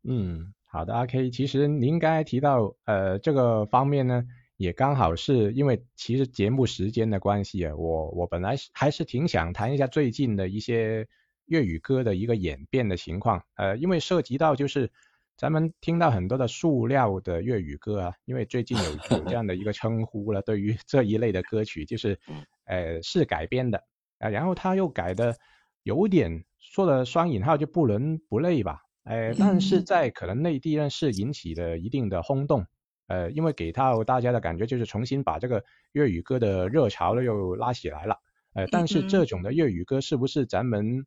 [0.03, 4.25] 嗯，好的，阿 K，其实您刚才提到，呃，这个方面呢。
[4.57, 11.09] 也刚好是因为其实节目时间的关系啊，我我本来是还是挺想谈一下最近的一些
[11.47, 14.93] 粤语歌的一个演变的情况，呃，因为涉及到就是
[15.37, 22.19] 咱们听到很多的塑料的粤语歌啊，因为最近有有这样的一个称呼了，对于这一类的歌曲就是
[22.67, 23.83] 呃是改编的
[24.19, 25.37] 啊，然后他又改的
[25.83, 32.65] 有点说了双引号就不伦不类吧，哎，但是在可能内地呢是引起了一定的轰动。
[33.07, 35.63] 呃，因为给到大家的感觉就是重新把这个
[35.93, 38.17] 粤语歌的热潮呢又拉起来了。
[38.55, 41.05] 呃，但是这种的粤语歌是不是咱们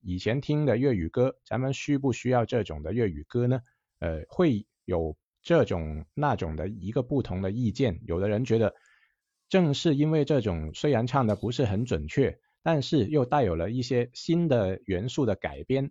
[0.00, 1.36] 以前听的粤语歌？
[1.44, 3.60] 咱们需不需要这种的粤语歌呢？
[3.98, 8.00] 呃，会有这种那种的一个不同的意见。
[8.06, 8.74] 有的人觉得，
[9.48, 15.90] 正是因为这种虽然唱的不是很准确，但是又带有了一些新的元素的改编，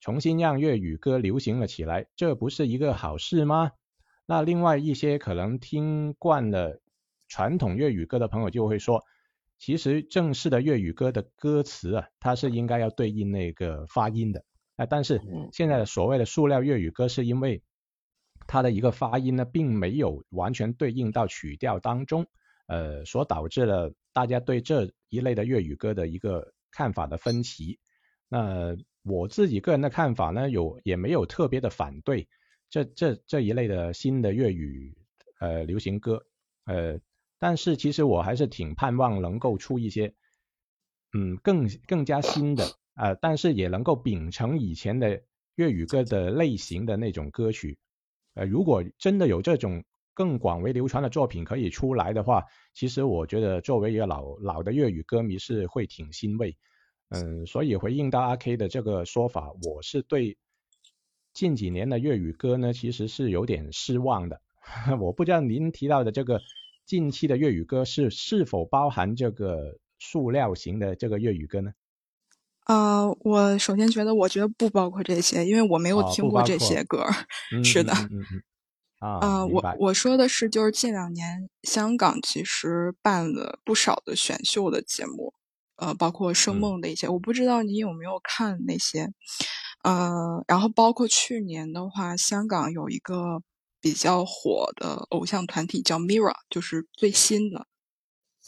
[0.00, 3.72] 重新让粤语歌流行了起来，这不是一个好事吗？
[4.26, 6.82] 那另外一些可能听惯了
[7.28, 9.04] 传统粤语歌的朋友就会说，
[9.58, 14.44] 其实正式的粤语歌的歌词啊，它是应该要对应那个发音的，
[14.76, 15.20] 啊，但是
[15.52, 17.62] 现在的所谓的塑料粤语歌是因为
[18.46, 22.26] 它的一个发音呢，并没有完全对应到曲调当中，
[22.66, 27.78] 呃，所导致了大家对这一类的粤语歌的一个看法的分歧。
[28.28, 32.28] 那我自己个人的看法呢，有也没有特别的反对。
[32.68, 34.96] 这这这一类的新的粤语
[35.38, 36.26] 呃流行歌，
[36.64, 36.98] 呃，
[37.38, 40.14] 但是其实我还是挺盼望能够出一些
[41.12, 42.64] 嗯更更加新的
[42.94, 45.22] 啊，但是也能够秉承以前的
[45.54, 47.78] 粤语歌的类型的那种歌曲。
[48.34, 49.84] 呃，如果真的有这种
[50.14, 52.44] 更广为流传的作品可以出来的话，
[52.74, 56.56] 其实我觉得作为一个老老的粤语歌迷是会挺欣慰。
[57.08, 60.36] 嗯，所以回应到阿 K 的这个说法，我是对。
[61.32, 64.40] 近几年的粤语歌呢，其实是有点失望的。
[64.98, 66.40] 我不知道您提到的这个
[66.86, 71.72] 近期的粤语歌是是否包含这个塑料型的这个粤语歌呢？
[72.64, 77.04] 啊，我首先觉得，我觉得不包括这些，因为我没有听过这些歌。
[77.64, 77.92] 是的。
[77.92, 78.42] 嗯嗯。
[78.98, 85.34] 啊，我我说的是，就是近两年香港其实办了不少的选秀的节目，
[85.76, 89.12] 呃，包括声梦的一些，我不知道你有没有看那些。
[89.84, 93.42] 呃，然后包括去年的话，香港有一个
[93.86, 97.68] 比较火的偶像团体叫 Mira，就是最新的，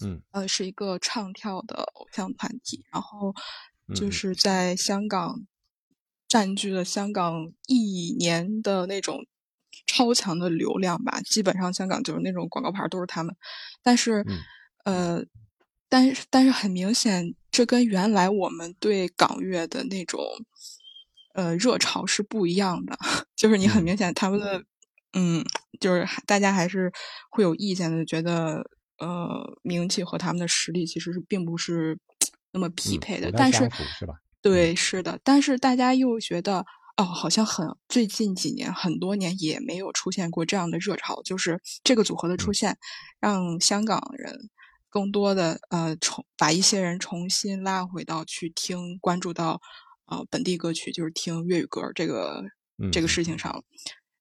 [0.04, 3.32] 嗯，呃，是一个唱跳的偶像团体，然后
[3.94, 5.46] 就是在香港
[6.26, 9.24] 占据了香港一年的那种
[9.86, 13.32] 超强的流量吧，基本上香港就是那种广告牌都是他们。
[13.80, 14.26] 但是，
[14.84, 15.22] 呃，
[15.88, 20.20] 但是但是很明显，这跟原来我们对港乐的那种
[21.34, 22.98] 呃热潮是不一样的。
[23.36, 24.64] 就是你很明显他们的，
[25.18, 25.44] 嗯，
[25.80, 26.92] 就是大家还是
[27.30, 28.62] 会有意见的，觉得
[28.98, 31.98] 呃名气和他们的实力其实是并不是
[32.52, 33.32] 那么匹配的。
[33.32, 33.68] 但是，
[33.98, 34.14] 是吧？
[34.40, 36.64] 对，是的，但是大家又觉得。
[37.00, 42.76] 哦，好像很最近几年很多年也没有出现过这样的热潮，就是这个组合的出现，
[43.20, 44.50] 让香港人
[44.90, 49.60] 更多的呃重把一些人重新拉回到去听关注到
[50.06, 52.42] 呃本地歌曲，就是听粤语歌这个
[52.90, 53.62] 这个事情上，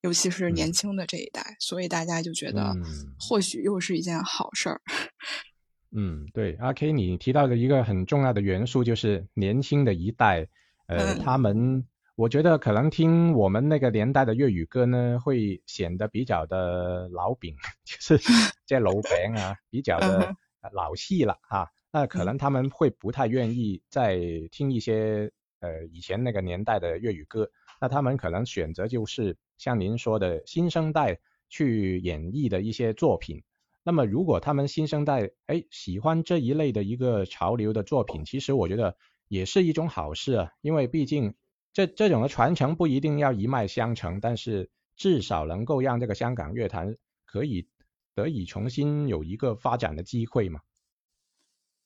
[0.02, 2.76] 尤其是年轻的这一代，所以大家就觉得
[3.20, 4.82] 或许又是一件好事儿。
[5.96, 10.48] 嗯，对，阿 K 你提到的一个很重要的元素就是年轻的一代，
[10.88, 11.86] 呃，他们。
[12.18, 17.56] 我觉得可能听我们那个年代的粤语歌呢，会显得比较的老饼，
[17.86, 18.18] 就是
[18.66, 20.34] 这老饼啊，比较的
[20.74, 21.70] 老气了哈。
[21.92, 24.20] 那可能他们会不太愿意再
[24.52, 27.48] 听一些呃以前那个年代的粤语歌，
[27.80, 31.20] 那他们可能选择就是像您说的新生代
[31.50, 33.44] 去演绎的一些作品。
[33.84, 38.96] 那么如果他们新生代哎喜欢这一类的一个潮流的作品，其实我觉得
[39.28, 41.36] 也是一种好事啊，因为毕竟。
[41.74, 47.68] 这这种的传承不一定要一脉相承，但是至少能够让这个香港乐坛可以
[48.16, 50.62] 得以重新有一个发展的机会嘛？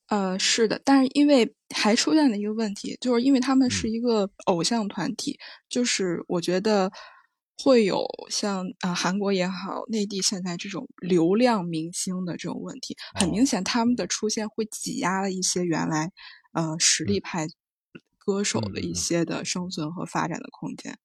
[0.07, 5.38] 呃，是的，但是因为还出现了一个问题，就是因为他们是一个偶像团体，
[5.68, 6.89] 就是我觉得
[7.63, 16.11] 会有像啊韩国也好，内地现在这种流量明星的这种问题，很明显他们的出现会挤压了一些原来
[16.53, 17.47] 呃实力派。
[18.23, 20.95] 歌手的一些的生存和发展的空间，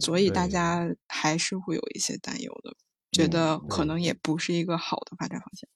[0.00, 2.76] 所以大家还是会有一些担忧的，
[3.10, 5.66] 觉得可能也不是一个好的发展方向。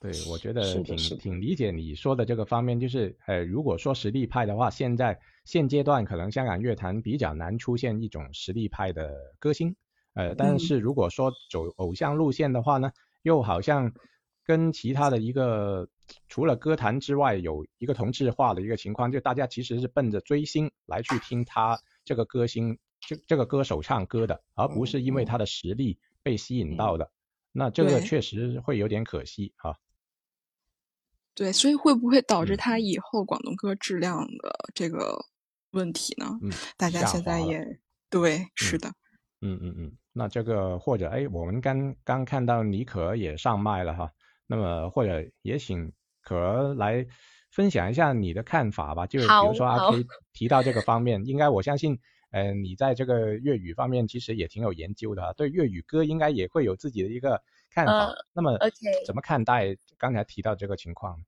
[0.00, 9.76] 对，我觉得挺挺理解你说的这个方面，就是呃，如果说实力派的话，现在现阶段可能香港乐坛比较难出现一种实力派的歌星，
[10.14, 12.90] 呃，但是如果说走偶像路线的话呢，
[13.22, 13.92] 又好像
[14.44, 15.88] 跟其他的一个。
[16.28, 27.12] 除了歌坛之外，有一个同质化的一个情况，就大家其实是奔着追星来去听他这个歌星，这这个歌手唱歌的，而不是因为他的实力被吸引到的。
[27.52, 29.78] 那这个确实会有点可惜哈。
[31.34, 35.16] 对，所以会不会导致他以后广东歌质量的这个
[35.70, 36.38] 问题呢？
[36.42, 37.78] 嗯，大家现在也
[38.08, 38.88] 对，是的。
[39.40, 44.10] 嗯嗯嗯，那这个或者哎，我们刚刚看到妮可也上麦了哈，
[44.46, 45.92] 那么或者也请。
[46.22, 47.04] 可儿来
[47.50, 50.04] 分享一下你的看法吧，就是比如说阿 K
[50.34, 51.98] 提到这个方面，应该我相信，
[52.30, 58.12] 嗯，你在这个粤语方面其实也挺有研究的，对粤语歌应该也会有自己的一个看法。
[58.34, 58.74] 那么，OK，
[59.06, 61.22] 怎么看待刚才提到这个情况？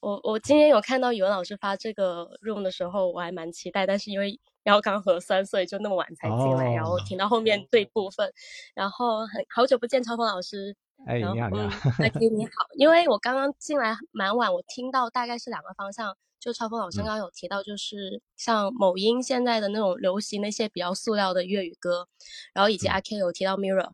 [0.00, 8.30] 我我今天有看到语文老师发这个 room 的时候，我还蛮期待，但是因为要刚核酸，所以就那么晚才进来，然后听到后面这部分，
[8.74, 10.76] 然后很好久不见，超峰老师。
[11.06, 12.52] 哎，你好，你好，哎，你好。
[12.76, 16.16] 因为我刚刚进来蛮晚，我听到大概是两个方向。
[16.40, 22.06] 就超峰老师刚刚有提到，就是像某音现在的那种流行那些比较塑料的粤语歌，
[22.52, 23.92] 然后以及阿 K 有提到 Mirror。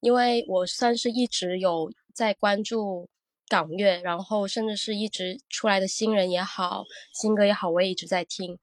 [0.00, 3.08] 因为我算是一直有在关注
[3.52, 8.58] 港乐，然后甚至是一直出来的新人也好，新歌也好，我也一直在听。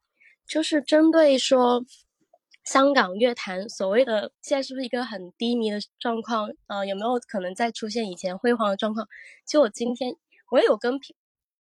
[0.47, 1.85] 就是针对说。
[2.65, 6.47] 香港乐坛所谓的现在是不是一个很低迷的状况？
[6.67, 9.07] 呃，有没有可能再出现以前辉煌的状况？
[9.43, 10.15] 其实我今天
[10.51, 11.15] 我也有跟平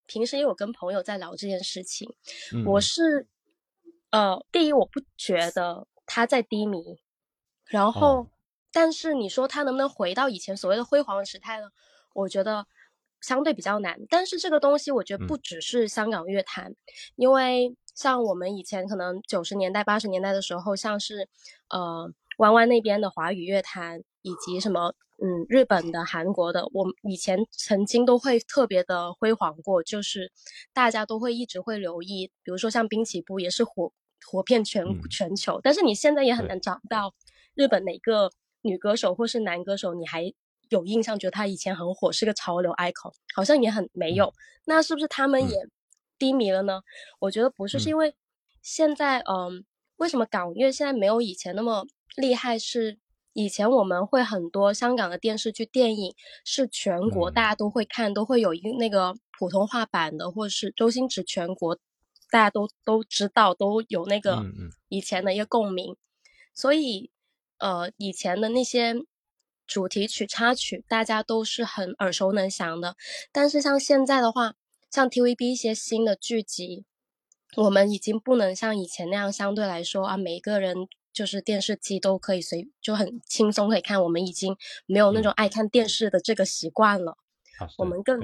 [0.07, 2.13] 平时也有跟朋友在聊这件事情。
[2.65, 3.29] 我是
[4.11, 6.99] 呃，第一我不觉得他在低迷，
[7.67, 8.27] 然后
[8.73, 11.69] 但是你说他能不能回到以前所谓的辉煌的时态呢？
[12.15, 12.67] 我觉得
[13.21, 13.99] 相对比较难。
[14.09, 16.75] 但是这个东西我觉得不只是香港乐坛，
[17.17, 17.77] 因为。
[17.97, 21.27] 像我们以前可能九十年代、八十年代的时候，像是，
[21.71, 30.31] 呃，湾湾那边的华语乐坛，以及什么，嗯，日本的、韩国的，我们以前曾经都会特别的辉煌过，就是
[30.75, 33.91] 大家都会一直会留意，比如说像滨崎步也是火
[34.27, 37.15] 火遍全全球，但是你现在也很难找到
[37.55, 38.31] 日本哪个
[38.61, 40.31] 女歌手或是男歌手，你还
[40.69, 44.33] 有印象觉得他以前很火，是个潮流 icon，好像也很没有，
[44.65, 45.57] 那是不是他们也？
[46.19, 46.81] 低迷了呢？
[47.19, 48.15] 我觉得不是，是因为
[48.63, 49.67] 现在，嗯，
[49.97, 51.87] 为什么港乐现在没有以前那么
[52.17, 52.59] 厉害？
[52.59, 52.99] 是
[53.35, 61.77] 以前我们会很多香港的电视剧、电影是全国大家都会看，都会有一个那个普通话版的，或者是周星驰全国
[62.31, 64.43] 大家都都知道，都有那个
[64.89, 65.95] 以前的一个共鸣。
[66.55, 67.11] 所以
[67.59, 68.95] 呃以前的那些
[69.67, 72.97] 主题曲、插曲，大家都是很耳熟能详的。
[73.33, 74.55] 但是像现在的话，
[74.91, 76.85] 像 TVB 一些新的剧集，
[77.57, 80.77] 我们已经不能像以前那样，相对来说啊，每个人
[81.13, 84.03] 就是电视机都可以随就很轻松可以看。
[84.03, 84.57] 我们已经
[84.87, 87.19] 没有那种爱看电视的这个习惯了。
[87.79, 88.21] 我们更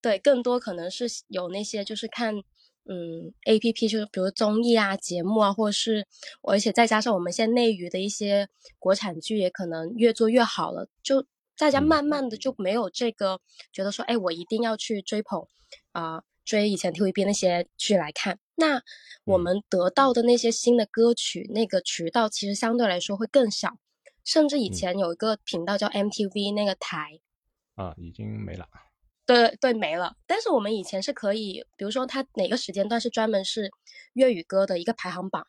[0.00, 2.42] 对更多可能是有那些就是看。
[2.86, 6.06] 嗯，A P P 就是比如综艺啊、节目啊，或者是，
[6.42, 8.48] 而且再加上我们现在内娱的一些
[8.78, 10.88] 国产剧，也可能越做越好了。
[11.02, 11.24] 就
[11.56, 13.40] 大家慢慢的就没有这个
[13.72, 15.46] 觉得说，哎，我一定要去追捧
[15.92, 18.40] 啊，追以前 T V B 那些剧来看。
[18.56, 18.82] 那
[19.24, 23.76] 我们得到的那些新的歌曲，那个渠道其实相对来说会更小，
[24.24, 27.20] 甚至以前有一个频道叫 M T V 那个台，
[27.76, 28.66] 啊，已经没了。
[29.30, 30.16] 对对，没了。
[30.26, 33.70] 但是我们以前是可以，比如说它哪个时间段是专门是
[34.14, 35.46] 粤语歌的一个排行榜，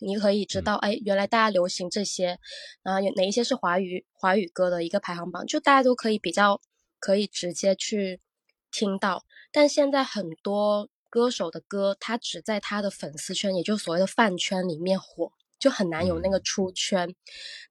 [0.00, 2.38] 你可以知道，哎，原来大家流行这些，
[2.82, 6.60] 啊，有哪一些是华语华语歌的一个排行榜，就大家都可以比较
[6.98, 8.20] 可以直接去
[8.70, 9.24] 听到。
[9.50, 17.14] 但现在很多歌手的歌，他只在他的粉丝圈，也就所谓的饭圈里面火，就很难有那个出圈。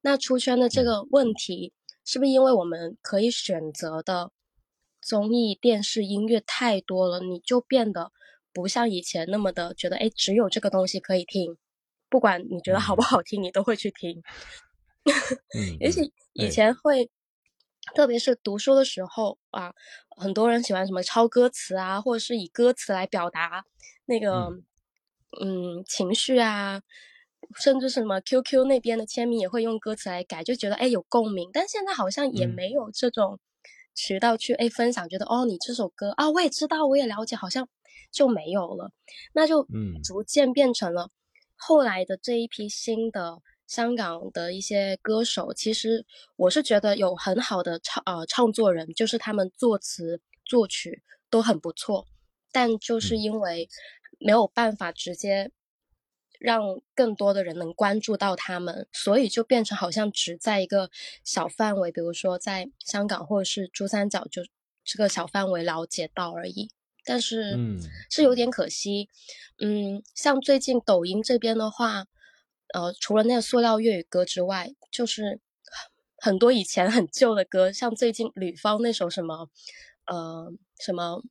[0.00, 1.72] 那出圈的这个问题，
[2.04, 4.30] 是不是因为我们可以选择的？
[5.02, 8.12] 综艺、电视、音乐太多了，你就变得
[8.52, 11.56] 不像以前那么的觉得，哎，只有这个东西可以听，
[12.08, 14.22] 不管你觉得好不好听，你都会去听。
[15.84, 16.02] 而且
[16.34, 17.10] 以前会，
[17.96, 19.74] 特别是读书的时候啊，
[20.16, 23.64] 很多人喜欢什么抄歌词啊，或者是以歌词来表达
[24.06, 24.50] 那个
[25.40, 26.80] 嗯情绪啊，
[27.56, 31.50] 甚至什么 QQ 那边的签名也会用歌词来改，就觉得哎有共鸣。
[31.52, 33.40] 但现在好像也没有这种。
[33.94, 37.68] 渠道去哎分享，觉得哦你这首歌啊我也知道我也了解，好像
[38.10, 38.90] 就没有了，
[39.32, 41.10] 那就嗯逐渐变成了
[41.56, 45.52] 后来的这一批新的香港的一些歌手。
[45.54, 46.04] 其实
[46.36, 52.06] 我是觉得有很好的唱呃唱作人，就是他们作词作曲都很不错，
[52.50, 53.68] 但就是因为
[54.18, 55.50] 没有办法直接。
[56.42, 60.90] 让更多的人能关注到他们，所以就变成好像只在一个
[61.22, 64.42] 小范围，比如说在香港或者是珠三角，就
[64.84, 66.68] 这个小范围了解到而已。
[67.04, 69.08] 但是，嗯，是有点可惜。
[69.58, 72.06] 嗯，像最近抖音这边的话，
[72.74, 75.40] 呃，除了那个塑料粤语歌之外，就是
[76.16, 79.48] 很多以前很旧的歌，像最近吕方那首什么，
[80.06, 81.22] 呃，什么，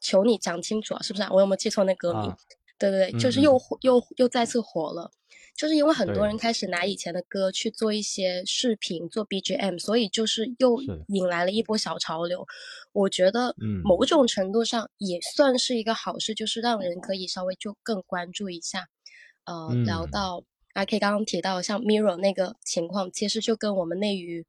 [0.00, 1.26] 求你讲清楚啊，是不是？
[1.32, 2.32] 我有没有记错那歌名？
[2.78, 5.10] 对对对，就是又又又再次火了，
[5.56, 12.46] 就是因为很多人开始拿以前的歌去做一些视频做 BGM，所以就是又引来了一波小潮流。
[12.92, 13.54] 我觉得，
[13.84, 18.88] 某种程度上也算是一个好事，就是让人可以稍微就更关注一下。
[19.44, 20.42] 呃，聊到
[20.74, 24.44] 阿 K 刚刚提到像 Mirror 那个情况，其实就跟我们内娱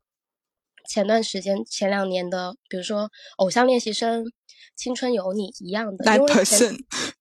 [0.89, 3.03] 前段时间前两年的，比如说
[3.37, 4.23] 《偶像练习生》
[4.75, 6.33] 《青春有你》一样的，因为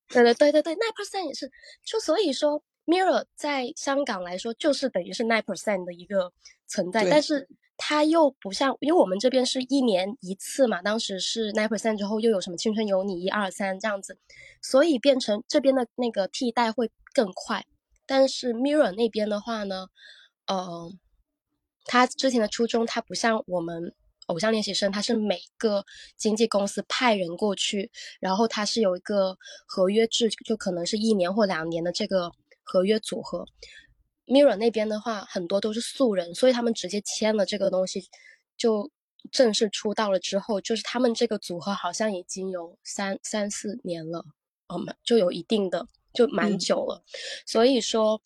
[0.08, 1.50] 对对对对对，nine percent 也是，
[1.84, 6.32] 就所以说，Mirror 在香港来说就是等于是 nine percent 的一个
[6.66, 14.16] 存在，但是它又不像，因为我们这边是一年一次嘛，当时是 nine percent 之后又有什么青春有你一二三这样子，
[14.62, 17.66] 所以变成这边的那个替代会更快，
[18.06, 19.88] 但是 Mirror 那边的话呢，
[20.46, 20.92] 呃，
[21.84, 23.92] 他之前的初衷，他不像我们。
[24.26, 25.84] 偶像练习生，他是每个
[26.16, 27.90] 经纪公司派人过去，
[28.20, 29.36] 然后他是有一个
[29.66, 32.30] 合约制，就可能是一年或两年的这个
[32.62, 33.46] 合约组合。
[34.26, 38.08] Mirror 那边的话，很多都是素人，所以他们直接签了这个东西，
[38.56, 38.90] 就
[39.30, 44.24] 正式出道了之后，就是他们这个组合好像已经有三三四年了，
[44.68, 47.02] 哦，就有一定的，就蛮久了，
[47.44, 48.20] 所以说。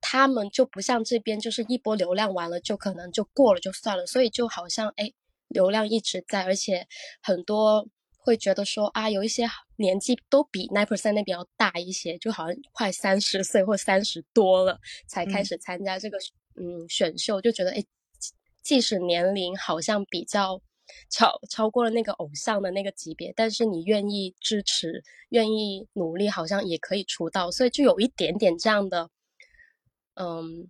[0.00, 5.12] 他们就不像这边，就是一波流量完了就可能就过了就算了，所以就好像哎，
[5.48, 6.86] 流量一直在，而且
[7.22, 16.18] 很多会觉得说啊，有一些年纪都比 nine percent 那边要大一些，就好像快三十岁或三十多了才开始参加这个
[16.56, 17.84] 嗯选秀，就觉得哎，
[18.62, 20.60] 即使年龄好像比较
[21.10, 29.10] 超超过了那个偶像的那个级别，但是你愿意支持、愿意努力，好像也可以出道，所以就有一点点这样的。
[30.20, 30.68] 嗯，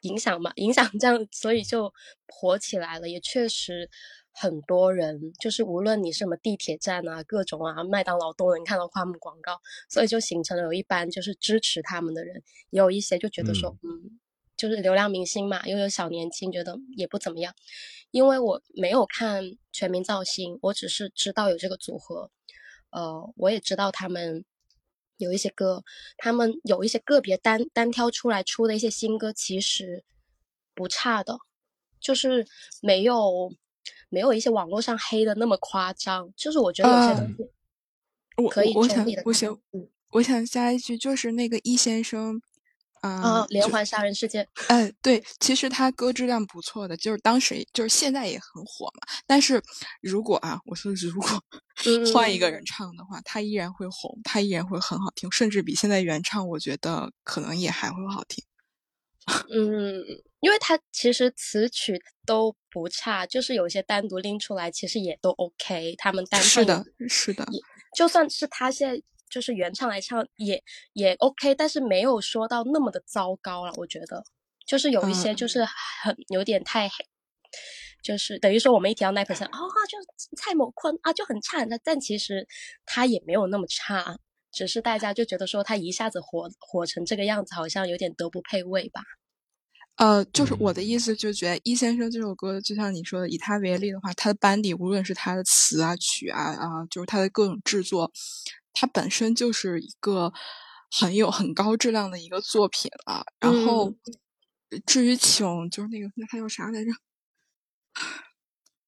[0.00, 1.94] 影响嘛，影响这样，所以就
[2.26, 3.08] 火起来了。
[3.08, 3.88] 也确实，
[4.32, 14.18] 很多人就是无论你什么地铁站啊，各种啊，麦当劳都能看到他们广告，所以就形成了有一班就是支持他们的人，也有一些就觉得说，嗯，
[14.56, 17.54] 就是流量明星嘛，又有小年轻，觉得也不怎么样。
[18.10, 22.30] 因为我没有看全民造星，我只是知道有这个组合，
[22.90, 24.44] 呃，我也知道他们。
[25.20, 25.82] 有一些歌，
[26.16, 30.04] 他们有一些个别单单挑出来出的一些新歌，其实
[30.76, 31.36] 不差的，
[31.98, 32.46] 就是
[32.80, 33.52] 没有
[34.08, 36.32] 没有一些网络上黑的那么夸张。
[36.36, 42.40] 就是我觉得有些东西可以我想中立的我想嗯我想加一句，就是那个易先生，
[43.02, 49.06] 啊、啊，连环杀人事件，哎，对，其实他歌质量不错的，就是当时就是现在也很火嘛。
[49.26, 49.62] 但是
[50.00, 51.28] 如果啊，我说如果
[52.12, 58.42] 换一个人唱的话，他依然会红，他依然会很好听，甚至比现在原唱，我觉得可能也还会好听。
[59.50, 60.02] 嗯，
[60.40, 65.94] 因为它其实词曲都不差，就是有些单独拎出来，其实也都 OK。
[65.96, 67.60] 他们单唱是的，是的，也
[67.96, 73.72] 就算是他现在就是原唱来唱，也也 OK，但是没有说到那么的糟糕了。
[73.76, 74.22] 我觉得，
[74.66, 76.94] 就是有一些就是很有点太黑，
[78.02, 79.98] 就是等于说我们一提到那 percent 啊，就
[80.36, 82.46] 蔡某坤啊就很差很差，但其实
[82.86, 84.18] 他也没有那么差，
[84.52, 89.02] 只是大家就觉得说他一下子火火成这个样子，好像有点德不配位吧。
[89.98, 98.12] 呃，就是我的意思，就觉得易先生这首歌，就像你说的，以他为例的话，他的班底无论是他的词啊、曲啊啊，就是他的各种制作，
[98.72, 100.32] 他本身就是一个
[100.88, 103.26] 很有很高质量的一个作品了。
[103.40, 103.92] 然后，
[104.86, 106.92] 至于请，就是那个那他叫啥来着？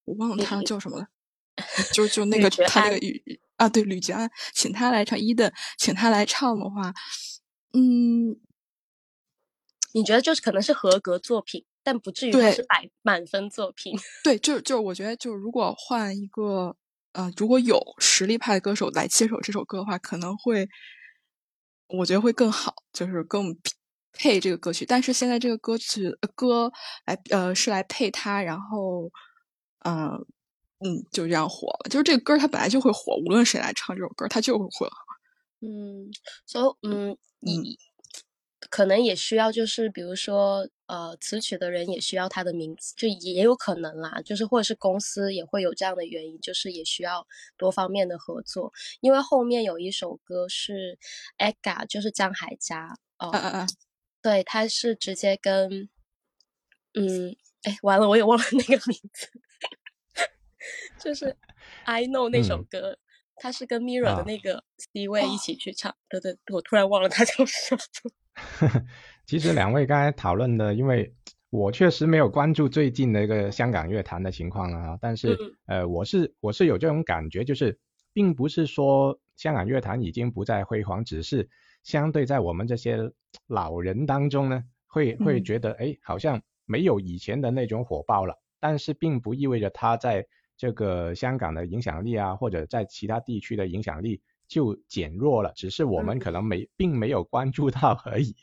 [0.04, 1.08] 我忘了他叫什么了。
[1.92, 6.94] 就就那个他那个语啊，对吕杰安，请他来唱伊的，请他来唱的话，
[7.72, 8.38] 嗯。
[9.92, 13.92] 你觉得就是可能是合格作品，但不至于是百满分作品。
[14.22, 16.76] 对，就就我觉得，就如果换一个
[17.12, 20.68] 呃，如果有实力派的歌手来接手这首歌的话，可能会
[21.88, 23.56] 我觉得会更好，就是更
[24.12, 24.86] 配这个歌曲。
[24.86, 26.70] 但是现在这个歌曲、呃、歌
[27.06, 29.10] 来呃是来配它，然后
[29.80, 30.26] 嗯、呃、
[30.86, 31.88] 嗯就这样火了。
[31.90, 34.88] 就是这个歌它本来就会火，无论谁来唱这首歌，它就会火。
[35.60, 36.10] 嗯，
[36.46, 37.76] 所以嗯以。
[38.70, 47.26] 可能也需要，就是比如说，呃，词曲的人也需要他的名字，就也有可能啦，就是或者是公司也会有这样的原因，就是也需要
[47.56, 48.72] 多方面的合作。
[49.01, 50.97] 因为后面有一首歌是
[51.38, 53.68] AGA，就是江海佳，哦、呃，嗯嗯，
[54.22, 55.88] 对，他是直接跟，
[56.94, 59.28] 嗯，哎，完了，我也忘了那个名字，
[61.02, 61.36] 就是
[61.84, 62.92] I Know 那首歌。
[62.92, 62.98] 嗯
[63.42, 67.80] 他是跟 Mirror 的那个 C 位一起去唱，对对，我突然忘了他叫什么。
[69.26, 71.14] 其实两位刚才讨论的，因为
[71.50, 75.34] 我确实没有关注最近的一个香港乐坛的情况啊，但是、
[75.66, 77.78] 嗯、呃，我是我是有这种感觉，就是
[78.12, 81.48] 并不是说香港乐坛已经不再辉煌，只是
[81.82, 83.12] 相对在我们这些
[83.46, 90.26] 老人当中呢，会会觉得哎、嗯，好像没有以前的那种火爆了，但是并不意味着他在。
[90.60, 94.20] 这个香港的影响力啊，或者在其他地区的影响力
[94.51, 98.35] 就减弱了，只是我们可能没并没有关注到而已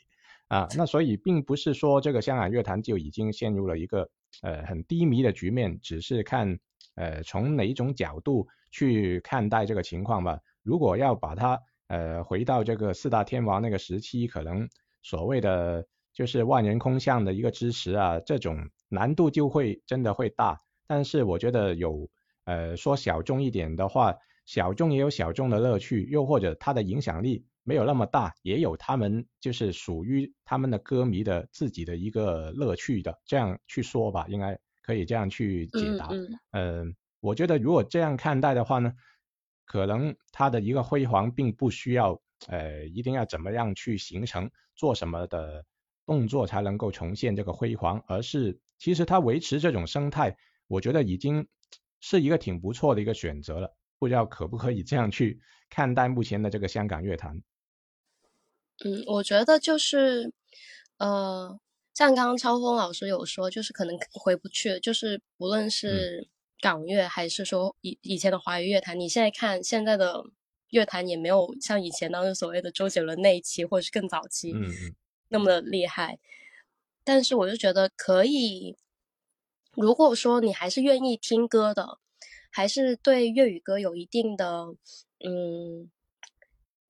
[0.48, 0.66] 啊。
[0.74, 4.08] 那所以并不是说这个香港乐坛就已经陷入了一个
[4.40, 6.58] 呃很低迷的局面，只是看
[6.94, 10.40] 呃从哪一种角度去看待这个情况吧。
[10.62, 14.66] 如果要把它呃回到这个四大天王那个时期，可能
[15.02, 20.58] 所谓的就是万人空巷的一个支持啊，这种难度就会真的会大。
[20.86, 22.08] 但是我觉得有，
[22.44, 24.14] 呃，说小众一点的话，
[24.48, 36.08] 小众也有小众的乐趣，又或者它的影响力没有那么大，也有他们就是属于他们的歌迷的自己的一个乐趣的，这样去说吧，应该可以这样去解答。
[36.12, 36.84] 嗯嗯、呃，
[37.20, 38.94] 我觉得如果这样看待的话呢，
[39.66, 45.66] 可能它的一个辉煌并不需要，呃，一定要怎么样去形成，做什么的
[46.06, 50.38] 动作才能够重现这个辉煌，而是其实它维持这种生态。
[50.68, 51.48] 我觉得已经
[52.00, 57.42] 是一个挺不错的一个选择了，不知道可不可以这样去看待目前的这个香港乐坛？
[58.84, 60.32] 嗯，我觉得就是，
[60.98, 61.58] 呃，
[61.94, 66.28] 像刚刚超峰老师有说，就是可能回不去，就是不论是
[66.60, 70.24] 港乐还是说以以前的华语乐坛，你现在看现在的
[70.70, 74.54] 乐坛也没有像以前当时所谓的周杰伦那一期或者是更早期
[75.28, 76.18] 那么的厉害，
[77.02, 78.76] 但是我就觉得可以。
[79.74, 81.98] 如果说你还是愿意听歌的，
[82.58, 84.66] 还是对粤语歌有一定的
[85.24, 85.88] 嗯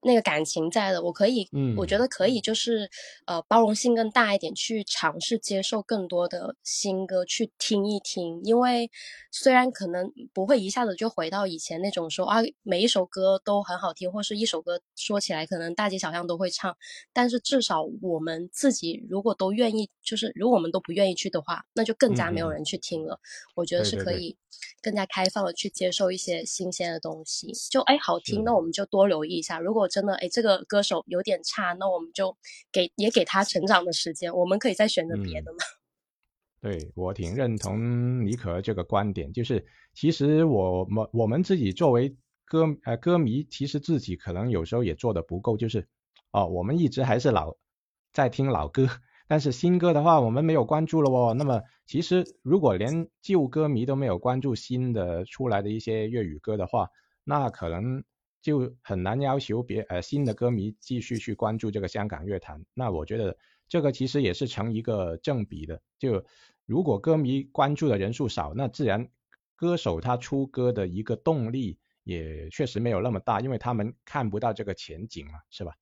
[0.01, 2.89] 那个感情在的，我可以，嗯我觉得可以，就是
[3.27, 8.41] 呃包容性更大一点，去尝试接受更多的新歌，去听一听。
[8.45, 8.91] 因为
[9.31, 16.75] 虽然可能不会一下子就回到以前那种说啊每一首歌都很好听，或是一首歌说起来可能大街小巷都会唱，
[17.13, 23.21] 但是至少我们自己如果都愿意，就是如果我们都不愿意去的话，那就更加没有人去听了。
[23.57, 24.37] 我觉得是可以
[24.83, 27.53] 更加开放的去接受一些新鲜的东西。
[27.71, 29.59] 就哎好听，那我们就多留意一下。
[29.59, 32.37] 如果真的哎这个歌手有点差，那我们就
[32.71, 35.59] 给也给他成长的时间，我们可以再选择别的嘛。
[36.61, 39.65] 对我挺认同尼可这个观点，就是
[39.95, 45.87] 其实我们我们自己作为歌呃歌迷，其实自己可能有时候也做的不够，就是
[46.33, 47.57] 哦，我们一直还是老
[48.13, 48.89] 在听老歌，
[49.29, 51.35] 但是新歌的话我们没有关注了哦。
[51.35, 56.89] 那么其实如果连旧歌迷都没有关注新的出来的一些粤语歌的话，
[57.23, 58.03] 那可能
[58.43, 62.65] 就很难要求别呃新的歌迷继续去关注这个香港乐坛。
[62.75, 63.37] 那我觉得。
[63.71, 66.25] 这个其实也是成一个正比的，就
[66.65, 69.11] 如果歌迷关注的人数少，那自然
[69.57, 75.75] 歌手他出歌的一个动力也确实没有那么大，因为他们看不到这个前景嘛，是吧？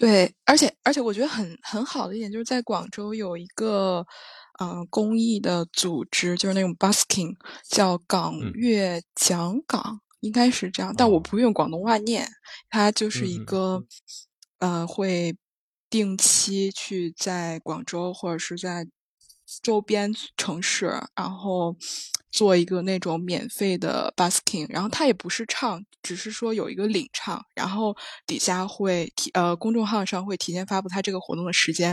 [0.00, 4.06] 对，而且而且我觉得很很好的一点就是在广州有一个
[4.58, 7.36] 嗯公益的组织，就是那种 busking，
[7.68, 12.26] 叫港粤讲港，应该是这样，但我不用广东话念，
[12.70, 13.84] 它就是一个
[14.58, 15.36] 呃会。
[15.92, 18.86] 定期去在广州或者是在
[19.60, 20.86] 周边城市，
[21.16, 21.74] 然后
[22.30, 27.96] 做一个那种免费的 busking，然后他也不是唱，只是说有一个领唱，然后
[28.26, 31.88] 底下会提呃公众号上会提前发布他这个活动的时间，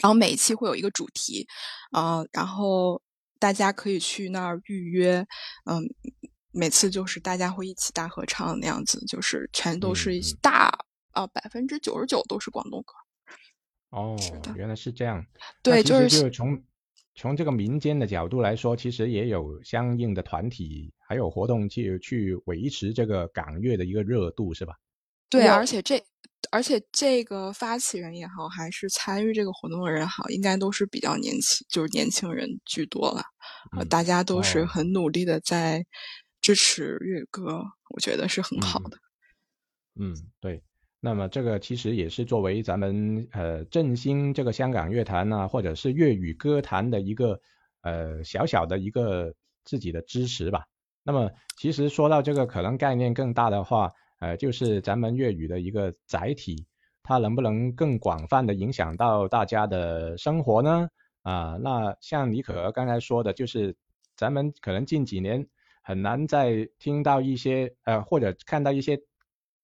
[0.00, 1.46] 然后每一期会有一个主题，
[1.90, 3.02] 啊，然后
[3.38, 5.26] 大家可以去那儿预约，
[5.64, 5.82] 嗯，
[6.50, 10.86] 每次就是大家会一起大合唱那样子，就是全都是大。
[11.12, 12.94] 啊，百分之九十九都是广东歌。
[13.90, 14.16] 哦，
[14.56, 15.22] 原来是这样。
[15.62, 16.64] 对，就是从
[17.14, 24.74] 从这个民间的角度来说，其实也有相应的团体还有活动去去维持这个港乐的一个热度，是吧？
[25.28, 26.02] 对，而且这
[26.50, 33.22] 而且这个发起人也好，还是参与这个活动的人好，应该都是比较年轻，就是年轻人居多了。
[33.76, 35.84] 呃，大家都是很努力的在
[36.40, 38.98] 支持粤歌，我觉得是很好的。
[40.00, 40.62] 嗯，对。
[41.04, 47.40] 那么这个其实也是作为咱们呃振兴这个香港乐坛啊，或者是粤语歌坛的一个
[47.80, 49.34] 呃小小的一个
[49.64, 50.64] 自己的支持吧。
[51.02, 56.64] 那么其实说到这个可能概念更大的话，呃就是咱们粤语的一个载体，
[57.02, 60.88] 它能不能更广泛的影响到大家的生活呢？
[61.22, 63.74] 啊，那像李可刚才说的，就是
[64.14, 65.44] 咱们可能近几年
[65.82, 69.00] 很难再听到一些呃或者看到一些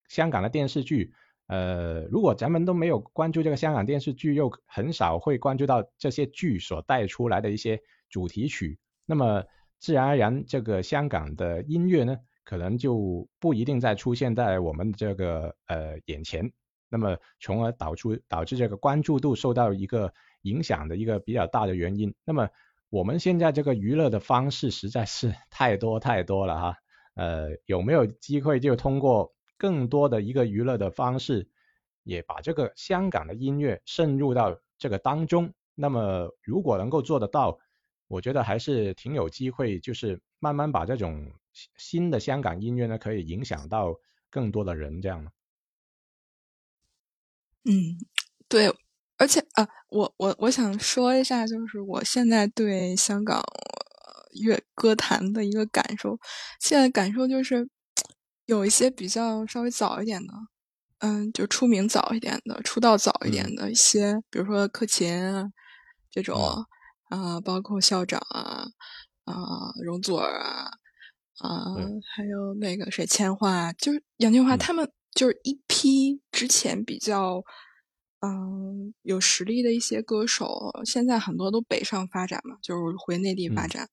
[0.09, 1.15] 香港的电视剧。
[1.49, 7.81] 呃，如果咱们都没有关注这个香港电视剧，又很少会关注到这些剧所带出来的一些
[8.11, 9.45] 主题曲，那么
[9.79, 16.53] 自然而然，这个香港的音乐呢，可能就不一定再出现在我们这个呃眼前，
[16.91, 20.13] 那么从而导出导致这个关注度受到一个
[20.43, 22.15] 影响的一个比较大的原因。
[22.27, 22.51] 那么
[22.91, 26.77] 我们现在这个娱乐的方式实在是 太多太多了哈，
[27.15, 29.33] 呃，有没有机会就通过？
[29.59, 31.47] 更多的一个娱乐的方式，
[32.05, 35.53] 也把这个香港的音乐渗入到这个当中。
[35.75, 37.59] 那么，如果能够做得到，
[38.07, 41.31] 我觉得还是挺有机会，就是慢慢把这种
[41.77, 43.95] 新的香港音乐呢，可以影响到
[44.31, 45.31] 更多的人，这样。
[47.65, 47.99] 嗯，
[48.49, 48.73] 对，
[49.19, 53.43] 而且啊，我我我想说一下，就是我现在对香港
[54.43, 56.19] 乐歌坛的一个感受，
[56.61, 57.69] 现在感受就是。
[58.49, 60.33] 有一些比较稍微早一点的，
[61.01, 65.53] 嗯，就出名早一点的，出道早一点的一些，比如说克勤啊
[66.11, 66.65] 这种，
[67.11, 68.67] 啊，包括校长啊，
[69.25, 69.35] 啊，
[69.85, 70.71] 容祖儿啊，
[71.41, 71.75] 啊，
[72.17, 77.45] 还有那个谁，千华，就是杨千嬅，他们就是一批之前比较，
[78.21, 83.91] 嗯，有实力的一些歌手，现在很多都北上发展嘛，就是回内地发展，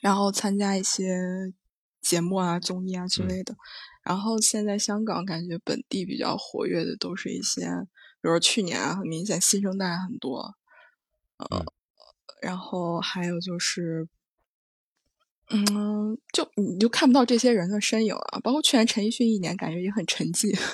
[0.00, 1.54] 然后参加一些。
[2.00, 3.56] 节目啊、综艺啊之类的，
[4.02, 7.62] 然后现在香港感觉本地比较活跃的都是一些，
[8.22, 10.54] 比如去年啊，很明显新生代很多，
[11.36, 11.64] 呃，
[12.40, 14.08] 然后还有就是，
[15.50, 20.58] 嗯，就你就看不到这些人的身影啊，包括去年陈奕迅一年感觉也很沉寂。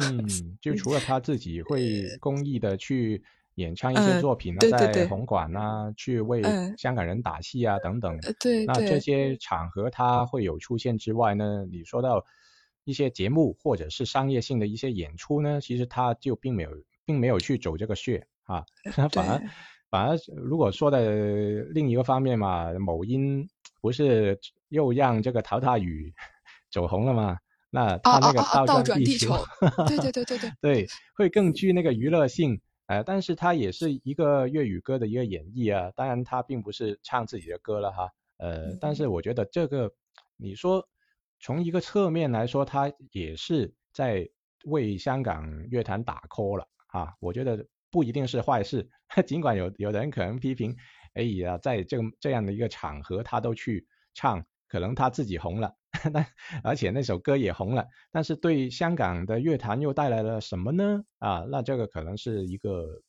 [0.00, 3.22] 嗯，就除了他自己会公益的去。
[3.56, 6.42] 演唱一些作品啊，在红馆啊，去为
[6.76, 8.18] 香港人打气啊，等等。
[8.40, 12.24] 对，那这些场合他会有出现之外呢，你说到
[12.82, 16.70] 一些节目或者是商业性的一些演出呢，其实他就并没有，
[17.04, 18.64] 并没有去走这个穴啊，
[19.12, 19.40] 反而
[19.88, 23.48] 反而如果说的另一个方面嘛，某音
[23.80, 24.36] 不是
[24.68, 26.12] 又让这个陶大宇
[26.72, 27.38] 走红了吗？
[27.70, 29.36] 那他那个倒转地球，
[29.86, 30.86] 对对对对对， 对，
[31.16, 32.60] 会更具那个娱乐性。
[32.86, 39.90] 呃，但是他也是一个粤语歌的一个演绎啊，当然他并不是唱自己的歌了哈，呃，但是我觉得这个，
[40.36, 40.86] 你说
[41.40, 44.28] 从一个侧面来说，他也是在
[44.64, 48.88] 为香港乐坛打 call 了啊，我觉得不一定是坏事。
[49.26, 50.76] 尽管有有人可能批评，
[51.14, 55.74] 哎呀，在这个这样的一个场合他都去唱，可能他自己红了，
[56.12, 56.26] 但
[56.62, 61.02] 而且那首歌也红了，但是对香港的乐坛又带来了什么呢？
[61.18, 63.00] 啊，那这个可能是一个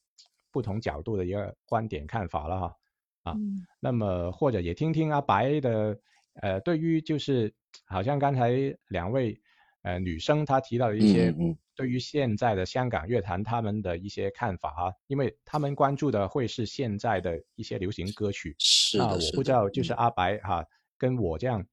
[0.52, 2.76] 不同角度的一个观点看法了哈。
[3.24, 3.36] 啊，
[3.80, 6.00] 那么或者也听听阿白的，
[6.42, 7.52] 呃，对于就是
[7.88, 8.52] 好像刚才
[8.90, 9.42] 两位
[9.82, 11.34] 呃女生她提到的一些
[11.76, 18.56] 对于现在的香港乐坛他们的一些看法啊，因为他们关注的会是现在的一些流行歌曲。
[18.60, 20.64] 是的，我不知道就是阿白哈，
[20.98, 21.66] 跟我这样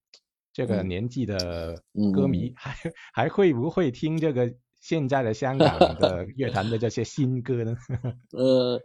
[0.52, 1.74] 这个年纪的
[2.14, 2.74] 歌迷 还
[3.12, 7.76] 还会不会听这个现在的香港的乐坛的这些新歌呢？
[8.32, 8.80] 呃。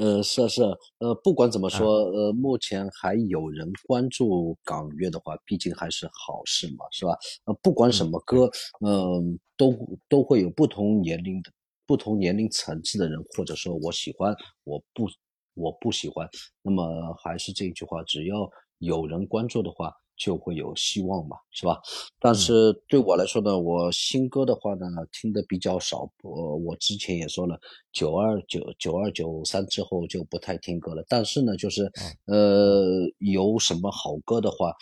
[0.00, 7.18] 呃，是啊，是啊，呃，不管怎么说，呃，目前还有人关注港乐的话，毕竟还是好事嘛，是吧？
[7.46, 8.48] 呃，不管什么歌，
[8.86, 9.76] 嗯，都
[10.08, 11.50] 都会有不同年龄的、
[11.84, 14.32] 不同年龄层次的人，或者说我喜欢，
[14.62, 15.08] 我不，
[15.54, 16.28] 我不喜欢。
[16.62, 18.48] 那么还是这句话，只要
[18.78, 19.92] 有人关注的话。
[20.20, 21.80] 就会有希望嘛，是吧？
[22.18, 26.10] 但是对我来说呢，我新歌的话呢，听的比较少。
[26.24, 27.56] 我我之前也说了，
[27.92, 31.04] 九二九九二九三之后就不太听歌了。
[31.08, 31.88] 但是呢，就是
[32.24, 34.74] 呃，有什么好歌的话，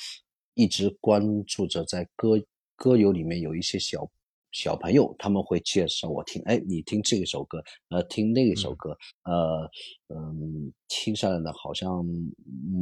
[0.54, 2.40] 一直关注着，在歌
[2.74, 4.08] 歌友里面有一些小。
[4.56, 9.68] 小朋友他们会介绍我听，哎，你听这一首歌，呃，听那一首歌，呃，
[10.08, 12.02] 嗯，听下来呢，好像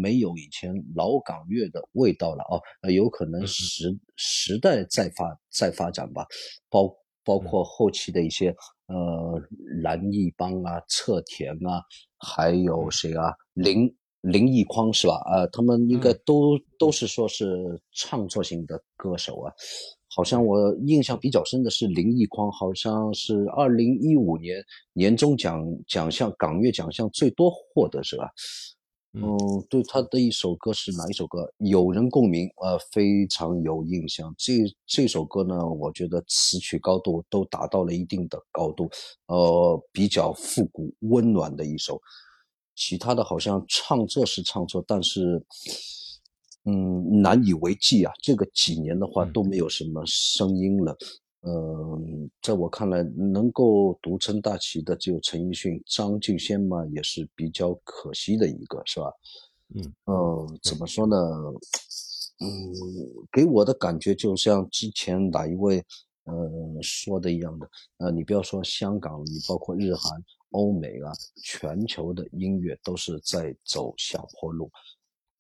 [0.01, 6.25] 没有以前老港乐的味道了哦，呃，有可能时时代在发在发展吧，
[6.71, 6.89] 包
[7.25, 8.55] 包括后期的一些
[8.87, 9.43] 呃
[9.83, 11.83] 蓝奕邦啊、侧田啊，
[12.19, 15.15] 还有谁啊，林林奕匡是吧？
[15.27, 19.53] 啊，他们应该都都是说是创作型的歌手啊。
[20.15, 28.19] 好像我印象比较深的是林奕匡，好像是二零一五年年终奖奖项港乐奖项最多获得者？
[29.17, 29.27] 嗯，
[29.69, 31.53] 对他的一首歌是哪一首歌？
[31.59, 34.33] 有人共鸣，呃，非常有印象。
[34.39, 34.53] 这
[34.87, 38.89] 这首歌呢，我觉得词曲高度都达到了一定的高度，
[39.27, 42.01] 呃，比较复古温暖的一首。
[42.77, 45.45] 其他的好像唱作是唱作，但是。
[46.65, 48.13] 嗯，难以为继啊！
[48.23, 50.97] 这个几年的话都没有什么声音了。
[51.43, 59.13] 嗯，在我看来，能够独撑大旗的只有陈奕迅、张敬轩嘛，也是比较可惜的一个，是吧？
[59.75, 61.17] 嗯，呃，怎么说呢？
[62.41, 62.49] 嗯，
[63.31, 65.85] 给我的感觉就像之前哪一位
[66.25, 66.35] 呃
[66.81, 67.69] 说的一样的，
[67.99, 70.19] 呃，你不要说香港，你包括日韩、
[70.53, 71.13] 欧美啊，
[71.43, 74.71] 全球的音乐都是在走下坡路。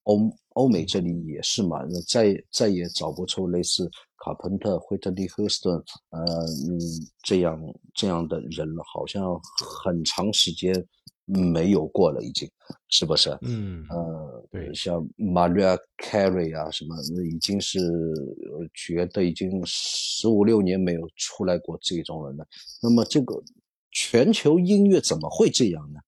[0.04, 1.78] 欧欧美这里也是嘛，
[2.08, 5.76] 再再也找不出类似卡朋特、惠特利·赫斯顿，
[6.10, 6.20] 呃，
[6.68, 6.78] 嗯，
[7.22, 7.60] 这样
[7.94, 9.38] 这样的人了，好像
[9.82, 10.72] 很长时间
[11.24, 12.48] 没有过了，已经
[12.88, 13.36] 是不是？
[13.42, 16.94] 嗯，呃，对，像 Maria Carey 啊，什么，
[17.24, 17.80] 已经是
[18.74, 22.46] 觉得已经十五六年没有出来过这种人了。
[22.82, 23.42] 那么这个
[23.90, 26.00] 全球音乐怎么会这样呢？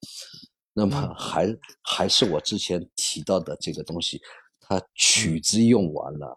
[0.79, 4.21] 那么还还是我之前提到的这个东西，
[4.61, 6.37] 它曲子用完了，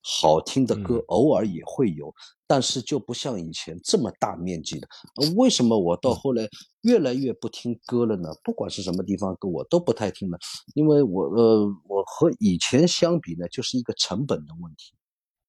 [0.00, 2.14] 好听的歌偶尔也会有，
[2.46, 4.86] 但是就不像以前这么大面积的。
[5.34, 6.48] 为什么我到后来
[6.82, 8.28] 越来越不听歌了呢？
[8.44, 10.38] 不管是什么地方歌，我都不太听了，
[10.76, 14.94] 因为我呃，我和以前相比呢，就是一个成本的问题。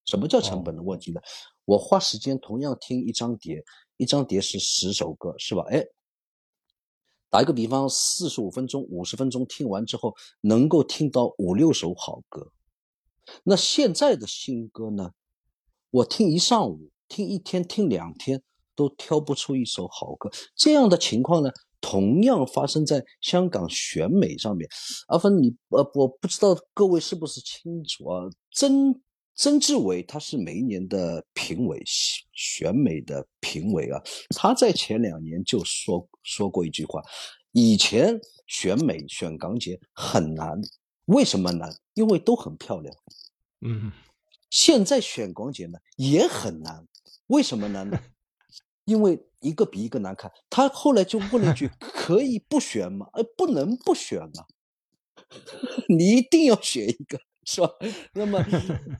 [0.05, 1.21] 什么叫成本的问题呢？
[1.65, 3.63] 我花时间同样听一张碟，
[3.97, 5.63] 一张碟是十首歌，是吧？
[5.69, 5.85] 哎。
[7.29, 12.51] 打一个比方，四十五分钟、五十分钟听完之后，能够听到五六首好歌。
[13.43, 15.11] 那现在的新歌呢？
[15.91, 18.41] 我听一上午、听一天、听两天，
[18.75, 20.29] 都挑不出一首好歌。
[20.55, 24.67] 这样的情况呢，同样发生在香港选美上面。
[25.07, 28.23] 阿芬，你呃，我不知道各位是不是清楚啊？
[28.51, 28.93] 真
[29.39, 31.81] 曾志伟他是每一年的评委，
[32.33, 34.03] 选美的评委啊。
[34.35, 37.01] 他在前两年就说说过一句话：
[37.53, 40.59] 以前选美选港姐很难，
[41.05, 41.73] 为什么难？
[41.93, 42.93] 因为都很漂亮。
[43.61, 43.93] 嗯，
[44.49, 46.85] 现在选港姐呢也很难，
[47.27, 47.97] 为什么难呢？
[48.83, 50.29] 因为一个比一个难看。
[50.49, 53.07] 他后来就问了一句：可以不选吗？
[53.13, 54.45] 呃，不能不选啊，
[55.87, 57.21] 你一定要选一个。
[57.49, 57.69] 是吧？
[58.13, 58.45] 那么，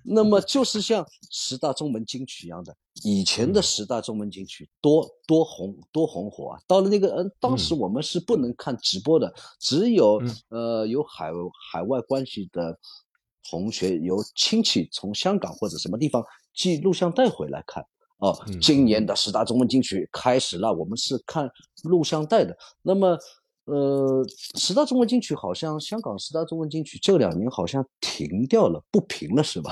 [0.04, 6.60] 那么就是像十大中文金曲一样的，以前的十大中文金曲多多红多红火啊！
[6.66, 10.20] 到了那个，嗯，当时我们是不能看直播的，只有
[10.50, 11.30] 呃有海
[11.72, 12.76] 海外关系的
[13.48, 17.86] 同学，有亲戚从香港或者什么地方寄录像带回来看。
[18.18, 21.48] 哦，今年的十大中文金曲开始了，我们是看
[21.84, 22.58] 录像带的。
[22.82, 23.18] 那么，
[23.70, 24.26] 呃，
[24.56, 29.72] 十大中文金曲好像香港十大中文金曲这两年好像停掉了，不评了，是吧？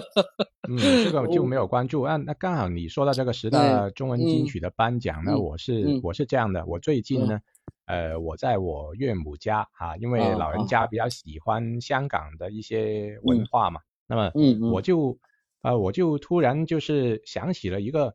[0.68, 2.02] 嗯，这个 就没有关注。
[2.02, 7.40] 啊，那刚好你说到这个十大中文金曲的颁奖呢，我是我是这样的，我最近呢。
[7.86, 14.30] 呃，我在我岳母家啊，因为老人家比较喜欢香港的一些文化嘛，那么
[14.72, 15.18] 我就
[15.62, 18.14] 呃我就突然就是想起了一个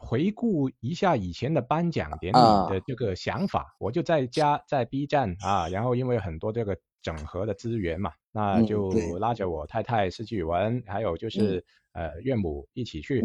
[0.00, 2.38] 回顾一下以前的颁奖典礼
[2.70, 13.22] 的这个想法，我就在家在 B 站啊，然后因为很多这个整合的资源嘛，那就拉着我太太施继文，还有就是呃岳母一起去。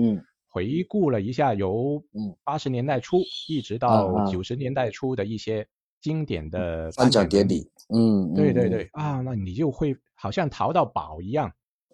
[0.47, 2.01] 回顾了一下，由
[2.45, 3.17] 八十年代初
[3.49, 5.67] 一直到九十年代初的一些
[5.99, 11.51] 经典的颁奖典礼，嗯，对对对，啊，那你就会好像淘到宝一样，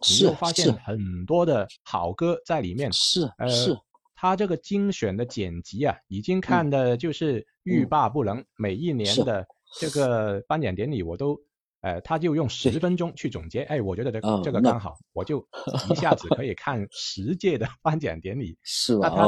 [0.08, 3.76] 你就发现很多的好歌在里面，是，是，
[4.22, 9.48] 他这个精选的剪辑啊，已经看的就是欲罢不能，每一年的
[9.80, 11.42] 这个颁奖典礼我都。
[11.82, 15.44] 呃，他就用十分钟去总结，哎，我觉得这这个刚好，我就
[15.90, 18.56] 一下子可以看十届的 颁奖典礼。
[18.62, 19.10] 是吧？
[19.10, 19.26] 他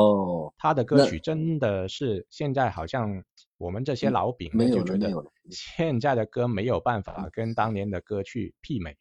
[0.56, 3.24] 他的歌曲真的是现在好像
[3.58, 5.12] 我们这些老饼就觉得
[5.50, 8.96] 现在的歌没有办法跟当年的歌去媲美。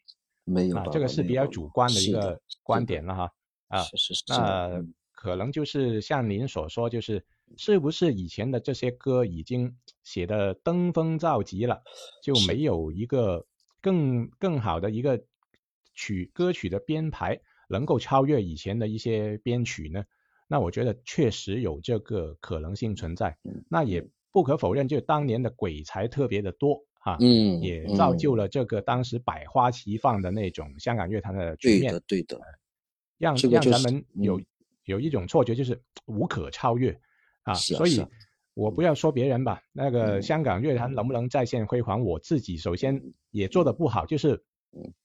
[0.44, 3.30] 没有，这个是比较主观的一个观点了哈。
[3.68, 4.82] 啊，是是那
[5.22, 7.24] 可能就是像您所说，就是
[7.56, 9.72] 是不是以前的这些歌已经
[10.02, 11.80] 写的登峰造极了，
[12.20, 13.46] 就没有一个
[13.80, 15.22] 更更好的一个
[15.94, 20.02] 曲歌曲的编排能够超越以前的一些编曲呢？
[20.48, 23.38] 那我觉得确实有这个可能性存在。
[23.68, 31.92] 那也不可否认，就当年的鬼才特别的多哈，嗯，也造就了这个当时百花齐放的那种香港乐坛的局面。
[31.92, 32.40] 对的，对的，
[33.18, 34.40] 让让咱们有。
[34.84, 36.98] 有一种错觉就是无可超越
[37.42, 38.04] 啊，所以
[38.54, 43.00] 我不要说别人吧，那个香港乐坛能不能再现辉煌，我自己首先
[43.30, 44.42] 也做的不好，就是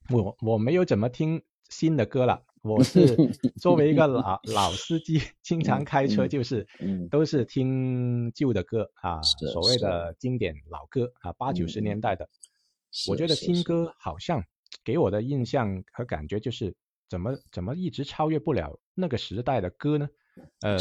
[0.09, 3.15] 我我没有怎么听新的歌了，我是
[3.61, 6.67] 作为一个老老司机，经常开车就是
[7.09, 12.27] 都是听旧的歌啊，所谓的经典老歌啊，八九十年代的，
[13.07, 14.43] 我觉得新歌好像
[14.83, 16.75] 给我的印象和感觉就是。
[17.09, 20.07] 怎么怎么一直超越不了那个时代的歌呢？
[20.61, 20.77] 呃，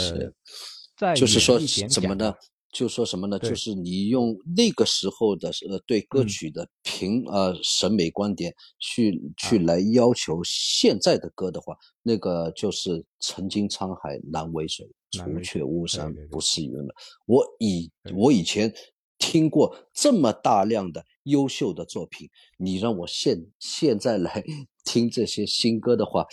[0.96, 1.58] 在就是说
[1.88, 2.34] 怎么呢？
[2.72, 3.38] 就说什么呢？
[3.38, 16.94] 就是你用那个时候的呃对歌曲的评呃审美观点去去来要求现在的歌的话，那个就是曾经沧海难为水，除却巫山不是云了。
[17.24, 18.70] 我以我以前
[19.16, 24.42] 听过这么大量的优秀的作品，你让我现现在来。
[24.86, 26.24] 听这些新歌的话，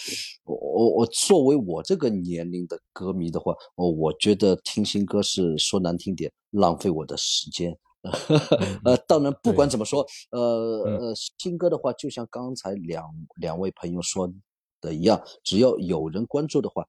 [0.43, 7.75] 我我我作为我这个年龄的歌迷的话，我我觉得听新歌是说难听点，浪费我的时间。
[8.85, 10.39] 呃，当然不管怎么说，呃
[10.83, 13.03] 呃，新歌的话，就像刚才两
[13.37, 14.31] 两位朋友说
[14.79, 16.85] 的一样，只要有人关注的话，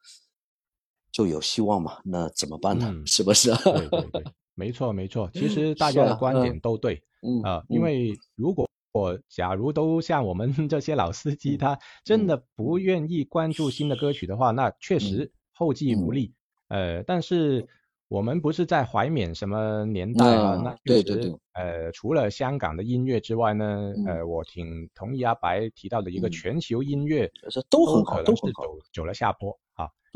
[1.11, 1.99] 就有希望嘛。
[2.05, 2.95] 那怎么办呢？
[3.07, 3.49] 是不是？
[3.55, 4.25] 对对对，
[4.55, 5.31] 没错没错。
[5.33, 7.03] 其实大家的观点都对，
[7.43, 8.69] 啊，因为如果。
[8.97, 16.33] 我假如都像我们 这些老司机，他真的不愿意关注新的歌曲的话，那确实后继无力。
[16.69, 17.67] 呃，但是
[18.07, 20.63] 我们不是在怀缅什么年代啊？
[20.63, 27.29] 那确实，呃，除了香港的音乐之外呢，呃，我挺同意阿白提到的一个全球音乐
[27.69, 29.59] 都很好，都是走走了下坡啊。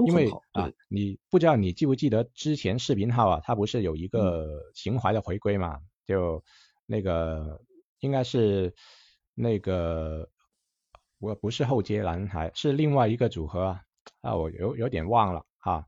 [0.07, 5.81] 因为啊，你不知道你记不记得之前视频号啊，它不是有一个情怀的回归嘛？
[6.07, 6.43] 就
[6.87, 7.61] 那个。
[8.01, 8.77] 应该是
[9.35, 10.29] 那个，
[11.19, 13.83] 我不是后街男孩，是另外一个组合啊，
[14.21, 15.85] 啊，我有有点忘了啊，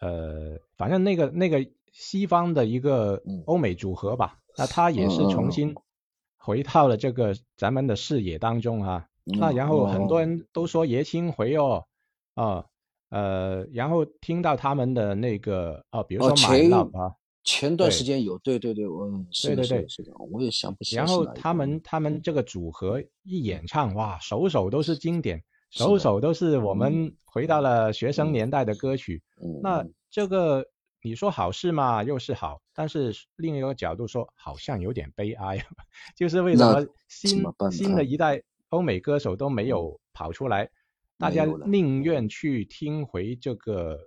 [0.00, 5.76] 呃，反正那个那个西方的一个欧美组合吧，那他也是重新
[6.38, 11.86] 回到了这个咱们的视野当中啊，那然后很多人都说爷青回哦，
[12.34, 12.66] 啊，呃，
[13.72, 17.14] 然后听到他们的那个哦，比如说买了啊。
[17.48, 21.04] 前段时间有，对对对，嗯，是的，是的，是的，我也想不起来。
[21.04, 25.40] 然后他们他们这个组合一演唱，哇，首首都是经典，
[25.70, 29.22] 首首都是我们回到了学生年代的歌曲。
[29.62, 30.66] 那这个
[31.02, 35.64] 你说好事嘛，又是好，但是另一个角度说，好像有点悲哀，
[36.18, 40.68] 就是为什么新新的一代欧美歌手都没有跑出来，
[41.18, 43.98] 大家宁愿去听回这个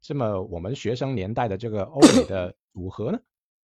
[0.00, 2.54] 这么我们学生年代的这个欧美的。
[2.72, 3.18] 组合呢？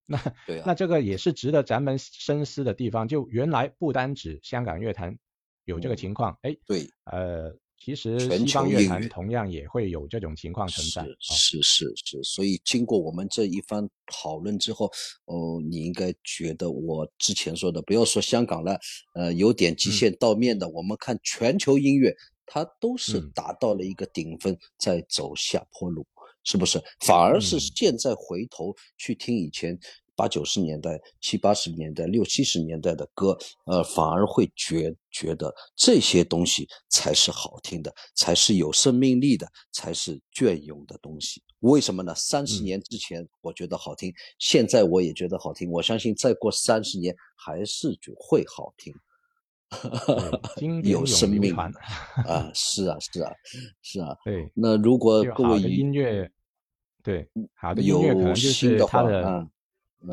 [0.04, 0.34] 那啊
[0.66, 3.06] 那这个也是值得咱们深思的地方。
[3.06, 5.16] 就原来不单指香港乐坛
[5.64, 11.02] 有这个情况，哎，对，呃，其实全西方乐坛同样也会有这种情况存在。
[11.02, 14.90] 啊是是是是，所以经过我们这一番讨论之后，
[15.26, 18.76] 哦，你应该觉得我之前说的，不要说香港了，
[19.14, 22.12] 呃，有点嗯极限到面的，我们看全球音乐，
[22.46, 26.06] 它都是嗯达到了一个顶峰，在走下坡路，
[26.44, 26.82] 是不是？
[27.00, 29.78] 反而是嗯现在回头去听以前。
[30.18, 33.36] 八九十年代、七八十年代、六七十年代的歌，
[33.66, 41.42] 呃，反而会觉觉得这些东西才是好听的，才是有生命力的，才是隽永的东西。
[41.60, 42.14] 为什么呢？
[42.14, 45.70] 三十嗯年之前我觉得好听，现在我也觉得好听。
[45.70, 48.94] 我相信再过三十年还是就会好听。
[49.70, 52.50] 对经典 有生命啊！
[52.54, 53.32] 是啊，是啊，
[53.82, 54.16] 是啊。
[54.24, 56.30] 对，那如果各位音乐，
[57.02, 59.50] 对，好的音乐可有能就心的话，是它的，嗯，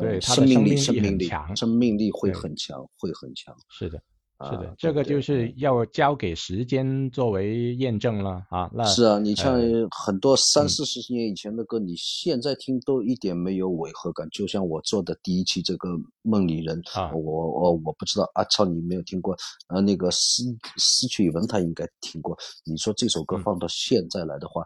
[0.00, 1.28] 对呃生命力、它的生命生命力。
[1.56, 3.54] 生命力会很强，会很强。
[3.68, 4.02] 是的，
[4.40, 8.68] 是啊的，这个就是要交给时间作为验证了啊。
[8.74, 14.28] 那是啊，你像呃很多三嗯四十年以前的歌，你现在听都一点没有违和感。
[14.30, 15.88] 就像我做的第一期这个
[16.22, 19.36] 《梦里人》啊我我我不知道阿超你没有听过，
[19.68, 20.42] 呃，那个失
[20.76, 22.36] 失去语文他应该听过。
[22.64, 24.64] 你说这首歌嗯放到现在来的话，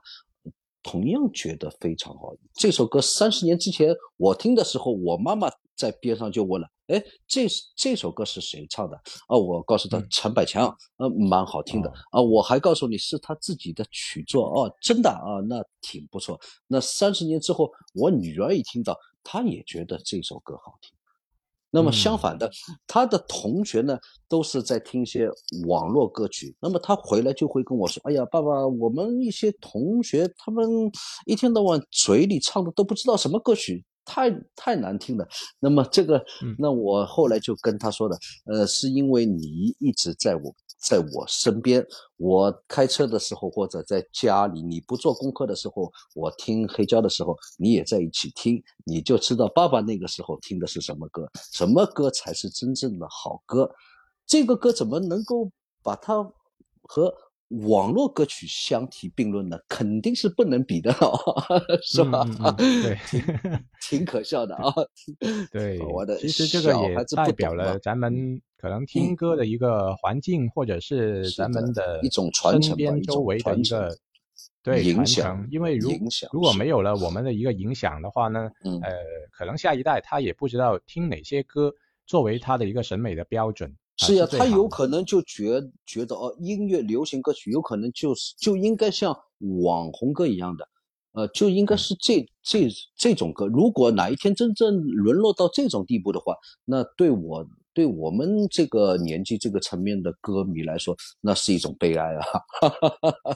[0.90, 2.34] 同样觉得非常好。
[2.54, 7.46] 这首歌三十年之前我听的时候，我妈妈在边上就问了：“哎，这
[7.76, 8.96] 这首歌是谁唱的？”
[9.28, 12.22] 啊，我告诉她嗯陈百强，呃，蛮好听的哦啊。
[12.22, 16.40] 我还告诉你是他自己的曲作哦，真的啊，那挺不错。
[16.66, 20.97] 那三十年之后，我女儿一听到，她也觉得这首歌好听。
[21.70, 22.50] 那么相嗯反的，
[22.86, 25.28] 他的同学呢都是在听一些
[25.66, 26.54] 网络歌曲。
[26.60, 30.66] 那么他回来就会跟我说：“哎呀，爸爸，我们一些同学他们
[31.26, 35.28] 一天到晚嘴里唱的都不知道什么歌曲，太太难听了。”
[35.60, 41.84] 那么这个嗯，那我后来就跟他说的，呃，是因为你一直在我在我身边，
[42.16, 53.70] 我开车的时候或者在家里，你不做功课的时候，我听黑胶的时候，你也在一起听，你就知道爸爸那个时候听的是什么歌，什么歌才是真正的好歌。
[54.26, 55.50] 这个歌怎么能够
[55.82, 56.22] 把它
[56.82, 57.12] 和
[57.48, 59.58] 网络歌曲相提并论呢？
[59.68, 62.24] 肯定是不能比的了， 是吧？
[62.28, 62.98] 嗯嗯嗯对
[63.80, 64.72] 挺可笑的啊。
[65.50, 73.96] 对我的，其实这个也代表了咱们可能听歌的一个环境，或者是是咱们的一种传承吧身边周围的一个
[74.62, 75.48] 对传影响承。
[75.50, 75.90] 因为如
[76.32, 78.92] 如果没有了我们的一个影响的话呢，嗯呃，
[79.32, 81.72] 可能下一代他也不知道听哪些歌
[82.06, 83.74] 作为他的一个审美的标准。
[84.00, 89.16] 啊是呀，他有可能就觉觉得哦，音乐流行歌曲有可能就是就应该像
[89.62, 90.68] 网红歌一样的，
[91.12, 93.46] 呃，就应该嗯是这这这种歌。
[93.46, 96.34] 如果哪一天真正沦落到这种地步的话，
[96.64, 97.44] 那对我
[97.74, 102.22] 对我们这个年纪这个层面的歌迷来说，那是一种悲哀啊，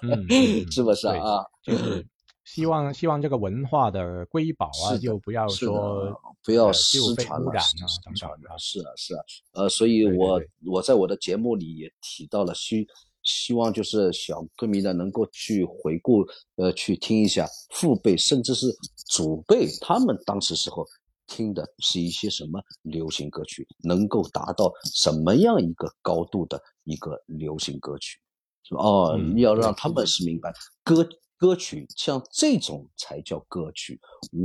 [0.03, 1.45] 嗯嗯嗯是不是啊？
[1.63, 2.07] 就是
[2.45, 8.59] 希望希望这个文化的瑰宝啊，是就不要说不要呃失传了，失啊等等的失传了。
[8.59, 12.87] 是啊，是啊，呃，所以我对我在我的节目里也提到了，希
[13.23, 18.67] 希望就是小歌迷呢能够去回顾，呃，去听一下父辈甚至是
[19.07, 20.85] 祖辈他们当时时候
[21.29, 28.19] 听的是一些什么流行歌曲，能够达到什么样一个高度的一个流行歌曲，
[28.65, 28.83] 是吧？
[28.83, 30.53] 哦，嗯要让他们是明白
[30.83, 31.09] 歌。
[31.43, 33.99] 歌曲像这种才叫歌曲，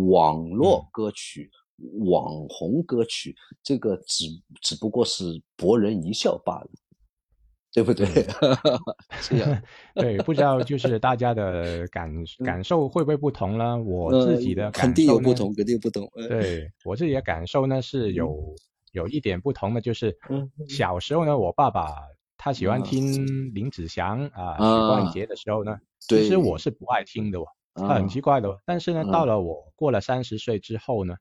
[0.10, 1.48] 网络嗯歌曲、
[2.10, 4.26] 网红歌曲，这个只
[4.64, 6.68] 只不过是博人一笑罢了，
[7.72, 8.08] 对不对？
[9.22, 9.64] 是呀，
[9.94, 12.12] 对，不知道就是大家的感
[12.44, 13.78] 感受会不会不同呢？
[13.80, 16.04] 我自己的呃感受肯定有不同，肯定不同。
[16.16, 18.56] 呃，对我自己的感受呢是有
[18.94, 21.94] 有一点不同的，就是嗯小时候呢，我爸爸
[22.40, 25.78] 他喜欢啊听林子祥啊、许啊冠杰的时候呢，
[26.08, 28.58] 其实我是不爱听的哦，啊很奇怪的哦。
[28.66, 31.16] 但是呢，啊到了我过了三十岁之后呢，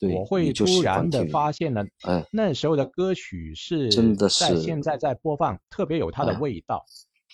[0.00, 6.84] 我会突然的发现呢，哎那时候的歌曲是真的在是现在在播放，特别有它的哎味道。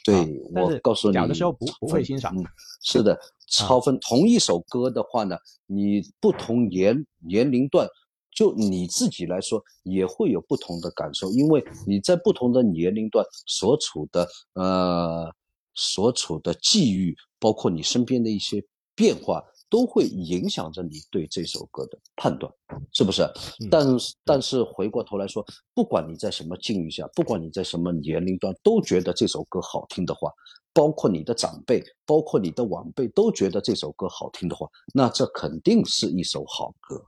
[0.05, 2.45] 对我告诉你，小的时候不不会欣赏嗯，
[2.83, 3.19] 是的，
[3.51, 5.37] 超分同一首歌的话呢，
[5.67, 7.87] 你不同年年龄段，
[8.31, 15.31] 就你自己来说也会有不同的感受，因为你在不同的年龄段所处的呃
[15.79, 18.63] 所处的际遇，包括你身边的一些
[18.95, 22.53] 变化，都会影响着你对这首歌的判断，
[22.93, 23.23] 是不是？
[23.61, 25.45] 嗯但是但是回过头来说，
[25.75, 30.33] 不管你在什么境遇下，不管你在什么年龄段，都觉得这首歌好听的话，
[30.73, 37.05] 包括你的长辈，包括你的晚辈，都觉得这首歌好听的话，那这肯定是一首好歌。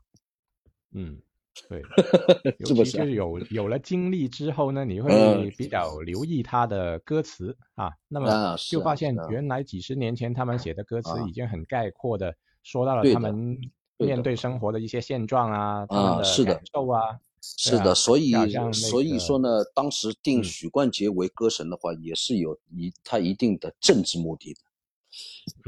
[0.92, 1.20] 嗯，
[1.68, 1.82] 对，
[2.66, 13.58] 是不尤其就是有有了经历之后呢，你会比较留意他的歌词啊，那么就发现原来几十年前他们写的歌词啊已经很概括的说到了他们
[13.98, 18.32] 面对生活的一些现状啊，他是的感受啊，是的，所以
[18.72, 24.60] 所以说呢，当时定嗯许冠杰为歌神的话，也是有一他一定的政治目的的。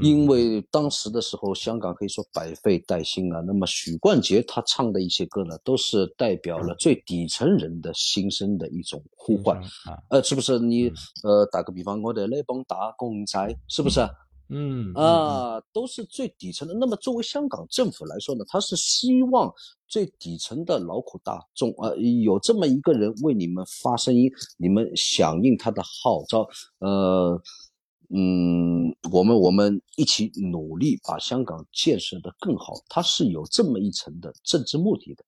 [0.03, 3.41] 因嗯为当时的时候，香港可以说百废待兴啊。
[3.41, 9.61] 那么许冠杰他唱的一些歌呢，都是代表了最底层人的心声的一种呼唤。
[10.11, 10.95] 呃，是不是你、嗯
[11.25, 14.01] 呃打个比方，我哋那帮打工仔，是不是？
[14.55, 16.75] 嗯嗯啊，都是最底层的。
[16.75, 19.51] 那么作为香港政府来说呢，他是希望
[19.89, 26.47] 最底层的劳苦大众啊、呃有这么一个人为你们发声音，你们响应他的号召，
[26.81, 27.41] 呃，
[28.14, 35.24] 嗯，我们我们一起努力把香港建设的更好，它是有这么一层的政治目的的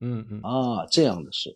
[0.00, 0.40] 嗯嗯。
[0.42, 1.54] 啊，这样的是，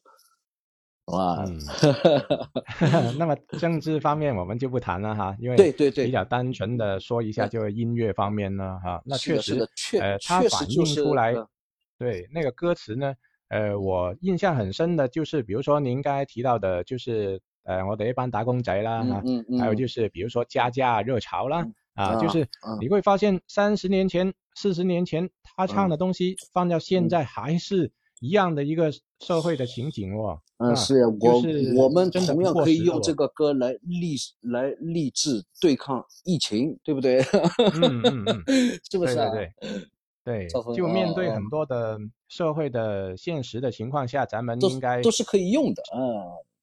[1.06, 1.44] 好吧？
[1.46, 11.48] 嗯， 那么政治方面我们就不谈了哈，因为对对对比较单纯的说一下，就是音乐方面呢哈，那确实的确呃，它反映出来呃，
[11.98, 13.14] 对那个歌词呢，
[13.48, 28.90] 呃，我印象很深的就是，比如说您刚才提到的，就是呃，我哋一般打工仔啦哈，嗯嗯嗯，还有就是比如说加价热潮啦嗯啊，就是啊你会发现三十年前、四十年前他唱的东西放到现嗯在还是一样的一个
[29.20, 30.40] 社会的情景哦。
[30.59, 37.20] 嗯，啊是就是我们真的不同样可以用这个歌来励来励志对抗疫情，对不对？
[37.74, 38.44] 嗯嗯嗯，
[38.90, 39.30] 是不是啊？
[39.30, 39.82] 对对
[40.24, 41.98] 对赵峰就面对哦很多的
[42.28, 45.98] 社会的现实的情况下，咱们应该都是可以用的啊。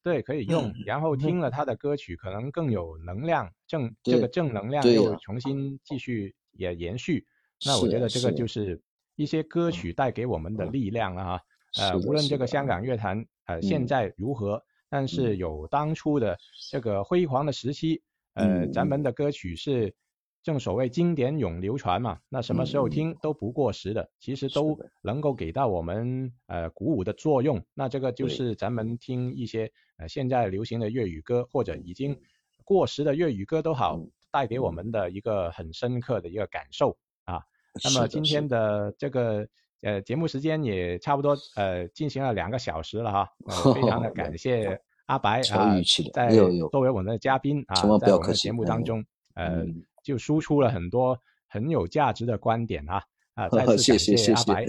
[0.02, 1.38] 对可以用嗯，然后听。
[1.40, 7.26] 了他的歌曲，可能更有能量，正这个正能量又重新继续也延续。
[7.64, 8.80] 那我觉得这个就是
[9.16, 11.42] 一些歌曲带给我们的力量啊哈。
[11.78, 13.86] 呃，无论这个香港乐坛呃现嗯。
[13.86, 16.36] 在如何，但是有当初的
[16.70, 18.02] 这个辉煌的时期，
[18.34, 19.02] 呃，嗯咱们。
[19.02, 19.94] 的歌曲是
[20.42, 23.16] 正所谓经典永流传嘛，那什么时候嗯听。
[23.22, 27.62] 都不过时的，其实都能够给到我们呃鼓舞的作用。
[27.74, 29.70] 那这个就是咱们听一些
[30.00, 32.18] 呃现在流行的粤语歌或者已经
[32.64, 37.40] 过时的粤语歌都好嗯，带给我们的一个很深刻的一个感受啊。
[37.84, 38.90] 那么今天的。
[38.90, 39.46] 的这个
[39.82, 45.76] 呃节目时间也差不多呃进行了两个小时了哈，呃、非常的 感谢阿白啊
[46.12, 46.28] 在
[46.70, 49.04] 作为我们的嘉宾啊，在我们的节目当中
[49.34, 49.84] 呃嗯。
[50.02, 53.02] 就输出了很多很有价值的观点啊
[53.34, 54.66] 啊，再 次谢感谢谢谢阿白。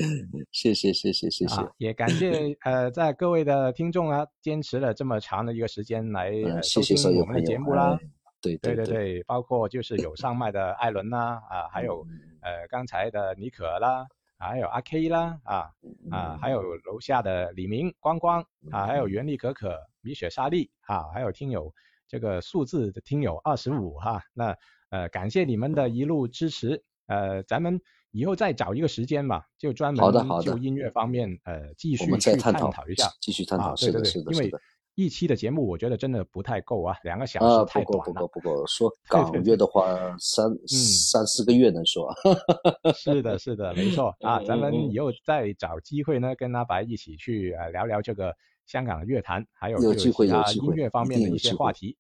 [0.52, 6.32] 谢谢谢谢谢谢啊，，也感谢呃，在各位的听众啊，坚持了这么长的一个时间来、
[6.62, 7.98] 收听我们的节目啦。
[8.02, 8.08] 哎
[8.44, 14.08] 对对对对对，包括就是有上麦的艾伦啦，啊，还有嗯呃刚才的妮可啦，
[14.40, 15.70] 还有阿 K 啦，啊
[16.10, 21.72] 啊，还有楼下的李明、光光啊，还有袁丽可可、米雪莎莉啊，还有听友
[22.08, 24.58] 这个数字的听友二十五哈，那
[24.90, 27.80] 呃感谢你们的一路支持，呃，咱们
[28.12, 33.10] 以后再找一个时间吧，就专门就音乐方面呃继续再去探讨讨一下。
[33.22, 34.60] 继续探讨，啊，对是的对对，因为是的是的。
[34.96, 38.28] 一期的节目我觉得真的不太够啊，两个小啊，时不太短了够不够。
[38.28, 39.88] 不够，说对港乐的话，
[40.20, 42.14] 三三四个月能说。
[42.94, 48.36] 是的，是的，没错啊，嗯咱们以后再找机会呢，跟阿白一起去呃聊聊这个
[48.68, 51.96] 香港的乐坛，还有就是有机会其他音有机会一乐方面的一些话题。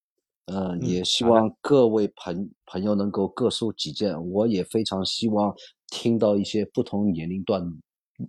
[0.47, 4.21] 嗯，嗯也希望各位朋朋友能够各抒己见。
[4.31, 5.55] 我也非常希望
[5.91, 7.61] 听到一些不同年龄段、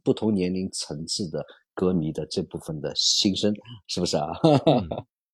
[0.03, 3.55] 不同年龄层次的歌迷的这部分的心声，
[3.87, 4.31] 是不是啊？
[4.67, 4.89] 嗯，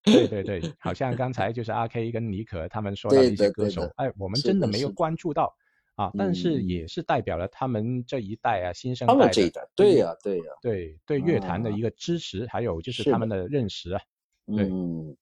[0.05, 5.53] 对对对， 好像刚才就是阿 K 跟妮可他们说到的一些歌的对的，手哎，我们真的没有关注到
[5.97, 14.01] 啊，但是嗯也是代表了他们这一代啊，新生代这一代，对呀、对呀、对对乐坛的啊一个支持，还有就是他们的认识啊。
[14.47, 15.17] 对嗯，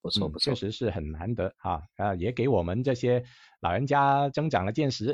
[0.00, 3.22] 不错嗯不，错确，实是很难得啊啊，也给我们这些
[3.60, 5.10] 老人家增长了见识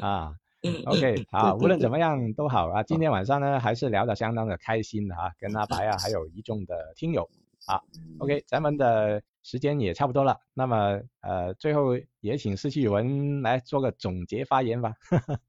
[0.00, 0.32] 啊。
[0.86, 2.82] OK 啊，对对无论怎么样都好啊。
[2.82, 7.28] 今天晚上呢，还是聊得相当的开心的啊，跟阿白啊，还有一众的听友
[7.66, 7.80] 啊。
[8.18, 14.94] OK，咱们的时间也差不多了，那么呃，最后也请四七语文来做个总结发言吧。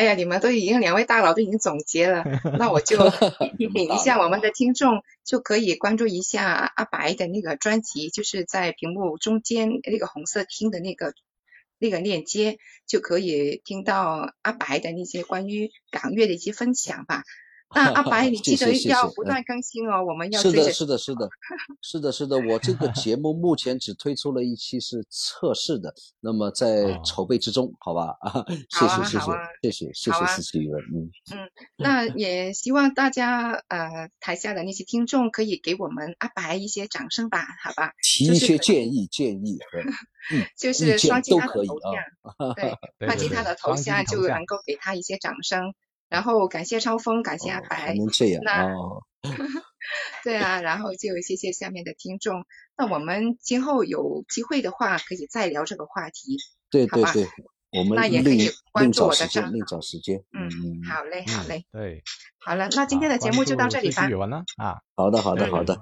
[0.00, 2.24] 哎呀，你们都已经两位大佬都已经总结了，
[2.58, 2.96] 那我就
[3.58, 11.12] 提醒一下我们的听众，就可以关注一下阿白的那个专辑，就是在屏幕中间那个红色听的那个
[11.78, 12.56] 那个链接，
[12.86, 17.22] 就可以听到阿白的那些关于港乐的一些分享吧。
[17.74, 21.28] 那阿白，你记得要不断更新哦，我们要是的，追着是的，是的，
[21.82, 22.36] 是的，是的。
[22.48, 28.16] 我这个节目目前只推出了一期是测试的，那么在哦筹备之中，好吧？
[28.20, 29.30] 啊，谢谢，谢谢
[29.62, 30.82] 谢谢，谢谢思琪语文，
[31.32, 37.92] 嗯，那也希望大家呃台下的那些听众可以给我们阿白一些掌声吧，好吧？
[38.02, 39.80] 提一些建议，建议 和
[40.56, 42.54] 就是双击他的可以啊头像，。
[42.56, 45.72] 对，对对对刷击他的头像头像就能够给他一些掌声，
[46.10, 47.94] 然后感谢超峰，感谢阿哦白
[48.42, 49.02] 那哦，
[50.24, 52.44] 对啊，然后就谢谢下面的听众。
[52.76, 56.36] 那我们今后有机会的话，可以再聊这个话题。
[56.70, 57.28] 对对对，
[57.70, 62.02] 我们那也可以关注我的账号，另找时间，嗯嗯，好嘞，好嗯嘞，对，
[62.38, 64.02] 好了，那今天的节目就到这里吧
[64.56, 65.78] 啊，好的，好的，好的，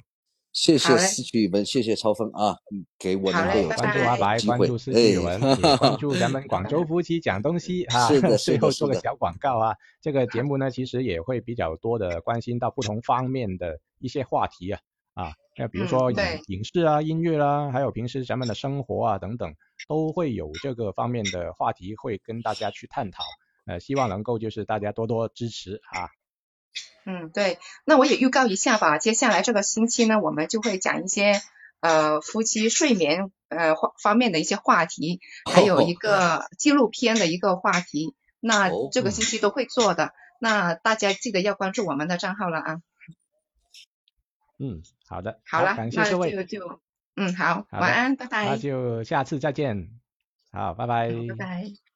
[0.52, 8.08] 谢谢思琪语文，谢谢超峰啊，嗯给我好能够有这嘞拜拜关注阿白，关注四季语文，哎也关注咱们 广州夫妻讲东西 啊。
[8.08, 14.80] 是的最后做个小广告啊，这个节目呢，其实也会比较多的关心到不同方面的一些话题啊
[15.14, 16.18] 啊，那比如嗯说影
[16.48, 19.54] 影视啊、音乐啦、还有平时咱们的生活啊等等，
[19.86, 23.22] 都会有这个方面的话题会跟大家去探讨。
[23.66, 26.08] 呃，希望能够就是大家多多支持啊。
[27.04, 28.98] 嗯，对，那我也预告一下吧。
[28.98, 31.40] 接下来这个星期呢，我们就会讲一些
[31.80, 38.14] 呃夫妻睡眠呃方面的一些话题，还有一个 纪录片的一个话题。
[38.40, 42.76] 那哦这个星期都会做的，那大家记得要关注我们的账号了啊。
[44.58, 46.80] 嗯，好的，好了，感谢那各位，就就
[47.16, 49.88] 嗯好，好晚安，拜拜那，就下次再见，
[50.52, 51.10] 好，拜拜。
[51.10, 51.87] 好拜拜。